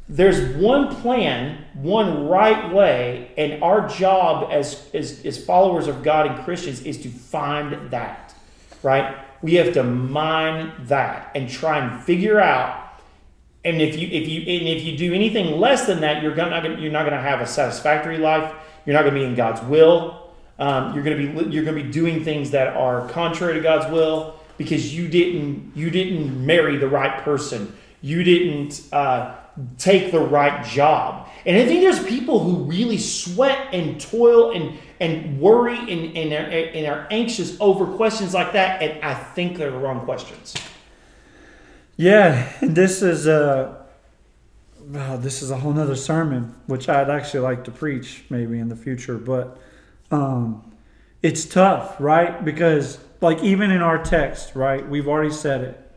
there's 0.09 0.55
one 0.55 0.95
plan, 0.95 1.65
one 1.73 2.27
right 2.27 2.73
way, 2.73 3.31
and 3.37 3.61
our 3.61 3.87
job 3.89 4.49
as, 4.51 4.89
as, 4.93 5.25
as 5.25 5.43
followers 5.43 5.87
of 5.87 6.01
God 6.01 6.27
and 6.27 6.45
Christians 6.45 6.81
is 6.83 7.01
to 7.01 7.09
find 7.09 7.91
that, 7.91 8.33
right? 8.83 9.17
We 9.41 9.55
have 9.55 9.73
to 9.73 9.83
mine 9.83 10.71
that 10.85 11.31
and 11.35 11.49
try 11.49 11.79
and 11.79 12.01
figure 12.03 12.39
out. 12.39 12.85
And 13.65 13.81
if 13.81 13.97
you 13.97 14.07
if 14.07 14.29
you 14.29 14.39
and 14.41 14.67
if 14.69 14.83
you 14.83 14.97
do 14.97 15.13
anything 15.13 15.59
less 15.59 15.85
than 15.85 15.99
that, 15.99 16.23
you're 16.23 16.33
gonna 16.33 16.77
you're 16.79 16.91
not 16.91 17.03
gonna 17.03 17.21
have 17.21 17.41
a 17.41 17.45
satisfactory 17.45 18.17
life. 18.17 18.53
You're 18.85 18.93
not 18.93 19.03
gonna 19.03 19.15
be 19.15 19.25
in 19.25 19.35
God's 19.35 19.61
will. 19.63 20.16
Um, 20.59 20.93
you're 20.93 21.03
going 21.03 21.17
to 21.17 21.43
be 21.43 21.53
you're 21.53 21.63
going 21.63 21.77
to 21.77 21.83
be 21.83 21.91
doing 21.91 22.23
things 22.23 22.51
that 22.51 22.75
are 22.75 23.07
contrary 23.09 23.53
to 23.55 23.61
God's 23.61 23.91
will 23.91 24.39
because 24.57 24.95
you 24.95 25.07
didn't 25.07 25.71
you 25.75 25.89
didn't 25.89 26.45
marry 26.45 26.77
the 26.77 26.87
right 26.87 27.23
person. 27.23 27.75
You 28.01 28.23
didn't 28.23 28.81
uh, 28.91 29.35
take 29.77 30.11
the 30.11 30.19
right 30.19 30.65
job. 30.65 31.29
And 31.45 31.57
I 31.57 31.65
think 31.65 31.81
there's 31.81 32.03
people 32.03 32.39
who 32.39 32.63
really 32.63 32.97
sweat 32.97 33.73
and 33.73 33.99
toil 34.01 34.51
and 34.51 34.77
and 34.99 35.39
worry 35.39 35.77
and, 35.77 36.17
and, 36.17 36.33
are, 36.33 36.49
and 36.49 36.87
are 36.87 37.07
anxious 37.11 37.55
over 37.59 37.85
questions 37.85 38.33
like 38.33 38.53
that. 38.53 38.81
And 38.81 39.03
I 39.03 39.13
think 39.13 39.57
they're 39.57 39.69
the 39.69 39.77
wrong 39.77 40.03
questions. 40.05 40.55
Yeah, 41.95 42.51
and 42.61 42.75
this 42.75 43.01
is 43.01 43.27
a 43.27 43.85
this 44.79 45.41
is 45.41 45.51
a 45.51 45.57
whole 45.57 45.73
nother 45.73 45.95
sermon, 45.95 46.55
which 46.67 46.87
I'd 46.87 47.09
actually 47.09 47.41
like 47.41 47.63
to 47.65 47.71
preach 47.71 48.23
maybe 48.29 48.59
in 48.59 48.69
the 48.69 48.75
future, 48.75 49.17
but 49.17 49.59
um, 50.11 50.73
it's 51.21 51.45
tough, 51.45 51.95
right? 51.99 52.43
Because, 52.43 52.99
like, 53.21 53.43
even 53.43 53.71
in 53.71 53.81
our 53.81 54.03
text, 54.03 54.55
right, 54.55 54.87
we've 54.87 55.07
already 55.07 55.33
said 55.33 55.61
it. 55.61 55.91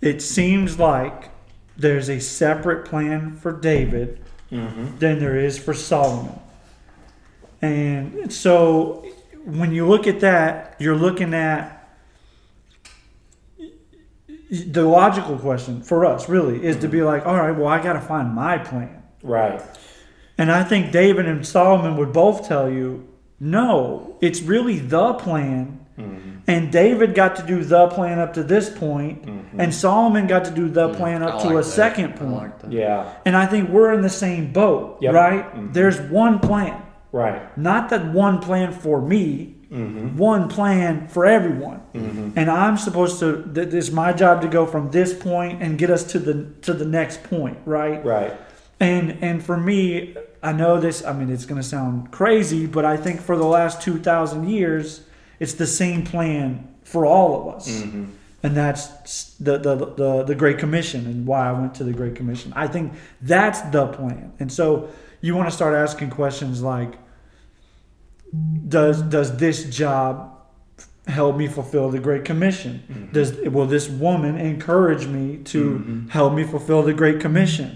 It 0.00 0.22
seems 0.22 0.78
like 0.78 1.30
there's 1.76 2.08
a 2.08 2.20
separate 2.20 2.86
plan 2.86 3.36
for 3.36 3.52
David 3.52 4.20
mm-hmm. 4.50 4.98
than 4.98 5.18
there 5.18 5.38
is 5.38 5.58
for 5.58 5.74
Solomon. 5.74 6.38
And 7.62 8.32
so 8.32 9.06
when 9.44 9.72
you 9.72 9.86
look 9.86 10.06
at 10.06 10.20
that, 10.20 10.76
you're 10.78 10.96
looking 10.96 11.34
at 11.34 11.72
the 14.48 14.84
logical 14.84 15.36
question 15.38 15.82
for 15.82 16.04
us 16.06 16.28
really 16.28 16.64
is 16.64 16.76
mm-hmm. 16.76 16.82
to 16.82 16.88
be 16.88 17.02
like, 17.02 17.26
all 17.26 17.36
right, 17.36 17.50
well, 17.50 17.66
I 17.66 17.82
got 17.82 17.94
to 17.94 18.00
find 18.00 18.32
my 18.32 18.58
plan. 18.58 19.02
Right. 19.22 19.60
And 20.38 20.52
I 20.52 20.62
think 20.62 20.92
David 20.92 21.26
and 21.26 21.46
Solomon 21.46 21.96
would 21.96 22.12
both 22.12 22.46
tell 22.46 22.70
you 22.70 23.08
no, 23.38 24.16
it's 24.20 24.40
really 24.40 24.78
the 24.78 25.14
plan. 25.14 25.80
Mm-hmm. 25.98 26.38
And 26.46 26.70
David 26.70 27.14
got 27.14 27.36
to 27.36 27.42
do 27.42 27.64
the 27.64 27.88
plan 27.88 28.18
up 28.18 28.34
to 28.34 28.42
this 28.42 28.68
point, 28.68 29.24
mm-hmm. 29.24 29.60
and 29.60 29.74
Solomon 29.74 30.26
got 30.26 30.44
to 30.44 30.50
do 30.50 30.68
the 30.68 30.88
mm-hmm. 30.88 30.96
plan 30.96 31.22
up 31.22 31.42
to 31.42 31.48
a 31.48 31.56
that. 31.56 31.64
second 31.64 32.16
point. 32.16 32.64
Like 32.64 32.72
yeah. 32.72 33.14
And 33.24 33.36
I 33.36 33.46
think 33.46 33.70
we're 33.70 33.92
in 33.94 34.02
the 34.02 34.10
same 34.10 34.52
boat, 34.52 34.98
yep. 35.00 35.14
right? 35.14 35.44
Mm-hmm. 35.44 35.72
There's 35.72 36.00
one 36.00 36.38
plan. 36.38 36.82
Right. 37.12 37.56
Not 37.56 37.88
that 37.90 38.12
one 38.12 38.40
plan 38.40 38.72
for 38.72 39.00
me, 39.00 39.56
Mm-hmm. 39.66 40.16
one 40.16 40.48
plan 40.48 41.08
for 41.08 41.26
everyone 41.26 41.82
mm-hmm. 41.92 42.38
and 42.38 42.48
i'm 42.48 42.76
supposed 42.76 43.18
to 43.18 43.50
th- 43.52 43.74
it's 43.74 43.90
my 43.90 44.12
job 44.12 44.40
to 44.42 44.46
go 44.46 44.64
from 44.64 44.92
this 44.92 45.12
point 45.12 45.60
and 45.60 45.76
get 45.76 45.90
us 45.90 46.04
to 46.04 46.20
the 46.20 46.44
to 46.62 46.72
the 46.72 46.84
next 46.84 47.24
point 47.24 47.58
right 47.64 48.04
right 48.04 48.32
and 48.78 49.18
and 49.24 49.44
for 49.44 49.56
me 49.56 50.14
I 50.46 50.52
know 50.52 50.78
this, 50.78 51.04
I 51.04 51.12
mean, 51.12 51.28
it's 51.28 51.44
going 51.44 51.60
to 51.60 51.66
sound 51.66 52.12
crazy, 52.12 52.66
but 52.66 52.84
I 52.84 52.96
think 52.96 53.20
for 53.20 53.36
the 53.36 53.44
last 53.44 53.82
2,000 53.82 54.48
years, 54.48 55.02
it's 55.40 55.54
the 55.54 55.66
same 55.66 56.04
plan 56.04 56.68
for 56.84 57.04
all 57.04 57.40
of 57.40 57.56
us. 57.56 57.68
Mm-hmm. 57.68 58.04
and 58.42 58.56
that's 58.56 59.34
the, 59.38 59.58
the 59.58 59.74
the 59.74 60.22
the 60.22 60.34
Great 60.34 60.58
Commission 60.58 61.06
and 61.06 61.26
why 61.26 61.48
I 61.48 61.52
went 61.52 61.74
to 61.76 61.84
the 61.84 61.92
Great 61.92 62.14
Commission. 62.14 62.52
I 62.54 62.68
think 62.68 62.92
that's 63.20 63.60
the 63.72 63.88
plan, 63.88 64.32
and 64.38 64.52
so 64.52 64.88
you 65.20 65.34
want 65.34 65.48
to 65.48 65.54
start 65.54 65.74
asking 65.74 66.10
questions 66.10 66.62
like, 66.62 66.92
does 68.68 69.02
does 69.02 69.36
this 69.36 69.64
job 69.64 70.32
help 71.08 71.36
me 71.36 71.48
fulfill 71.48 71.90
the 71.90 71.98
Great 71.98 72.24
Commission? 72.24 72.82
Mm-hmm. 72.88 73.12
Does 73.12 73.36
will 73.56 73.66
this 73.66 73.88
woman 73.88 74.36
encourage 74.38 75.06
me 75.06 75.38
to 75.52 76.06
help 76.10 76.34
me 76.34 76.44
fulfill 76.44 76.82
the 76.82 76.94
Great 76.94 77.18
Commission? 77.20 77.70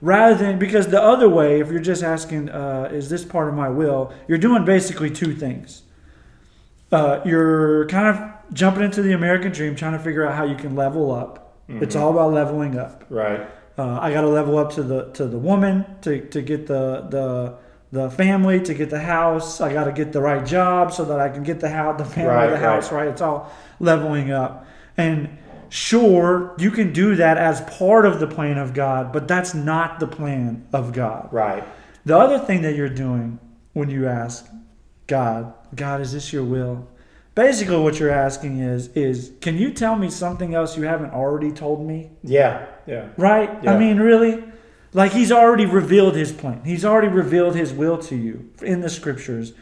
Rather 0.00 0.34
than 0.36 0.58
because 0.58 0.88
the 0.88 1.02
other 1.02 1.28
way, 1.28 1.60
if 1.60 1.70
you're 1.70 1.80
just 1.80 2.02
asking, 2.04 2.50
uh, 2.50 2.88
is 2.92 3.08
this 3.10 3.24
part 3.24 3.48
of 3.48 3.54
my 3.54 3.68
will? 3.68 4.12
You're 4.28 4.38
doing 4.38 4.64
basically 4.64 5.10
two 5.10 5.34
things. 5.34 5.82
Uh, 6.92 7.20
you're 7.24 7.86
kind 7.88 8.06
of 8.16 8.54
jumping 8.54 8.84
into 8.84 9.02
the 9.02 9.12
American 9.12 9.52
dream, 9.52 9.74
trying 9.76 9.92
to 9.92 9.98
figure 9.98 10.26
out 10.26 10.34
how 10.34 10.44
you 10.44 10.54
can 10.56 10.74
level 10.74 11.12
up. 11.12 11.56
It's 11.68 11.94
all 11.96 12.10
about 12.12 12.32
leveling 12.32 12.78
up. 12.78 13.04
Right. 13.10 13.40
Uh, 13.76 13.98
I 14.00 14.10
got 14.12 14.22
to 14.22 14.28
level 14.28 14.56
up 14.56 14.72
to 14.72 14.82
the 14.82 15.10
to 15.12 15.26
the 15.26 15.36
woman 15.38 15.84
to, 16.00 16.26
to 16.30 16.40
get 16.40 16.66
the 16.66 17.06
the 17.10 17.56
the 17.92 18.10
family 18.10 18.60
to 18.62 18.72
get 18.72 18.88
the 18.88 19.00
house. 19.00 19.60
I 19.60 19.72
got 19.72 19.84
to 19.84 19.92
get 19.92 20.12
the 20.12 20.20
right 20.22 20.44
job 20.46 20.92
so 20.92 21.04
that 21.04 21.20
I 21.20 21.28
can 21.28 21.42
get 21.42 21.60
the 21.60 21.68
house, 21.68 21.98
the 21.98 22.06
family, 22.06 22.30
Right, 22.30 22.46
the 22.46 22.52
right. 22.54 22.62
house. 22.62 22.90
Right. 22.90 23.08
It's 23.08 23.20
all 23.20 23.52
leveling 23.80 24.30
up. 24.30 24.66
And 24.96 25.36
sure, 25.68 26.54
you 26.58 26.70
can 26.70 26.92
do 26.92 27.16
that 27.16 27.36
as 27.36 27.60
part 27.62 28.06
of 28.06 28.20
the 28.20 28.26
plan 28.26 28.58
of 28.58 28.74
God, 28.74 29.12
but 29.12 29.28
that's 29.28 29.54
not 29.54 30.00
the 30.00 30.06
plan 30.06 30.66
of 30.72 30.92
God. 30.92 31.28
Right. 31.32 31.64
The 32.04 32.16
other 32.16 32.38
thing 32.38 32.62
that 32.62 32.74
you're 32.74 32.88
doing 32.88 33.38
when 33.72 33.90
you 33.90 34.06
ask 34.06 34.48
God, 35.06 35.52
God, 35.74 36.00
is 36.00 36.12
this 36.12 36.32
your 36.32 36.44
will? 36.44 36.88
Basically, 37.34 37.78
what 37.78 38.00
you're 38.00 38.10
asking 38.10 38.58
is, 38.58 38.88
is 38.88 39.32
can 39.40 39.56
you 39.56 39.72
tell 39.72 39.94
me 39.94 40.10
something 40.10 40.54
else 40.54 40.76
you 40.76 40.84
haven't 40.84 41.12
already 41.12 41.52
told 41.52 41.86
me? 41.86 42.10
Yeah. 42.24 42.66
Yeah. 42.86 43.08
Right? 43.16 43.50
Yeah. 43.62 43.74
I 43.74 43.78
mean, 43.78 43.98
really? 43.98 44.42
Like 44.92 45.12
he's 45.12 45.30
already 45.30 45.66
revealed 45.66 46.16
his 46.16 46.32
plan. 46.32 46.64
He's 46.64 46.84
already 46.84 47.08
revealed 47.08 47.54
his 47.54 47.72
will 47.72 47.98
to 47.98 48.16
you 48.16 48.50
in 48.62 48.80
the 48.80 48.90
scriptures. 48.90 49.52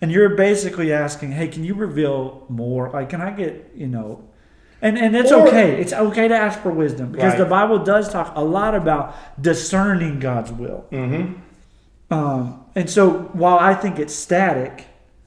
And 0.00 0.12
you're 0.12 0.30
basically 0.30 0.92
asking, 0.92 1.32
hey, 1.32 1.48
can 1.48 1.64
you 1.64 1.74
reveal 1.74 2.46
more? 2.48 2.90
Like, 2.90 3.10
can 3.10 3.20
I 3.20 3.30
get, 3.30 3.72
you 3.74 3.86
know, 3.86 4.28
and, 4.82 4.98
and 4.98 5.16
it's 5.16 5.32
Or- 5.32 5.46
okay. 5.48 5.80
It's 5.80 5.92
okay 5.92 6.28
to 6.28 6.36
ask 6.36 6.60
for 6.60 6.70
wisdom 6.70 7.12
because 7.12 7.32
Right. 7.32 7.38
the 7.38 7.46
Bible 7.46 7.78
does 7.78 8.08
talk 8.08 8.32
a 8.36 8.44
lot 8.44 8.74
about 8.74 9.14
discerning 9.40 10.18
God's 10.20 10.52
will. 10.52 10.84
Mm-hmm. 10.92 12.14
Um, 12.14 12.64
and 12.74 12.88
so 12.88 13.30
while 13.32 13.58
I 13.58 13.74
think 13.74 13.98
it's 13.98 14.14
static, 14.14 14.86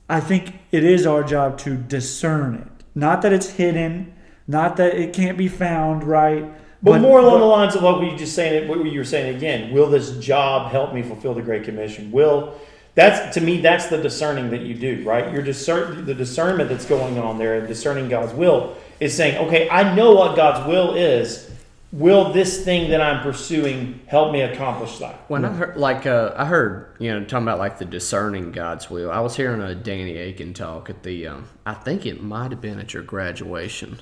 I 0.09 0.19
think 0.19 0.53
it 0.71 0.83
is 0.83 1.05
our 1.05 1.23
job 1.23 1.57
to 1.59 1.75
discern 1.75 2.55
it. 2.55 2.83
Not 2.95 3.21
that 3.21 3.33
it's 3.33 3.51
hidden, 3.51 4.13
not 4.47 4.77
that 4.77 4.95
it 4.95 5.13
can't 5.13 5.37
be 5.37 5.47
found, 5.47 6.03
right? 6.03 6.45
But, 6.81 7.01
more 7.01 7.19
along 7.19 7.39
the 7.41 7.45
lines 7.45 7.75
of 7.75 7.83
what 7.83 7.99
we 7.99 8.15
just 8.15 8.33
saying, 8.33 8.69
what 8.69 8.83
you 8.85 8.97
were 8.97 9.03
saying 9.03 9.35
again. 9.35 9.73
Will 9.73 9.89
this 9.89 10.11
job 10.17 10.71
help 10.71 10.93
me 10.93 11.01
fulfill 11.01 11.33
the 11.33 11.41
Great 11.41 11.63
Commission? 11.65 12.11
Will 12.11 12.53
that's 12.95 13.33
to 13.35 13.41
me 13.41 13.61
that's 13.61 13.87
the 13.87 13.97
discerning 13.97 14.49
that 14.51 14.61
you 14.61 14.73
do, 14.73 15.03
right? 15.05 15.31
You're 15.31 15.41
discern 15.41 16.05
the 16.05 16.13
discernment 16.13 16.69
that's 16.69 16.85
going 16.85 17.19
on 17.19 17.37
there, 17.37 17.65
discerning 17.65 18.07
God's 18.09 18.33
will 18.33 18.75
is 18.99 19.15
saying, 19.15 19.37
okay, 19.47 19.69
I 19.69 19.95
know 19.95 20.13
what 20.13 20.35
God's 20.35 20.67
will 20.67 20.95
is. 20.95 21.49
Will 21.91 22.31
this 22.31 22.63
thing 22.63 22.91
that 22.91 23.01
I'm 23.01 23.23
pursuing 23.23 24.01
help 24.05 24.31
me 24.31 24.41
accomplish 24.41 24.99
that? 24.99 25.15
When 25.27 25.43
I 25.43 25.51
heard, 25.51 25.75
like, 25.75 26.05
uh, 26.05 26.33
I 26.37 26.45
heard, 26.45 26.95
you 26.99 27.11
know, 27.11 27.25
talking 27.25 27.47
about 27.47 27.57
like 27.57 27.79
the 27.79 27.85
discerning 27.85 28.51
God's 28.51 28.91
will. 28.91 29.09
I 29.09 29.21
was 29.21 29.35
hearing 29.35 29.59
a 29.61 29.73
Danny 29.73 30.15
Akin 30.17 30.53
talk 30.53 30.89
at 30.91 31.01
the, 31.01 31.25
um, 31.25 31.47
I 31.65 31.73
think 31.73 32.05
it 32.05 32.21
might 32.21 32.51
have 32.51 32.61
been 32.61 32.79
at 32.79 32.93
your 32.93 33.01
graduation. 33.01 34.01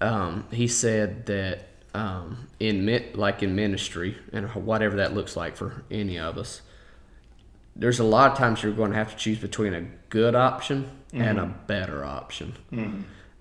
Um, 0.00 0.46
he 0.52 0.68
said 0.68 1.26
that 1.26 1.66
um, 1.94 2.48
in 2.60 3.12
like 3.14 3.42
in 3.42 3.54
ministry 3.56 4.16
and 4.32 4.48
whatever 4.54 4.96
that 4.96 5.12
looks 5.12 5.36
like 5.36 5.56
for 5.56 5.84
any 5.90 6.18
of 6.18 6.38
us, 6.38 6.62
there's 7.74 7.98
a 7.98 8.04
lot 8.04 8.30
of 8.30 8.38
times 8.38 8.62
you're 8.62 8.72
going 8.72 8.90
to 8.90 8.96
have 8.96 9.10
to 9.10 9.16
choose 9.16 9.38
between 9.38 9.74
a 9.74 9.82
good 10.08 10.34
option 10.34 10.88
and 11.12 11.38
a 11.40 11.46
better 11.46 12.04
option. 12.04 12.54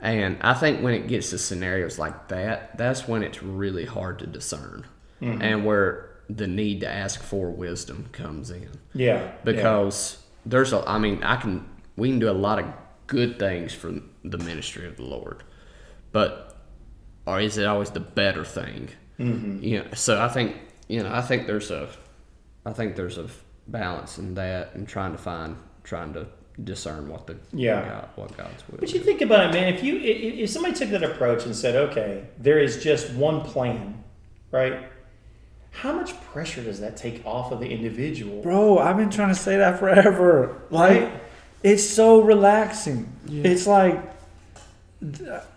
And 0.01 0.37
I 0.41 0.53
think 0.55 0.81
when 0.81 0.93
it 0.93 1.07
gets 1.07 1.29
to 1.29 1.37
scenarios 1.37 1.99
like 1.99 2.29
that, 2.29 2.77
that's 2.77 3.07
when 3.07 3.21
it's 3.23 3.43
really 3.43 3.85
hard 3.85 4.19
to 4.19 4.27
discern, 4.27 4.85
and 5.21 5.65
where 5.65 6.09
the 6.29 6.47
need 6.47 6.79
to 6.81 6.89
ask 6.89 7.21
for 7.21 7.51
wisdom 7.51 8.07
comes 8.11 8.49
in. 8.49 8.71
Yeah. 8.93 9.31
Because 9.43 10.17
there's 10.45 10.73
a, 10.73 10.83
I 10.89 10.97
mean, 10.97 11.21
I 11.23 11.35
can, 11.35 11.69
we 11.97 12.09
can 12.09 12.19
do 12.19 12.29
a 12.29 12.31
lot 12.31 12.57
of 12.57 12.65
good 13.05 13.37
things 13.37 13.73
for 13.73 13.93
the 14.23 14.37
ministry 14.37 14.87
of 14.87 14.97
the 14.97 15.03
Lord, 15.03 15.43
but 16.11 16.57
or 17.27 17.39
is 17.39 17.57
it 17.57 17.65
always 17.65 17.91
the 17.91 17.99
better 17.99 18.43
thing? 18.43 18.89
Mm-hmm. 19.19 19.63
You 19.63 19.83
know, 19.83 19.87
so 19.93 20.19
I 20.19 20.29
think 20.29 20.55
you 20.91 21.01
know, 21.01 21.13
I 21.13 21.21
think 21.21 21.47
there's 21.47 21.71
a, 21.71 21.87
I 22.65 22.73
think 22.73 22.97
there's 22.97 23.17
a 23.17 23.27
balance 23.65 24.17
in 24.17 24.33
that, 24.33 24.73
and 24.73 24.85
trying 24.85 25.13
to 25.13 25.17
find, 25.17 25.55
trying 25.85 26.11
to 26.13 26.27
discern 26.63 27.07
what 27.09 27.27
the 27.27 27.35
Yeah. 27.53 27.81
God, 27.81 28.09
what 28.15 28.37
God's 28.37 28.67
will. 28.69 28.77
But 28.79 28.93
you 28.93 28.99
is. 28.99 29.05
think 29.05 29.21
about 29.21 29.47
it, 29.47 29.53
man. 29.53 29.73
If 29.73 29.83
you 29.83 29.97
if 29.97 30.39
if 30.39 30.49
somebody 30.49 30.75
took 30.75 30.89
that 30.89 31.03
approach 31.03 31.45
and 31.45 31.55
said, 31.55 31.75
okay, 31.89 32.25
there 32.37 32.59
is 32.59 32.83
just 32.83 33.11
one 33.13 33.41
plan, 33.41 34.03
right? 34.51 34.73
How 35.71 35.93
much 35.93 36.19
pressure 36.33 36.61
does 36.63 36.79
that 36.81 36.97
take 36.97 37.25
off 37.25 37.51
of 37.51 37.59
the 37.61 37.69
individual? 37.69 38.41
Bro, 38.41 38.79
I've 38.79 38.97
been 38.97 39.09
trying 39.09 39.29
to 39.29 39.39
say 39.39 39.57
that 39.57 39.79
forever. 39.79 40.61
Like, 40.69 41.01
Right. 41.03 41.11
it's 41.63 41.83
so 41.87 42.21
relaxing. 42.21 43.07
It's 43.29 43.65
like, 43.67 43.97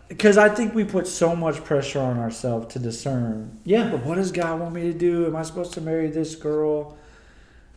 because 0.09 0.39
I 0.39 0.49
think 0.49 0.75
we 0.75 0.85
put 0.85 1.07
so 1.07 1.35
much 1.35 1.65
pressure 1.65 1.99
on 2.01 2.19
ourselves 2.19 2.73
to 2.75 2.79
discern. 2.79 3.59
Yeah. 3.65 3.91
But 3.91 4.05
what 4.05 4.15
does 4.17 4.33
God 4.33 4.61
want 4.61 4.75
me 4.75 4.83
to 4.83 4.93
do? 4.95 5.27
Am 5.27 5.37
I 5.37 5.43
supposed 5.43 5.73
to 5.75 5.81
marry 5.81 6.09
this 6.09 6.35
girl? 6.37 6.97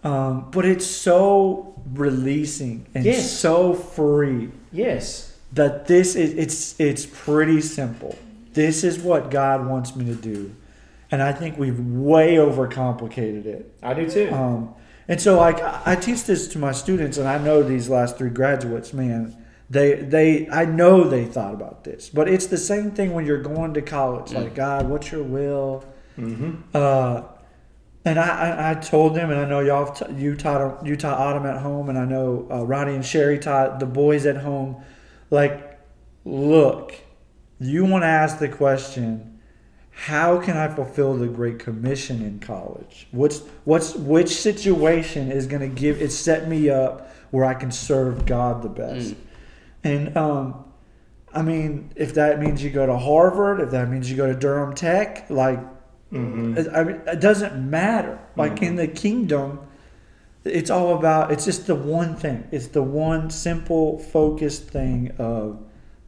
Um, 0.03 0.47
but 0.51 0.65
it's 0.65 0.85
so 0.85 1.73
releasing 1.93 2.85
and 2.93 3.03
Yes. 3.05 3.31
so 3.31 3.73
free 3.73 4.49
Yes. 4.71 5.33
that 5.53 5.87
this 5.87 6.15
is 6.15 6.33
it's 6.33 6.79
it's 6.79 7.05
pretty 7.05 7.61
simple. 7.61 8.15
This 8.53 8.83
is 8.83 8.99
what 8.99 9.29
God 9.31 9.67
wants 9.67 9.95
me 9.95 10.05
to 10.05 10.15
do, 10.15 10.51
and 11.11 11.21
I 11.21 11.31
think 11.31 11.57
we've 11.57 11.79
way 11.79 12.35
overcomplicated 12.35 13.45
it. 13.45 13.71
I 13.83 13.93
do 13.93 14.09
too. 14.09 14.29
Um, 14.33 14.69
and 15.07 15.19
so 15.21 15.37
like 15.37 15.61
I 15.61 15.81
I 15.85 15.95
teach 15.95 16.23
this 16.25 16.47
to 16.49 16.59
my 16.59 16.71
students, 16.71 17.17
and 17.17 17.27
I 17.27 17.37
know 17.37 17.63
these 17.63 17.89
last 17.89 18.17
three 18.17 18.29
graduates, 18.29 18.93
man, 18.93 19.35
they 19.69 19.95
they 19.95 20.47
I 20.49 20.65
know 20.65 21.03
they 21.03 21.25
thought 21.25 21.53
about 21.53 21.83
this, 21.83 22.09
but 22.09 22.27
it's 22.27 22.47
the 22.47 22.57
same 22.57 22.91
thing 22.91 23.13
when 23.13 23.25
you're 23.25 23.41
going 23.41 23.73
to 23.75 23.81
college. 23.81 24.31
Like 24.33 24.53
God, 24.55 24.89
what's 24.89 25.11
your 25.11 25.23
will? 25.23 25.83
mm-hmm. 26.17 26.55
Uh, 26.73 27.21
and 28.07 28.17
I, 28.17 28.27
I, 28.27 28.71
I 28.71 28.73
told 28.75 29.15
them, 29.15 29.31
and 29.31 29.39
I 29.39 29.45
know 29.45 29.59
y'all 29.59 29.93
t- 29.93 30.13
you 30.13 30.35
taught 30.35 30.85
you 30.85 30.95
taught 30.95 31.19
Autumn 31.19 31.45
at 31.45 31.61
home, 31.61 31.89
and 31.89 31.97
I 31.97 32.05
know 32.05 32.47
uh, 32.49 32.65
Ronnie 32.65 32.95
and 32.95 33.05
Sherry 33.05 33.37
taught 33.37 33.81
the 33.81 33.85
boys 33.85 34.25
at 34.25 34.37
home. 34.37 34.81
Like, 35.29 35.77
look, 36.23 36.95
you 37.59 37.83
want 37.83 38.03
to 38.03 38.07
ask 38.07 38.39
the 38.39 38.47
question, 38.47 39.41
how 39.91 40.39
can 40.39 40.55
I 40.55 40.69
fulfill 40.69 41.15
the 41.15 41.27
Great 41.27 41.59
Commission 41.59 42.21
in 42.21 42.39
college? 42.39 43.07
What's 43.11 43.41
what's 43.65 43.93
which 43.93 44.29
situation 44.29 45.29
is 45.29 45.45
going 45.45 45.69
to 45.69 45.81
give 45.81 46.01
it 46.01 46.11
set 46.11 46.47
me 46.47 46.69
up 46.69 47.13
where 47.31 47.43
I 47.43 47.55
can 47.55 47.71
serve 47.71 48.25
God 48.25 48.61
the 48.61 48.69
best? 48.69 49.15
And 49.83 50.15
um, 50.15 50.63
I 51.33 51.41
mean, 51.41 51.91
if 51.97 52.13
that 52.13 52.39
means 52.39 52.63
you 52.63 52.69
go 52.69 52.85
to 52.85 52.97
Harvard, 52.97 53.59
if 53.59 53.71
that 53.71 53.89
means 53.89 54.09
you 54.09 54.15
go 54.15 54.27
to 54.27 54.39
Durham 54.39 54.73
Tech, 54.73 55.29
like 55.29 55.59
Mm-hmm. 56.11 56.57
it- 56.57 56.67
I 56.73 56.83
mean, 56.83 57.01
it 57.07 57.19
doesn't 57.19 57.69
matter. 57.69 58.19
Like 58.35 58.61
in 58.61 58.75
the 58.75 58.87
kingdom, 58.87 59.59
it's 60.45 60.69
all 60.69 60.97
about. 60.97 61.31
It's 61.31 61.45
just 61.45 61.67
the 61.67 61.75
one 61.75 62.15
thing. 62.15 62.47
It's 62.51 62.67
the 62.67 62.83
one 62.83 63.29
simple, 63.29 63.99
focused 63.99 64.69
thing 64.69 65.11
of 65.17 65.59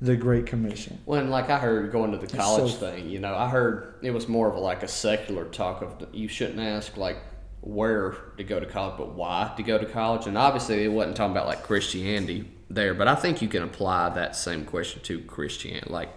the 0.01 0.15
Great 0.15 0.45
Commission. 0.45 0.97
When 1.05 1.29
like 1.29 1.49
I 1.49 1.57
heard 1.57 1.91
going 1.91 2.11
to 2.11 2.17
the 2.17 2.29
so- 2.29 2.37
college 2.37 2.75
thing, 2.75 3.09
you 3.09 3.19
know, 3.19 3.35
I 3.35 3.49
heard 3.49 3.95
it 4.01 4.11
was 4.11 4.27
more 4.29 4.47
of 4.47 4.55
a, 4.55 4.59
like 4.59 4.83
a 4.83 4.87
secular 4.87 5.45
talk 5.45 5.81
of 5.81 6.07
you 6.13 6.27
shouldn't 6.29 6.59
ask 6.59 6.95
like 6.95 7.17
where 7.61 8.11
to 8.37 8.43
go 8.45 8.57
to 8.61 8.65
college, 8.65 8.95
but 8.97 9.09
why 9.15 9.51
to 9.57 9.63
go 9.63 9.77
to 9.77 9.85
college. 9.85 10.25
And 10.27 10.37
obviously, 10.37 10.85
it 10.85 10.87
wasn't 10.87 11.17
talking 11.17 11.31
about 11.35 11.47
like 11.47 11.63
Christianity 11.63 12.49
there, 12.69 12.93
but 12.93 13.09
I 13.09 13.15
think 13.15 13.41
you 13.41 13.49
can 13.49 13.63
apply 13.63 14.09
that 14.11 14.37
same 14.37 14.63
question 14.63 15.01
to 15.01 15.19
Christianity. 15.23 15.89
Like, 15.89 16.09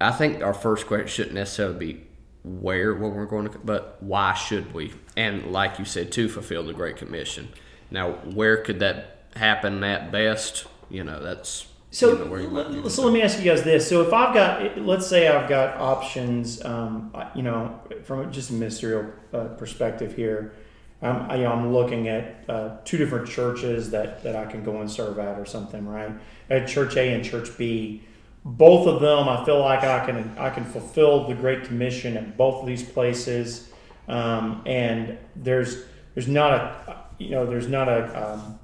I 0.00 0.12
think 0.12 0.40
our 0.42 0.54
first 0.54 0.86
question 0.86 1.08
shouldn't 1.08 1.34
necessarily 1.34 1.78
be 1.78 2.06
where 2.42 2.94
what 2.94 3.12
we're 3.12 3.26
going 3.26 3.48
to, 3.48 3.58
but 3.58 3.98
why 4.00 4.34
should 4.34 4.72
we? 4.72 4.92
And 5.16 5.52
like 5.52 5.78
you 5.78 5.84
said, 5.84 6.12
to 6.12 6.28
fulfill 6.28 6.64
the 6.64 6.72
Great 6.72 6.96
Commission. 6.96 7.48
Now, 7.90 8.12
where 8.12 8.58
could 8.58 8.80
that 8.80 9.24
happen 9.36 9.82
at 9.84 10.10
best? 10.10 10.66
You 10.88 11.04
know, 11.04 11.22
that's 11.22 11.66
So, 11.90 12.12
you 12.12 12.18
know, 12.24 12.30
where 12.30 12.82
be. 12.82 12.88
so 12.88 13.04
let 13.04 13.12
me 13.12 13.22
ask 13.22 13.38
you 13.38 13.44
guys 13.44 13.62
this: 13.62 13.88
So, 13.88 14.02
if 14.02 14.12
I've 14.12 14.34
got, 14.34 14.78
let's 14.78 15.06
say, 15.06 15.28
I've 15.28 15.48
got 15.48 15.76
options, 15.78 16.64
um, 16.64 17.12
you 17.34 17.42
know, 17.42 17.80
from 18.04 18.32
just 18.32 18.50
a 18.50 18.54
ministerial 18.54 19.12
uh, 19.32 19.44
perspective 19.58 20.16
here, 20.16 20.54
um, 21.02 21.26
I, 21.30 21.36
you 21.36 21.44
know, 21.44 21.52
I'm 21.52 21.72
looking 21.72 22.08
at 22.08 22.44
uh, 22.48 22.76
two 22.84 22.96
different 22.96 23.28
churches 23.28 23.90
that 23.90 24.22
that 24.22 24.36
I 24.36 24.46
can 24.46 24.64
go 24.64 24.80
and 24.80 24.90
serve 24.90 25.18
at, 25.18 25.38
or 25.38 25.46
something, 25.46 25.86
right? 25.86 26.12
At 26.48 26.68
Church 26.68 26.96
A 26.96 27.12
and 27.12 27.24
Church 27.24 27.56
B. 27.58 28.02
both 28.44 28.86
of 28.86 29.00
them, 29.00 29.28
I 29.28 29.44
feel 29.44 29.60
like 29.60 29.84
I 29.84 30.04
can 30.06 30.34
I 30.38 30.50
can 30.50 30.64
fulfill 30.64 31.28
the 31.28 31.34
Great 31.34 31.64
Commission 31.64 32.16
at 32.16 32.36
both 32.36 32.62
of 32.62 32.66
these 32.66 32.82
places, 32.82 33.70
um, 34.08 34.62
and 34.64 35.18
there's 35.36 35.84
there's 36.14 36.28
not 36.28 36.52
a 36.52 37.04
you 37.18 37.30
know 37.30 37.44
there's 37.44 37.68
not 37.68 37.88
a 37.88 38.32
um, 38.32 38.58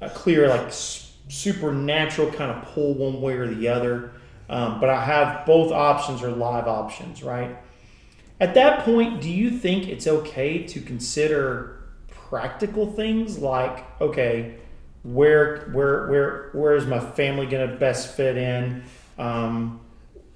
a 0.00 0.10
clear 0.10 0.48
like 0.48 0.72
supernatural 0.72 2.30
kind 2.32 2.50
of 2.50 2.64
pull 2.74 2.94
one 2.94 3.20
way 3.20 3.34
or 3.34 3.46
the 3.46 3.68
other, 3.68 4.12
um, 4.48 4.80
but 4.80 4.90
I 4.90 5.04
have 5.04 5.46
both 5.46 5.70
options 5.72 6.22
are 6.22 6.30
live 6.30 6.66
options, 6.66 7.22
right? 7.22 7.56
At 8.40 8.54
that 8.54 8.84
point, 8.84 9.22
do 9.22 9.30
you 9.30 9.50
think 9.50 9.86
it's 9.86 10.08
okay 10.08 10.64
to 10.66 10.80
consider 10.80 11.84
practical 12.08 12.90
things 12.90 13.38
like 13.38 13.84
okay, 14.00 14.56
where 15.04 15.68
where 15.72 16.08
where 16.08 16.50
where 16.52 16.74
is 16.74 16.84
my 16.84 16.98
family 16.98 17.46
going 17.46 17.70
to 17.70 17.76
best 17.76 18.16
fit 18.16 18.36
in? 18.36 18.82
Um, 19.18 19.80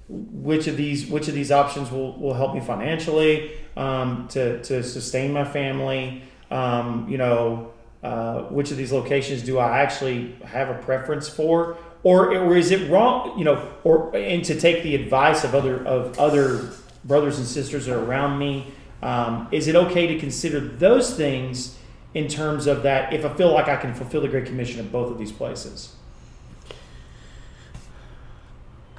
which 0.09 0.65
of 0.67 0.75
these 0.75 1.07
which 1.07 1.27
of 1.27 1.35
these 1.35 1.51
options 1.51 1.91
will, 1.91 2.19
will 2.19 2.33
help 2.33 2.55
me 2.55 2.61
financially 2.61 3.51
um, 3.77 4.27
to, 4.29 4.61
to 4.63 4.83
sustain 4.83 5.31
my 5.31 5.45
family? 5.45 6.23
Um, 6.49 7.07
you 7.07 7.17
know 7.17 7.73
uh, 8.03 8.43
which 8.43 8.71
of 8.71 8.77
these 8.77 8.91
locations 8.91 9.41
do 9.43 9.59
I 9.59 9.79
actually 9.79 10.33
have 10.45 10.69
a 10.69 10.75
preference 10.75 11.27
for? 11.27 11.77
Or, 12.01 12.33
or 12.33 12.55
is 12.55 12.71
it 12.71 12.89
wrong 12.89 13.37
you 13.37 13.43
know 13.43 13.73
or 13.83 14.15
and 14.15 14.43
to 14.45 14.57
take 14.57 14.83
the 14.83 14.95
advice 14.95 15.43
of 15.43 15.53
other 15.53 15.85
of 15.85 16.17
other 16.17 16.71
brothers 17.03 17.37
and 17.37 17.45
sisters 17.45 17.87
that 17.87 17.95
are 17.95 18.03
around 18.03 18.39
me 18.39 18.67
um, 19.03 19.49
is 19.51 19.67
it 19.67 19.75
okay 19.75 20.07
to 20.07 20.17
consider 20.17 20.61
those 20.61 21.13
things 21.13 21.77
in 22.13 22.29
terms 22.29 22.67
of 22.67 22.83
that 22.83 23.11
if 23.11 23.25
I 23.25 23.33
feel 23.33 23.53
like 23.53 23.67
I 23.67 23.75
can 23.75 23.93
fulfill 23.93 24.21
the 24.21 24.29
Great 24.29 24.45
Commission 24.45 24.79
at 24.79 24.93
both 24.93 25.11
of 25.11 25.17
these 25.17 25.33
places 25.33 25.93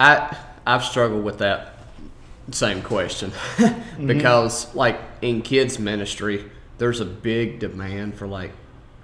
I 0.01 0.37
I've 0.67 0.85
struggled 0.85 1.25
with 1.25 1.39
that 1.39 1.75
same 2.51 2.83
question. 2.83 3.33
Because 4.01 4.75
like 4.75 4.99
in 5.21 5.43
kids 5.43 5.79
ministry 5.79 6.51
there's 6.79 7.01
a 7.01 7.05
big 7.05 7.59
demand 7.59 8.15
for 8.15 8.27
like 8.27 8.51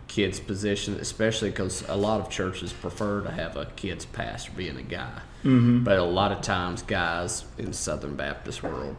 kids 0.09 0.41
position 0.41 0.95
especially 0.95 1.51
because 1.51 1.87
a 1.87 1.95
lot 1.95 2.19
of 2.23 2.31
churches 2.31 2.73
prefer 2.73 3.21
to 3.21 3.31
have 3.31 3.59
a 3.59 3.67
kids 3.77 4.07
pastor 4.07 4.53
being 4.57 4.79
a 4.79 4.83
guy. 4.83 5.21
Mm-hmm. 5.45 5.85
but 5.85 5.99
a 5.99 6.03
lot 6.03 6.33
of 6.33 6.41
times 6.41 6.83
guys 6.83 7.45
in 7.59 7.73
southern 7.75 8.17
baptist 8.17 8.63
world 8.63 8.97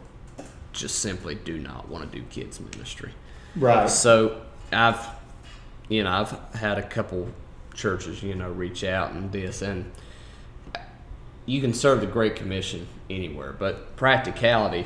just 0.78 1.00
simply 1.00 1.36
do 1.36 1.58
not 1.58 1.89
want 1.89 2.10
to 2.10 2.20
do 2.20 2.24
kids 2.30 2.60
ministry. 2.60 3.12
Right. 3.56 3.89
So 3.89 4.41
I've, 4.72 5.06
you 5.89 6.04
know, 6.04 6.12
I've 6.12 6.56
had 6.56 6.78
a 6.78 6.84
couple 6.84 7.30
churches, 7.74 8.24
you 8.24 8.36
know, 8.36 8.52
reach 8.52 8.84
out 8.84 9.12
and 9.12 9.32
this, 9.32 9.62
and 9.62 9.91
you 11.48 11.62
can 11.62 11.74
serve 11.74 12.02
the 12.02 12.08
Great 12.08 12.36
Commission 12.36 12.88
anywhere, 13.10 13.54
but 13.54 13.95
practicality, 13.95 14.86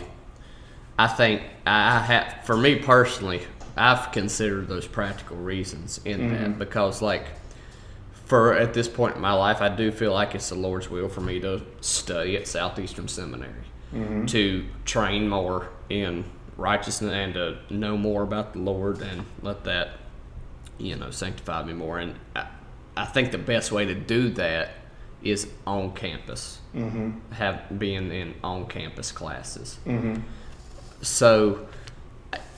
I 0.98 1.08
think, 1.08 1.42
I 1.66 2.00
have, 2.00 2.46
for 2.46 2.56
me 2.56 2.76
personally, 2.76 3.42
I've 3.76 4.12
considered 4.12 4.68
those 4.68 4.88
practical 4.88 5.38
reasons 5.38 6.00
in 6.06 6.30
that 6.30 6.50
mm-hmm. 6.50 6.60
because, 6.60 7.02
like, 7.02 7.26
for 8.26 8.54
at 8.54 8.74
this 8.74 8.88
point 8.88 9.16
in 9.16 9.22
my 9.22 9.34
life, 9.34 9.62
I 9.62 9.70
do 9.70 9.92
feel 9.92 10.14
like 10.14 10.36
it's 10.36 10.50
the 10.50 10.56
Lord's 10.56 10.90
will 10.90 11.10
for 11.10 11.22
me 11.22 11.40
to 11.40 11.64
study 11.82 12.38
at 12.38 12.48
Southeastern 12.48 13.08
Seminary, 13.08 13.66
mm-hmm. 13.94 14.26
to 14.28 14.66
train 14.86 15.28
more 15.28 15.70
in 15.90 16.26
righteousness 16.58 17.12
and 17.12 17.34
to 17.34 17.58
know 17.72 17.98
more 17.98 18.22
about 18.22 18.54
the 18.54 18.60
Lord 18.60 19.02
and 19.02 19.26
let 19.42 19.64
that, 19.64 19.94
you 20.78 20.96
know, 20.96 21.10
sanctify 21.10 21.64
me 21.64 21.74
more. 21.74 21.98
And 21.98 22.16
I, 22.36 22.48
I 22.96 23.06
think 23.06 23.32
the 23.32 23.40
best 23.40 23.72
way 23.72 23.86
to 23.86 23.96
do 23.96 24.30
that 24.32 24.74
is 25.24 25.48
on 25.68 25.94
campus, 25.94 26.60
mm-hmm. 26.76 27.12
have 27.34 27.80
being 27.80 28.12
in 28.12 28.36
on 28.44 28.68
campus 28.68 29.12
classes. 29.12 29.80
Mm-hmm. 29.86 30.22
So 31.02 31.68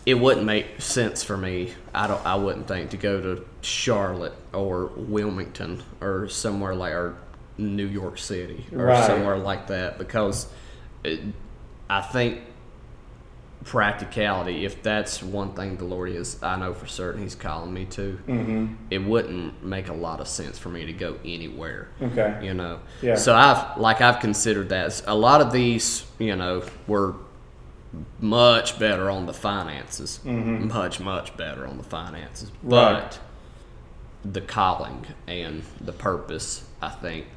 it 0.06 0.16
wouldn't 0.16 0.46
make 0.46 0.82
sense 0.82 1.24
for 1.24 1.38
me. 1.38 1.74
I 1.94 2.08
don't. 2.08 2.26
I 2.26 2.36
wouldn't 2.36 2.68
think 2.68 2.90
to 2.92 2.98
go 2.98 3.22
to 3.22 3.46
Charlotte 3.62 4.34
or 4.54 4.88
Wilmington 4.96 5.84
or 6.02 6.28
somewhere 6.28 6.76
like 6.76 6.94
or 6.94 7.18
New 7.58 7.88
York 7.88 8.18
City 8.18 8.66
or 8.74 8.86
Right. 8.86 9.06
somewhere 9.06 9.38
like 9.38 9.68
that 9.68 9.98
because 9.98 10.48
it, 11.04 11.22
I 11.90 12.02
think 12.02 12.42
practicality. 13.64 14.66
If 14.66 14.84
that's 14.84 15.24
one 15.24 15.54
thing 15.54 15.78
the 15.78 15.86
Lord 15.86 16.10
is, 16.10 16.42
I 16.44 16.56
know 16.58 16.74
for 16.74 16.86
certain 16.88 17.22
He's 17.22 17.36
calling 17.36 17.74
me 17.74 17.86
to. 17.86 18.20
mm-hmm. 18.28 18.74
It 18.90 19.00
wouldn't 19.00 19.64
make 19.64 19.88
a 19.90 19.94
lot 19.94 20.20
of 20.20 20.28
sense 20.28 20.58
for 20.60 20.70
me 20.70 20.86
to 20.86 20.94
go 20.94 21.18
anywhere 21.24 21.90
okay 22.02 22.40
you 22.44 22.54
know. 22.54 22.80
Yeah. 23.02 23.16
So 23.16 23.34
I've 23.36 23.78
like 23.78 24.02
I've 24.02 24.20
considered 24.20 24.70
that 24.70 25.02
a 25.08 25.16
lot 25.16 25.42
of 25.42 25.52
these, 25.52 26.06
you 26.20 26.36
know, 26.36 26.64
were 26.88 27.16
much 28.20 28.80
better 28.80 29.10
on 29.10 29.28
the 29.28 29.34
finances, 29.34 30.20
much 30.26 31.00
much 31.00 31.38
better 31.38 31.66
on 31.68 31.78
the 31.78 31.84
finances, 31.84 32.50
Mm-hmm. 32.50 32.74
Right. 32.74 33.02
but 33.04 33.20
the 34.34 34.42
calling 34.42 35.06
and 35.28 35.64
the 35.82 35.92
purpose, 35.94 36.64
I 36.82 36.90
think, 36.90 37.28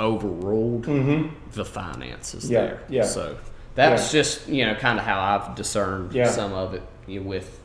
overruled 0.00 0.86
mm-hmm. 0.86 1.28
the 1.52 1.64
finances 1.64 2.50
Yeah, 2.50 2.60
there. 2.60 2.82
yeah. 2.88 3.04
So 3.04 3.38
that's 3.74 4.12
Yeah. 4.12 4.20
just 4.20 4.48
you 4.48 4.66
know 4.66 4.74
kind 4.74 4.98
of 4.98 5.04
how 5.04 5.20
I've 5.20 5.54
discerned 5.54 6.12
Yeah. 6.12 6.28
some 6.28 6.52
of 6.52 6.74
it 6.74 6.82
you 7.06 7.20
know, 7.20 7.26
with 7.28 7.60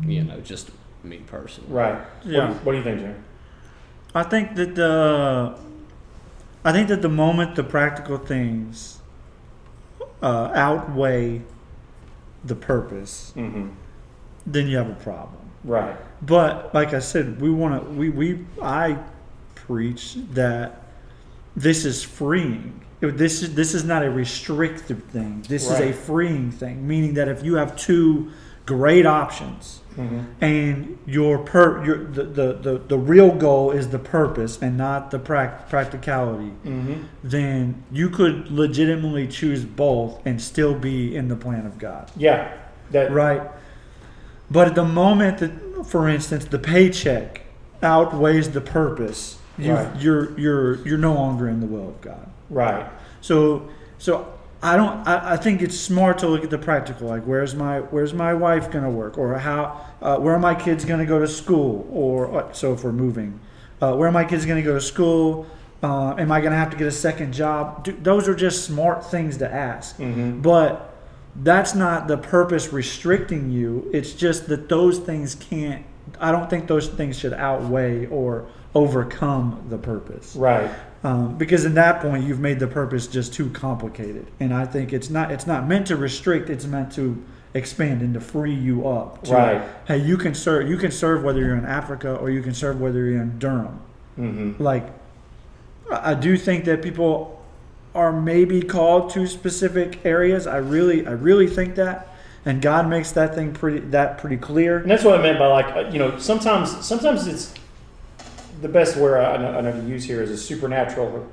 you 0.00 0.22
know 0.24 0.40
just 0.40 0.70
me 1.02 1.18
personally. 1.26 1.70
right 1.72 1.98
Yeah. 2.24 2.38
what, 2.38 2.46
do- 2.48 2.64
what 2.64 2.72
do 2.72 2.78
you 2.78 2.84
think 2.84 3.00
Jim 3.00 3.24
I 4.14 4.22
think 4.22 4.54
that 4.54 4.74
the 4.74 5.54
I 6.64 6.72
think 6.72 6.88
that 6.88 7.02
the 7.02 7.08
moment 7.08 7.56
the 7.56 7.64
practical 7.64 8.16
things 8.16 9.00
uh, 10.22 10.50
outweigh 10.54 11.42
the 12.44 12.54
purpose, 12.54 13.32
mm-hmm. 13.36 13.68
then 14.46 14.68
you 14.68 14.76
have 14.78 14.88
a 14.88 14.94
problem. 14.94 15.42
right 15.64 15.96
But 16.22 16.72
like 16.74 16.94
I 16.94 17.00
said, 17.00 17.40
we 17.40 17.50
want 17.50 17.82
to 17.82 17.90
we 17.90 18.08
we 18.08 18.46
I 18.62 18.98
preach 19.54 20.16
that 20.32 20.82
this 21.56 21.84
is 21.84 22.02
freeing. 22.02 22.80
This 23.10 23.42
is 23.42 23.54
this 23.54 23.74
is 23.74 23.84
not 23.84 24.04
a 24.04 24.10
restrictive 24.10 25.02
thing. 25.04 25.44
This 25.48 25.64
is 25.70 25.78
a 25.80 25.92
freeing 25.92 26.50
thing, 26.50 26.86
meaning 26.86 27.14
that 27.14 27.28
if 27.28 27.42
you 27.42 27.54
have 27.56 27.76
two 27.76 28.30
great 28.66 29.04
options 29.04 29.80
mm-hmm. 29.94 30.22
and 30.40 30.98
your 31.06 31.36
per 31.38 31.84
your 31.84 32.04
the, 32.04 32.24
the, 32.24 32.52
the, 32.54 32.78
the 32.88 32.98
real 32.98 33.30
goal 33.30 33.70
is 33.70 33.90
the 33.90 33.98
purpose 33.98 34.58
and 34.62 34.78
not 34.78 35.10
the 35.10 35.18
prac- 35.18 35.68
practicality, 35.68 36.50
Mm-hmm. 36.64 37.02
then 37.22 37.84
you 37.92 38.08
could 38.08 38.50
legitimately 38.50 39.28
choose 39.28 39.64
both 39.66 40.20
and 40.24 40.40
still 40.40 40.74
be 40.74 41.14
in 41.14 41.28
the 41.28 41.36
plan 41.36 41.66
of 41.66 41.78
God. 41.78 42.10
yeah 42.16 42.56
that 42.90 43.12
Right. 43.12 43.42
But 44.50 44.68
at 44.68 44.74
the 44.74 44.84
moment 44.84 45.38
that, 45.38 45.86
for 45.86 46.08
instance, 46.08 46.44
the 46.44 46.58
paycheck 46.58 47.42
outweighs 47.82 48.50
the 48.50 48.60
purpose, 48.60 49.38
you 49.58 49.72
Right. 49.74 50.00
you're 50.00 50.38
you're 50.38 50.86
you're 50.86 50.98
no 50.98 51.14
longer 51.14 51.48
in 51.48 51.60
the 51.60 51.66
will 51.66 51.88
of 51.88 52.00
God. 52.00 52.28
Right 52.50 52.90
So 53.20 53.68
so 53.98 54.34
I 54.64 54.76
don't. 54.76 55.06
I, 55.06 55.34
I 55.34 55.36
think 55.36 55.60
it's 55.60 55.78
smart 55.78 56.18
to 56.18 56.26
look 56.26 56.42
at 56.42 56.48
the 56.48 56.56
practical. 56.56 57.06
Like, 57.06 57.24
where's 57.24 57.54
my 57.54 57.80
where's 57.80 58.14
my 58.14 58.32
wife 58.32 58.70
gonna 58.70 58.90
work, 58.90 59.18
or 59.18 59.38
how 59.38 59.84
uh, 60.00 60.16
where 60.16 60.34
are 60.34 60.38
my 60.38 60.54
kids 60.54 60.86
gonna 60.86 61.04
go 61.04 61.18
to 61.18 61.28
school, 61.28 61.86
or 61.90 62.34
uh, 62.34 62.52
so 62.52 62.72
if 62.72 62.82
we're 62.82 62.90
moving, 62.92 63.40
uh, 63.82 63.94
where 63.94 64.08
are 64.08 64.12
my 64.12 64.24
kids 64.24 64.46
gonna 64.46 64.62
go 64.62 64.72
to 64.72 64.80
school? 64.80 65.46
Uh, 65.82 66.14
am 66.16 66.32
I 66.32 66.40
gonna 66.40 66.56
have 66.56 66.70
to 66.70 66.78
get 66.78 66.86
a 66.86 66.92
second 66.92 67.34
job? 67.34 67.84
Do, 67.84 67.92
those 67.92 68.26
are 68.26 68.34
just 68.34 68.64
smart 68.64 69.04
things 69.04 69.36
to 69.38 69.52
ask. 69.52 69.98
mm-hmm. 69.98 70.40
But 70.40 70.96
that's 71.36 71.74
not 71.74 72.08
the 72.08 72.16
purpose 72.16 72.72
restricting 72.72 73.50
you. 73.50 73.90
It's 73.92 74.14
just 74.14 74.48
that 74.48 74.70
those 74.70 74.98
things 74.98 75.34
can't. 75.34 75.84
I 76.18 76.32
don't 76.32 76.48
think 76.48 76.68
those 76.68 76.88
things 76.88 77.18
should 77.18 77.34
outweigh 77.34 78.06
or 78.06 78.46
overcome 78.74 79.66
the 79.68 79.76
purpose. 79.76 80.34
right 80.36 80.70
Um, 81.04 81.36
because 81.36 81.66
in 81.66 81.74
that 81.74 82.00
point, 82.00 82.24
you've 82.24 82.40
made 82.40 82.58
the 82.58 82.66
purpose 82.66 83.06
just 83.06 83.34
too 83.34 83.50
complicated. 83.50 84.26
And 84.40 84.54
I 84.54 84.64
think 84.64 84.92
it's 84.92 85.10
not. 85.10 85.30
It's 85.30 85.46
not 85.46 85.68
meant 85.68 85.86
to 85.88 85.96
restrict. 85.96 86.48
It's 86.48 86.64
meant 86.64 86.92
to 86.94 87.22
expand 87.52 88.00
and 88.00 88.14
to 88.14 88.20
free 88.20 88.54
you 88.54 88.88
up. 88.88 89.22
to, 89.24 89.32
Right. 89.32 89.62
Hey, 89.86 89.98
you 89.98 90.16
can 90.16 90.34
serve. 90.34 90.68
You 90.68 90.78
can 90.78 90.90
serve 90.90 91.22
whether 91.22 91.40
you're 91.40 91.56
in 91.56 91.66
Africa 91.66 92.16
or 92.16 92.30
you 92.30 92.42
can 92.42 92.54
serve 92.54 92.80
whether 92.80 93.04
you're 93.04 93.20
in 93.20 93.38
Durham. 93.38 93.80
mm-hmm. 94.18 94.62
Like, 94.62 94.88
I 95.90 96.14
do 96.14 96.38
think 96.38 96.64
that 96.64 96.82
people 96.82 97.44
are 97.94 98.10
maybe 98.10 98.62
called 98.62 99.10
to 99.10 99.26
specific 99.26 100.04
areas. 100.04 100.46
I 100.46 100.56
really, 100.56 101.06
I 101.06 101.12
really 101.12 101.46
think 101.46 101.76
that, 101.76 102.08
and 102.44 102.60
God 102.60 102.88
makes 102.88 103.12
that 103.12 103.34
thing 103.34 103.52
pretty 103.52 103.80
that 103.90 104.18
pretty 104.18 104.36
clear. 104.36 104.78
And 104.78 104.90
that's 104.90 105.04
what 105.04 105.18
I 105.18 105.22
meant 105.22 105.38
by 105.38 105.46
like, 105.46 105.76
uh, 105.76 105.90
you 105.90 105.98
know, 105.98 106.18
sometimes 106.18 106.84
sometimes 106.84 107.26
it's 107.26 107.54
the 108.64 108.68
best 108.70 108.96
word 108.96 109.18
I 109.22 109.36
know, 109.36 109.58
I 109.58 109.60
know 109.60 109.72
to 109.72 109.86
use 109.86 110.04
here 110.04 110.22
is 110.22 110.30
a 110.30 110.38
supernatural, 110.38 111.30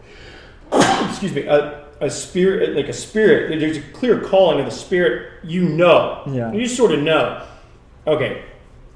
excuse 0.73 1.33
me, 1.33 1.43
a, 1.43 1.85
a 2.01 2.09
spirit, 2.09 2.75
like 2.75 2.89
a 2.89 2.93
spirit. 2.93 3.57
There's 3.57 3.77
a 3.77 3.81
clear 3.93 4.19
calling 4.19 4.59
of 4.59 4.65
the 4.65 4.71
spirit. 4.71 5.31
You 5.41 5.63
know, 5.63 6.23
Yeah. 6.27 6.51
you 6.51 6.67
sort 6.67 6.91
of 6.91 7.01
know. 7.01 7.47
Okay, 8.05 8.43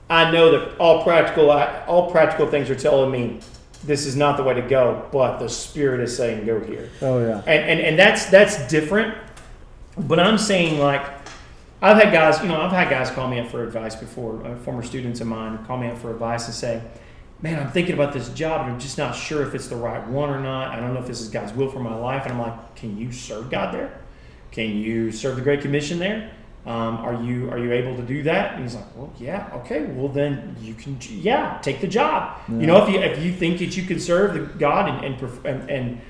I 0.09 0.31
know 0.31 0.51
that 0.51 0.77
all 0.79 1.01
practical 1.03 1.49
all 1.49 2.11
practical 2.11 2.47
things 2.47 2.69
are 2.69 2.75
telling 2.75 3.09
me 3.09 3.39
this 3.85 4.05
is 4.05 4.17
not 4.17 4.35
the 4.35 4.43
way 4.43 4.53
to 4.53 4.61
go, 4.63 5.07
but 5.13 5.37
the 5.37 5.47
Spirit 5.47 6.01
is 6.01 6.15
saying 6.17 6.45
go 6.45 6.59
here. 6.59 6.89
Oh 7.01 7.25
yeah. 7.25 7.37
And, 7.47 7.69
and, 7.69 7.79
and 7.79 7.99
that's 7.99 8.25
that's 8.25 8.67
different. 8.67 9.15
But 9.97 10.19
I'm 10.19 10.37
saying 10.37 10.79
like 10.79 11.05
I've 11.81 11.95
had 11.97 12.11
guys, 12.11 12.41
you 12.41 12.49
know, 12.49 12.59
I've 12.59 12.71
had 12.71 12.89
guys 12.89 13.11
call 13.11 13.29
me 13.29 13.39
up 13.39 13.47
for 13.49 13.63
advice 13.63 13.95
before, 13.95 14.45
uh, 14.45 14.55
former 14.57 14.83
students 14.83 15.21
of 15.21 15.27
mine 15.27 15.63
call 15.65 15.77
me 15.77 15.87
up 15.87 15.97
for 15.99 16.11
advice 16.11 16.47
and 16.47 16.55
say, 16.55 16.81
"Man, 17.41 17.59
I'm 17.59 17.71
thinking 17.71 17.93
about 17.93 18.13
this 18.13 18.29
job, 18.29 18.61
and 18.61 18.71
I'm 18.73 18.79
just 18.79 18.97
not 18.97 19.15
sure 19.15 19.43
if 19.43 19.53
it's 19.53 19.67
the 19.67 19.75
right 19.75 20.05
one 20.07 20.29
or 20.29 20.39
not. 20.39 20.69
I 20.69 20.79
don't 20.79 20.93
know 20.93 20.99
if 20.99 21.07
this 21.07 21.21
is 21.21 21.29
God's 21.29 21.53
will 21.53 21.69
for 21.69 21.79
my 21.79 21.95
life." 21.95 22.23
And 22.23 22.33
I'm 22.33 22.39
like, 22.39 22.75
"Can 22.75 22.97
you 22.97 23.11
serve 23.11 23.49
God 23.49 23.73
there? 23.73 23.99
Can 24.51 24.77
you 24.77 25.11
serve 25.11 25.35
the 25.35 25.41
Great 25.41 25.61
Commission 25.61 25.99
there? 25.99 26.31
Um, 26.65 26.97
are 26.97 27.21
you 27.21 27.49
are 27.51 27.59
you 27.59 27.71
able 27.73 27.95
to 27.95 28.01
do 28.01 28.23
that?" 28.23 28.53
And 28.53 28.63
he's 28.63 28.75
like, 28.75 28.95
"Well, 28.95 29.13
yeah, 29.19 29.49
okay. 29.53 29.83
Well, 29.83 30.07
then 30.07 30.55
you 30.61 30.73
can, 30.73 30.97
yeah, 31.01 31.59
take 31.61 31.81
the 31.81 31.87
job. 31.87 32.39
You 32.49 32.65
know, 32.67 32.83
if 32.83 32.89
you 32.89 32.99
if 32.99 33.23
you 33.23 33.33
think 33.33 33.59
that 33.59 33.77
you 33.77 33.83
can 33.83 33.99
serve 33.99 34.33
the 34.33 34.39
God 34.39 34.89
and 34.89 35.05
and, 35.05 35.45
and, 35.45 35.69
and 35.69 36.01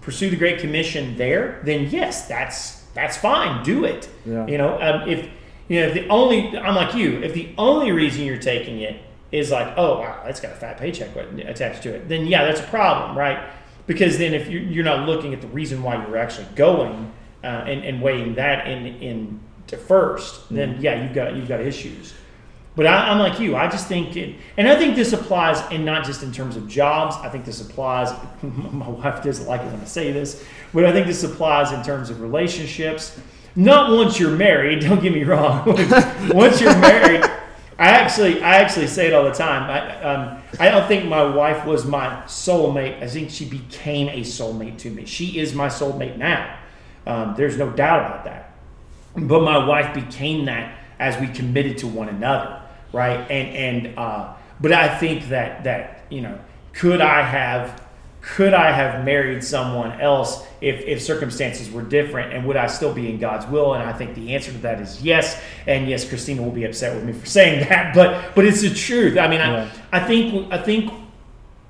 pursue 0.00 0.30
the 0.30 0.36
Great 0.36 0.60
Commission 0.60 1.16
there, 1.16 1.60
then 1.64 1.88
yes, 1.90 2.26
that's 2.28 2.80
that's 2.94 3.16
fine. 3.16 3.62
Do 3.64 3.84
it. 3.84 4.08
Yeah. 4.24 4.46
You 4.46 4.58
know, 4.58 4.80
um, 4.80 5.08
if 5.08 5.28
you 5.68 5.80
know 5.80 5.86
if 5.88 5.94
the 5.94 6.08
only 6.08 6.56
I'm 6.56 6.74
like 6.74 6.94
you, 6.94 7.22
if 7.22 7.34
the 7.34 7.54
only 7.58 7.92
reason 7.92 8.24
you're 8.24 8.38
taking 8.38 8.80
it 8.80 9.00
is 9.32 9.50
like, 9.50 9.74
oh 9.76 10.00
wow, 10.00 10.22
that's 10.24 10.40
got 10.40 10.52
a 10.52 10.56
fat 10.56 10.78
paycheck 10.78 11.14
attached 11.16 11.82
to 11.84 11.94
it, 11.94 12.08
then 12.08 12.26
yeah, 12.26 12.44
that's 12.44 12.60
a 12.60 12.64
problem, 12.64 13.16
right? 13.16 13.50
Because 13.86 14.18
then 14.18 14.34
if 14.34 14.48
you're, 14.48 14.62
you're 14.62 14.84
not 14.84 15.06
looking 15.06 15.34
at 15.34 15.40
the 15.40 15.48
reason 15.48 15.82
why 15.82 15.94
you're 16.06 16.16
actually 16.16 16.46
going 16.54 17.12
uh, 17.42 17.46
and, 17.46 17.84
and 17.84 18.02
weighing 18.02 18.34
that 18.34 18.66
in 18.66 18.86
in 18.86 19.40
to 19.68 19.76
first, 19.76 20.48
then 20.48 20.80
yeah, 20.80 21.02
you've 21.02 21.14
got 21.14 21.34
you've 21.34 21.48
got 21.48 21.60
issues. 21.60 22.14
But 22.76 22.86
I, 22.86 23.10
I'm 23.10 23.18
like 23.18 23.40
you. 23.40 23.56
I 23.56 23.68
just 23.68 23.88
think, 23.88 24.16
it, 24.16 24.36
and 24.56 24.68
I 24.68 24.76
think 24.76 24.94
this 24.94 25.12
applies, 25.12 25.60
and 25.72 25.84
not 25.84 26.04
just 26.04 26.22
in 26.22 26.32
terms 26.32 26.56
of 26.56 26.68
jobs. 26.68 27.16
I 27.16 27.28
think 27.28 27.44
this 27.44 27.60
applies. 27.60 28.10
My 28.42 28.88
wife 28.88 29.22
doesn't 29.22 29.46
like 29.46 29.60
it 29.60 29.66
when 29.66 29.80
I 29.80 29.84
say 29.84 30.12
this, 30.12 30.44
but 30.72 30.84
I 30.84 30.92
think 30.92 31.06
this 31.06 31.24
applies 31.24 31.72
in 31.72 31.82
terms 31.82 32.10
of 32.10 32.20
relationships. 32.20 33.18
Not 33.56 33.90
once 33.90 34.20
you're 34.20 34.36
married. 34.36 34.80
Don't 34.80 35.02
get 35.02 35.12
me 35.12 35.24
wrong. 35.24 35.64
once 36.32 36.60
you're 36.60 36.78
married, 36.78 37.28
I 37.80 37.88
actually, 37.88 38.42
I 38.42 38.56
actually 38.58 38.86
say 38.86 39.08
it 39.08 39.14
all 39.14 39.24
the 39.24 39.32
time. 39.32 39.70
I, 39.70 40.02
um, 40.02 40.42
I 40.60 40.68
don't 40.68 40.86
think 40.86 41.08
my 41.08 41.24
wife 41.24 41.64
was 41.66 41.86
my 41.86 42.22
soulmate. 42.26 43.02
I 43.02 43.08
think 43.08 43.30
she 43.30 43.46
became 43.46 44.08
a 44.08 44.20
soulmate 44.20 44.78
to 44.78 44.90
me. 44.90 45.06
She 45.06 45.38
is 45.40 45.54
my 45.54 45.68
soulmate 45.68 46.18
now. 46.18 46.58
Um, 47.06 47.34
there's 47.36 47.56
no 47.56 47.70
doubt 47.70 48.06
about 48.06 48.24
that 48.24 48.50
but 49.16 49.42
my 49.42 49.64
wife 49.66 49.94
became 49.94 50.44
that 50.46 50.78
as 50.98 51.18
we 51.20 51.26
committed 51.28 51.78
to 51.78 51.86
one 51.86 52.08
another 52.08 52.62
right 52.92 53.18
and 53.30 53.86
and 53.86 53.98
uh 53.98 54.32
but 54.60 54.72
i 54.72 54.98
think 54.98 55.28
that 55.28 55.64
that 55.64 56.04
you 56.10 56.20
know 56.20 56.38
could 56.72 57.00
i 57.00 57.22
have 57.22 57.82
could 58.22 58.52
i 58.52 58.70
have 58.70 59.04
married 59.04 59.42
someone 59.42 59.98
else 60.00 60.46
if 60.60 60.80
if 60.86 61.00
circumstances 61.00 61.70
were 61.70 61.82
different 61.82 62.32
and 62.32 62.44
would 62.46 62.56
i 62.56 62.66
still 62.66 62.92
be 62.92 63.08
in 63.08 63.18
god's 63.18 63.46
will 63.46 63.72
and 63.74 63.82
i 63.82 63.92
think 63.92 64.14
the 64.14 64.34
answer 64.34 64.52
to 64.52 64.58
that 64.58 64.78
is 64.80 65.02
yes 65.02 65.40
and 65.66 65.88
yes 65.88 66.06
christina 66.08 66.42
will 66.42 66.50
be 66.50 66.64
upset 66.64 66.94
with 66.94 67.04
me 67.04 67.12
for 67.12 67.26
saying 67.38 67.66
that 67.68 67.94
but 67.94 68.34
but 68.34 68.44
it's 68.44 68.60
the 68.60 68.72
truth 68.74 69.16
i 69.18 69.26
mean 69.26 69.38
Yeah. 69.40 69.70
i 69.92 70.00
i 70.00 70.06
think 70.06 70.52
i 70.52 70.58
think 70.58 70.92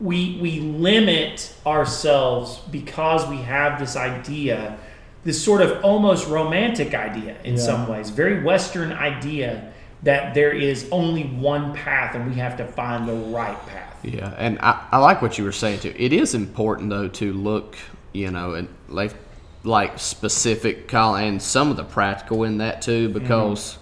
we 0.00 0.38
we 0.40 0.60
limit 0.60 1.54
ourselves 1.66 2.58
because 2.70 3.28
we 3.28 3.36
have 3.36 3.78
this 3.78 3.94
idea 3.96 4.76
this 5.22 5.42
sort 5.44 5.60
of 5.60 5.84
almost 5.84 6.26
romantic 6.28 6.94
idea 6.94 7.36
in 7.44 7.54
Yeah. 7.54 7.60
some 7.60 7.86
ways 7.88 8.10
very 8.10 8.42
western 8.42 8.92
idea 8.92 9.72
that 10.02 10.32
there 10.34 10.50
is 10.52 10.88
only 10.90 11.24
one 11.24 11.74
path 11.74 12.14
and 12.14 12.26
we 12.28 12.34
have 12.36 12.56
to 12.56 12.64
find 12.66 13.06
the 13.06 13.14
right 13.14 13.58
path 13.66 13.89
Yeah, 14.02 14.34
and 14.38 14.58
I, 14.60 14.86
I 14.92 14.98
like 14.98 15.20
what 15.22 15.38
you 15.38 15.44
were 15.44 15.52
saying 15.52 15.80
too. 15.80 15.94
It 15.96 16.12
is 16.12 16.34
important 16.34 16.90
though 16.90 17.08
to 17.08 17.32
look, 17.32 17.76
you 18.12 18.30
know, 18.30 18.54
and 18.54 18.68
like 18.88 19.14
like 19.62 19.98
specific 19.98 20.88
call 20.88 21.16
and 21.16 21.40
some 21.40 21.70
of 21.70 21.76
the 21.76 21.84
practical 21.84 22.44
in 22.44 22.58
that 22.58 22.80
too, 22.82 23.08
mm-hmm. 23.08 23.18
because 23.18 23.78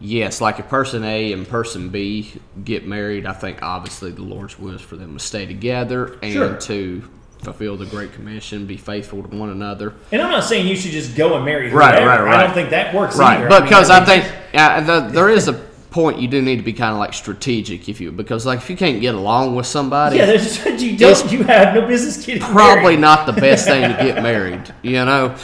yes, 0.00 0.40
like 0.40 0.58
if 0.58 0.68
person 0.68 1.04
A 1.04 1.32
and 1.32 1.46
person 1.46 1.90
B 1.90 2.32
get 2.64 2.86
married, 2.86 3.24
I 3.26 3.32
think 3.32 3.62
obviously 3.62 4.10
the 4.10 4.22
Lord's 4.22 4.58
will 4.58 4.74
is 4.74 4.80
for 4.80 4.96
them 4.96 5.16
to 5.16 5.24
stay 5.24 5.46
together 5.46 6.18
and 6.22 6.32
Sure. 6.32 6.56
to 6.56 7.08
fulfill 7.38 7.76
the 7.76 7.86
Great 7.86 8.12
Commission, 8.12 8.66
be 8.66 8.76
faithful 8.76 9.20
to 9.22 9.36
one 9.36 9.50
another. 9.50 9.94
and 10.12 10.22
i'm 10.22 10.30
not 10.30 10.44
saying 10.44 10.64
you 10.64 10.76
should 10.76 10.92
just 10.92 11.16
go 11.16 11.34
and 11.34 11.44
marry 11.44 11.72
Right, 11.72 12.00
whoever. 12.00 12.22
right, 12.26 12.38
i 12.38 12.42
don't 12.44 12.54
think 12.54 12.70
that 12.70 12.94
works 12.94 13.16
Right, 13.16 13.40
either. 13.40 13.62
because 13.64 13.90
I, 13.90 14.04
think 14.04 14.24
yeah, 14.54 14.80
the, 14.80 15.00
there 15.08 15.28
is 15.28 15.48
a 15.48 15.54
point 15.92 16.18
you 16.18 16.26
do 16.28 16.42
need 16.42 16.56
to 16.56 16.62
be 16.62 16.72
kind 16.72 16.92
of 16.92 16.98
like 16.98 17.14
strategic 17.14 17.88
if 17.88 18.00
you 18.00 18.10
because 18.10 18.44
like 18.46 18.58
if 18.58 18.68
you 18.70 18.76
can't 18.76 19.00
get 19.00 19.14
along 19.14 19.54
with 19.54 19.66
somebody, 19.66 20.16
yeah 20.16 20.26
there's 20.26 20.64
you 20.82 20.96
don't 20.96 21.30
you 21.32 21.44
have 21.44 21.74
no 21.74 21.86
business 21.86 22.24
getting 22.24 22.42
probably 22.42 22.82
married. 22.96 23.00
not 23.00 23.26
the 23.26 23.32
best 23.34 23.66
thing 23.66 23.82
to 23.82 24.02
get 24.02 24.22
married, 24.30 24.74
you 24.82 25.04
know. 25.04 25.36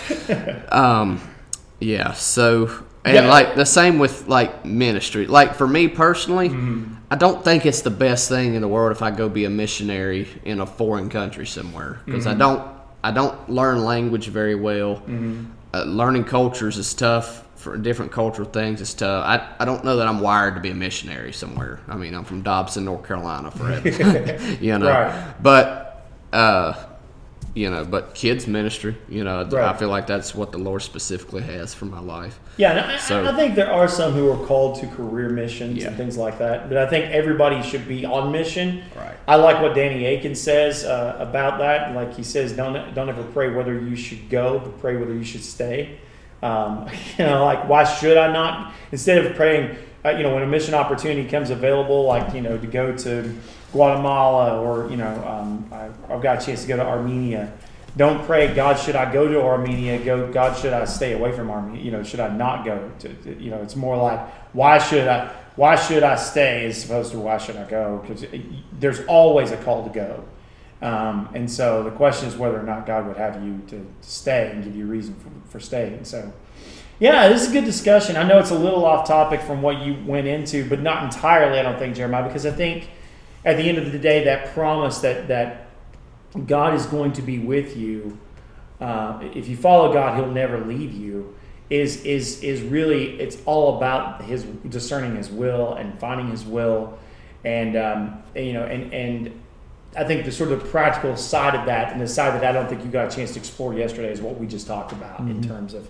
Um, 0.70 1.20
yeah. 1.80 2.12
So 2.12 2.84
and 3.04 3.14
Yeah. 3.14 3.28
like 3.28 3.54
the 3.54 3.64
same 3.66 3.98
with 3.98 4.26
like 4.28 4.64
ministry. 4.64 5.26
Like 5.26 5.54
for 5.54 5.66
me 5.68 5.88
personally, 5.88 6.48
Mm-hmm. 6.48 6.94
I 7.10 7.16
don't 7.16 7.42
think 7.42 7.64
it's 7.64 7.80
the 7.80 7.90
best 7.90 8.28
thing 8.28 8.54
in 8.54 8.60
the 8.60 8.68
world 8.68 8.92
if 8.92 9.00
I 9.00 9.10
go 9.10 9.30
be 9.30 9.46
a 9.46 9.50
missionary 9.50 10.28
in 10.44 10.60
a 10.60 10.66
foreign 10.66 11.08
country 11.08 11.46
somewhere 11.46 12.00
because 12.04 12.26
Mm-hmm. 12.26 12.34
I 12.42 12.44
don't 12.44 12.62
I 13.04 13.10
don't 13.12 13.48
learn 13.48 13.84
language 13.84 14.26
very 14.28 14.54
well. 14.54 14.96
Mm-hmm. 14.96 15.44
Uh, 15.72 15.84
learning 15.84 16.24
cultures 16.24 16.76
is 16.78 16.92
tough. 16.94 17.44
For 17.58 17.76
different 17.76 18.12
cultural 18.12 18.48
things, 18.48 18.80
it's 18.80 18.94
tough. 18.94 19.24
I, 19.24 19.54
I 19.60 19.64
don't 19.64 19.84
know 19.84 19.96
that 19.96 20.06
I'm 20.06 20.20
wired 20.20 20.54
to 20.54 20.60
be 20.60 20.70
a 20.70 20.74
missionary 20.74 21.32
somewhere. 21.32 21.80
I 21.88 21.96
mean, 21.96 22.14
I'm 22.14 22.24
from 22.24 22.42
Dobson, 22.42 22.84
North 22.84 23.04
Carolina, 23.06 23.50
forever. 23.50 23.88
you 24.60 24.78
know, 24.78 24.86
Right. 24.88 25.34
but 25.42 26.06
uh, 26.32 26.74
you 27.54 27.68
know, 27.68 27.84
but 27.84 28.14
kids 28.14 28.46
ministry, 28.46 28.96
you 29.08 29.24
know, 29.24 29.40
I 29.60 29.72
feel 29.76 29.88
like 29.88 30.06
that's 30.06 30.32
what 30.36 30.52
the 30.52 30.58
Lord 30.58 30.82
specifically 30.82 31.42
has 31.42 31.74
for 31.74 31.86
my 31.86 31.98
life. 31.98 32.38
Yeah, 32.58 32.70
and 32.72 32.80
I, 32.92 32.98
So- 32.98 33.24
I 33.26 33.34
think 33.34 33.56
there 33.56 33.72
are 33.72 33.88
some 33.88 34.12
who 34.12 34.30
are 34.30 34.46
called 34.46 34.78
to 34.80 34.86
career 34.86 35.28
missions 35.28 35.78
Yeah. 35.78 35.88
and 35.88 35.96
things 35.96 36.16
like 36.16 36.38
that. 36.38 36.68
But 36.68 36.78
I 36.78 36.86
think 36.88 37.06
everybody 37.12 37.60
should 37.68 37.88
be 37.88 38.04
on 38.04 38.30
mission. 38.30 38.82
Right. 38.96 39.16
I 39.26 39.34
like 39.34 39.60
what 39.60 39.74
Danny 39.74 40.04
Akin 40.14 40.36
says 40.36 40.84
uh, 40.84 41.16
about 41.18 41.58
that. 41.58 41.92
Like 41.96 42.14
he 42.14 42.22
says, 42.22 42.52
don't 42.52 42.94
don't 42.94 43.08
ever 43.08 43.24
pray 43.24 43.50
whether 43.52 43.74
you 43.80 43.96
should 43.96 44.30
go, 44.30 44.60
but 44.60 44.78
pray 44.80 44.96
whether 44.96 45.14
you 45.14 45.24
should 45.24 45.42
stay. 45.42 45.98
Um, 46.42 46.88
you 47.18 47.24
know, 47.24 47.44
like 47.44 47.68
why 47.68 47.84
should 47.84 48.16
I 48.16 48.32
not? 48.32 48.72
Instead 48.92 49.24
of 49.24 49.36
praying, 49.36 49.76
uh, 50.04 50.10
you 50.10 50.22
know, 50.22 50.34
when 50.34 50.42
a 50.42 50.46
mission 50.46 50.74
opportunity 50.74 51.28
comes 51.28 51.50
available, 51.50 52.04
like 52.04 52.34
you 52.34 52.40
know, 52.40 52.56
to 52.56 52.66
go 52.66 52.96
to 52.96 53.34
Guatemala 53.72 54.60
or 54.60 54.90
you 54.90 54.96
know, 54.96 55.24
um, 55.26 55.68
I, 55.72 55.88
I've 56.12 56.22
got 56.22 56.42
a 56.42 56.46
chance 56.46 56.62
to 56.62 56.68
go 56.68 56.76
to 56.76 56.84
Armenia. 56.86 57.52
Don't 57.96 58.24
pray, 58.26 58.54
God, 58.54 58.78
should 58.78 58.94
I 58.94 59.12
go 59.12 59.26
to 59.26 59.42
Armenia? 59.42 59.98
Go, 59.98 60.30
God, 60.32 60.56
should 60.56 60.72
I 60.72 60.84
stay 60.84 61.14
away 61.14 61.32
from 61.32 61.50
Armenia? 61.50 61.82
You 61.82 61.90
know, 61.90 62.02
should 62.04 62.20
I 62.20 62.28
not 62.28 62.64
go? 62.64 62.90
To, 63.00 63.08
to- 63.08 63.42
you 63.42 63.50
know, 63.50 63.60
it's 63.60 63.74
more 63.74 63.96
like, 63.96 64.20
why 64.54 64.78
should 64.78 65.08
I? 65.08 65.32
Why 65.56 65.74
should 65.74 66.04
I 66.04 66.14
stay? 66.14 66.66
As 66.66 66.84
opposed 66.84 67.10
to 67.10 67.18
why 67.18 67.38
should 67.38 67.56
I 67.56 67.68
go? 67.68 67.98
Because 68.06 68.24
there's 68.78 69.00
always 69.06 69.50
a 69.50 69.56
call 69.56 69.82
to 69.82 69.90
go, 69.90 70.22
um, 70.80 71.28
and 71.34 71.50
so 71.50 71.82
the 71.82 71.90
question 71.90 72.28
is 72.28 72.36
whether 72.36 72.58
or 72.58 72.62
not 72.62 72.86
God 72.86 73.06
would 73.06 73.16
have 73.16 73.42
you 73.42 73.60
to, 73.68 73.78
to 73.78 74.08
stay 74.08 74.50
and 74.52 74.62
give 74.62 74.76
you 74.76 74.84
a 74.84 74.88
reason 74.88 75.14
for, 75.16 75.30
for 75.50 75.60
staying. 75.60 76.04
So, 76.04 76.32
yeah, 77.00 77.28
this 77.28 77.42
is 77.42 77.50
a 77.50 77.52
good 77.52 77.64
discussion. 77.64 78.16
I 78.16 78.22
know 78.22 78.38
it's 78.38 78.50
a 78.50 78.58
little 78.58 78.84
off 78.84 79.06
topic 79.06 79.40
from 79.40 79.60
what 79.60 79.82
you 79.82 79.96
went 80.06 80.28
into, 80.28 80.68
but 80.68 80.80
not 80.80 81.02
entirely. 81.02 81.58
I 81.58 81.62
don't 81.62 81.78
think 81.78 81.96
Jeremiah, 81.96 82.24
because 82.24 82.46
I 82.46 82.52
think 82.52 82.90
at 83.44 83.56
the 83.56 83.64
end 83.64 83.78
of 83.78 83.90
the 83.90 83.98
day, 83.98 84.24
that 84.24 84.54
promise 84.54 84.98
that 84.98 85.28
that 85.28 85.68
God 86.46 86.74
is 86.74 86.86
going 86.86 87.12
to 87.14 87.22
be 87.22 87.38
with 87.38 87.76
you. 87.76 88.18
Uh, 88.80 89.18
if 89.34 89.48
you 89.48 89.56
follow 89.56 89.92
God, 89.92 90.16
He'll 90.16 90.30
never 90.30 90.64
leave 90.64 90.92
you. 90.92 91.34
Is 91.70 92.04
is 92.04 92.42
is 92.42 92.62
really 92.62 93.18
it's 93.20 93.38
all 93.46 93.76
about 93.76 94.22
His 94.22 94.44
discerning 94.68 95.16
His 95.16 95.30
will 95.30 95.74
and 95.74 95.98
finding 95.98 96.30
His 96.30 96.44
will, 96.44 96.98
and 97.44 97.76
um, 97.76 98.22
you 98.34 98.52
know 98.52 98.64
and 98.64 98.92
and 98.92 99.40
I 99.98 100.04
think 100.04 100.24
the 100.24 100.32
sort 100.32 100.52
of 100.52 100.64
practical 100.70 101.16
side 101.16 101.54
of 101.54 101.66
that 101.66 101.92
and 101.92 102.00
the 102.00 102.06
side 102.06 102.34
that 102.34 102.44
I 102.44 102.52
don't 102.52 102.68
think 102.68 102.84
you 102.84 102.90
got 102.90 103.12
a 103.12 103.16
chance 103.16 103.32
to 103.32 103.38
explore 103.38 103.74
yesterday 103.74 104.12
is 104.12 104.20
what 104.20 104.38
we 104.38 104.46
just 104.46 104.66
talked 104.66 104.92
about 104.92 105.20
in 105.20 105.42
terms 105.42 105.74
of 105.74 105.88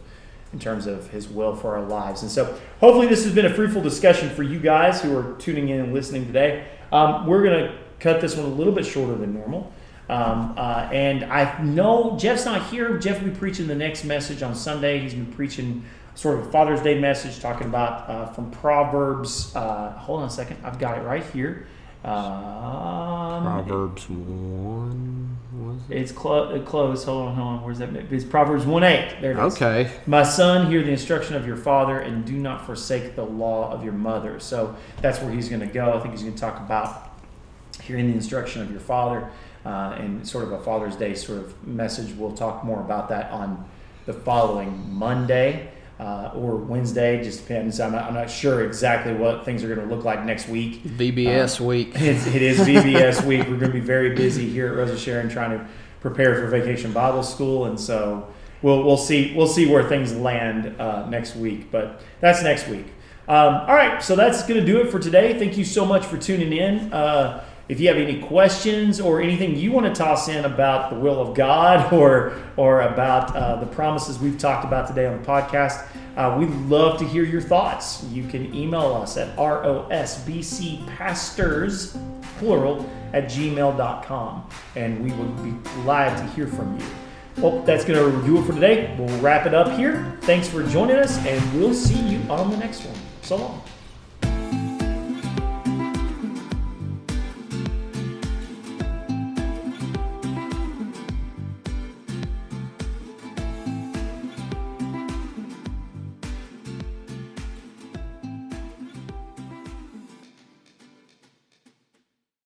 in 0.52 0.58
terms 0.58 0.86
of 0.86 1.10
His 1.10 1.28
will 1.28 1.54
for 1.54 1.76
our 1.76 1.84
lives. 1.84 2.22
And 2.22 2.30
so 2.30 2.58
hopefully 2.80 3.06
this 3.06 3.24
has 3.24 3.34
been 3.34 3.44
a 3.44 3.52
fruitful 3.52 3.82
discussion 3.82 4.30
for 4.30 4.42
you 4.42 4.58
guys 4.58 5.02
who 5.02 5.16
are 5.16 5.34
tuning 5.34 5.68
in 5.68 5.80
and 5.80 5.92
listening 5.92 6.24
today. 6.24 6.66
Um, 6.90 7.26
we're 7.26 7.44
gonna 7.44 7.78
cut 8.00 8.20
this 8.22 8.34
one 8.34 8.46
a 8.46 8.54
little 8.54 8.72
bit 8.72 8.86
shorter 8.86 9.14
than 9.14 9.34
normal. 9.34 9.72
Um, 10.08 10.54
uh, 10.56 10.88
and 10.90 11.24
I 11.24 11.62
know 11.62 12.16
Jeff's 12.18 12.46
not 12.46 12.66
here. 12.68 12.96
Jeff 12.96 13.20
will 13.20 13.28
be 13.28 13.36
preaching 13.36 13.66
the 13.66 13.74
next 13.74 14.04
message 14.04 14.42
on 14.42 14.54
Sunday. 14.54 15.00
He's 15.00 15.12
been 15.12 15.30
preaching 15.32 15.84
sort 16.14 16.38
of 16.38 16.46
a 16.46 16.50
Father's 16.50 16.80
Day 16.80 16.98
message, 16.98 17.40
talking 17.40 17.66
about 17.66 18.08
uh, 18.08 18.26
from 18.26 18.50
Proverbs. 18.50 19.54
Uh, 19.54 19.92
hold 19.92 20.20
on 20.20 20.28
a 20.28 20.30
second, 20.30 20.56
I've 20.64 20.78
got 20.78 20.98
it 20.98 21.02
right 21.02 21.24
here. 21.26 21.66
Um, 22.08 23.42
Proverbs 23.42 24.08
one 24.08 25.36
it? 25.90 25.96
It's 25.96 26.12
clo- 26.12 26.54
uh, 26.54 26.62
close. 26.64 27.04
Hold 27.04 27.28
on, 27.28 27.34
hold 27.34 27.48
on. 27.48 27.62
Where's 27.64 27.78
that? 27.78 27.94
It's 27.94 28.24
Proverbs 28.24 28.64
one 28.66 28.82
eight. 28.84 29.16
There 29.20 29.32
it 29.32 29.38
is. 29.46 29.54
Okay. 29.54 29.90
My 30.06 30.22
son, 30.22 30.70
hear 30.70 30.82
the 30.82 30.90
instruction 30.90 31.34
of 31.36 31.46
your 31.46 31.56
father, 31.56 32.00
and 32.00 32.24
do 32.24 32.32
not 32.34 32.64
forsake 32.66 33.14
the 33.14 33.24
law 33.24 33.70
of 33.72 33.84
your 33.84 33.92
mother. 33.92 34.40
So 34.40 34.74
that's 35.02 35.20
where 35.20 35.30
he's 35.32 35.48
going 35.48 35.60
to 35.60 35.66
go. 35.66 35.92
I 35.92 36.00
think 36.00 36.12
he's 36.12 36.22
going 36.22 36.34
to 36.34 36.40
talk 36.40 36.58
about 36.60 37.12
hearing 37.82 38.08
the 38.08 38.14
instruction 38.14 38.62
of 38.62 38.70
your 38.70 38.80
father. 38.80 39.28
uh, 39.64 39.96
and 39.98 40.26
sort 40.26 40.44
of 40.44 40.52
a 40.52 40.60
Father's 40.62 40.96
Day 40.96 41.14
sort 41.14 41.38
of 41.38 41.66
message. 41.66 42.14
We'll 42.14 42.32
talk 42.32 42.64
more 42.64 42.80
about 42.80 43.08
that 43.10 43.30
on 43.30 43.68
the 44.06 44.14
following 44.14 44.90
Monday. 44.94 45.70
Uh, 45.98 46.30
or 46.36 46.56
Wednesday, 46.56 47.22
just 47.24 47.40
depends. 47.40 47.80
I'm 47.80 47.90
not, 47.90 48.04
I'm 48.04 48.14
not 48.14 48.30
sure 48.30 48.64
exactly 48.64 49.12
what 49.12 49.44
things 49.44 49.64
are 49.64 49.74
going 49.74 49.88
to 49.88 49.92
look 49.92 50.04
like 50.04 50.24
next 50.24 50.48
week. 50.48 50.84
VBS 50.84 51.58
week. 51.58 51.90
It's, 51.96 52.24
it 52.28 52.40
is 52.40 52.60
VBS 52.60 53.24
week. 53.26 53.40
We're 53.48 53.56
going 53.56 53.72
to 53.72 53.80
be 53.80 53.80
very 53.80 54.14
busy 54.14 54.48
here 54.48 54.68
at 54.68 54.76
Rose 54.76 54.90
of 54.90 55.00
Sharon 55.00 55.28
trying 55.28 55.58
to 55.58 55.66
prepare 56.00 56.36
for 56.36 56.46
Vacation 56.46 56.92
Bible 56.92 57.24
School, 57.24 57.64
and 57.64 57.78
so 57.78 58.28
we'll 58.62 58.84
we'll 58.84 58.96
see 58.96 59.34
we'll 59.36 59.48
see 59.48 59.68
where 59.68 59.88
things 59.88 60.14
land 60.14 60.80
uh, 60.80 61.08
next 61.08 61.34
week. 61.34 61.70
But 61.70 62.00
that's 62.20 62.42
next 62.42 62.68
week. 62.68 62.86
Um, 63.26 63.54
all 63.54 63.74
right, 63.74 64.02
so 64.02 64.16
that's 64.16 64.42
going 64.46 64.58
to 64.58 64.64
do 64.64 64.80
it 64.80 64.90
for 64.90 64.98
today. 64.98 65.38
Thank 65.38 65.58
you 65.58 65.64
so 65.64 65.84
much 65.84 66.06
for 66.06 66.16
tuning 66.16 66.52
in. 66.52 66.92
Uh, 66.92 67.44
if 67.68 67.80
you 67.80 67.88
have 67.88 67.96
any 67.98 68.22
questions 68.22 69.00
or 69.00 69.20
anything 69.20 69.56
you 69.56 69.72
want 69.72 69.86
to 69.86 69.94
toss 69.94 70.28
in 70.28 70.44
about 70.44 70.90
the 70.90 70.96
will 70.96 71.20
of 71.20 71.34
God 71.34 71.92
or 71.98 72.32
or 72.56 72.82
about 72.82 73.34
uh, 73.36 73.56
the 73.56 73.66
promises 73.66 74.18
we've 74.18 74.38
talked 74.38 74.64
about 74.64 74.86
today 74.88 75.06
on 75.06 75.20
the 75.20 75.26
podcast, 75.26 75.86
uh, 76.16 76.36
we'd 76.38 76.50
love 76.68 76.98
to 76.98 77.04
hear 77.06 77.24
your 77.24 77.40
thoughts. 77.40 78.04
You 78.04 78.26
can 78.26 78.54
email 78.54 78.94
us 78.94 79.16
at 79.16 79.34
rosbcpastors, 79.36 81.96
plural, 82.38 82.88
at 83.12 83.24
gmail.com, 83.24 84.48
and 84.76 85.04
we 85.04 85.12
would 85.12 85.44
be 85.44 85.50
glad 85.82 86.16
to 86.18 86.24
hear 86.34 86.46
from 86.46 86.78
you. 86.78 86.84
Well, 87.38 87.62
that's 87.62 87.84
going 87.84 88.20
to 88.20 88.26
do 88.26 88.38
it 88.38 88.46
for 88.46 88.52
today. 88.52 88.94
We'll 88.98 89.16
wrap 89.20 89.46
it 89.46 89.54
up 89.54 89.78
here. 89.78 90.18
Thanks 90.22 90.48
for 90.48 90.64
joining 90.64 90.96
us, 90.96 91.18
and 91.24 91.54
we'll 91.54 91.74
see 91.74 92.00
you 92.00 92.18
on 92.28 92.50
the 92.50 92.56
next 92.56 92.84
one. 92.84 92.96
So 93.22 93.36
long. 93.36 93.62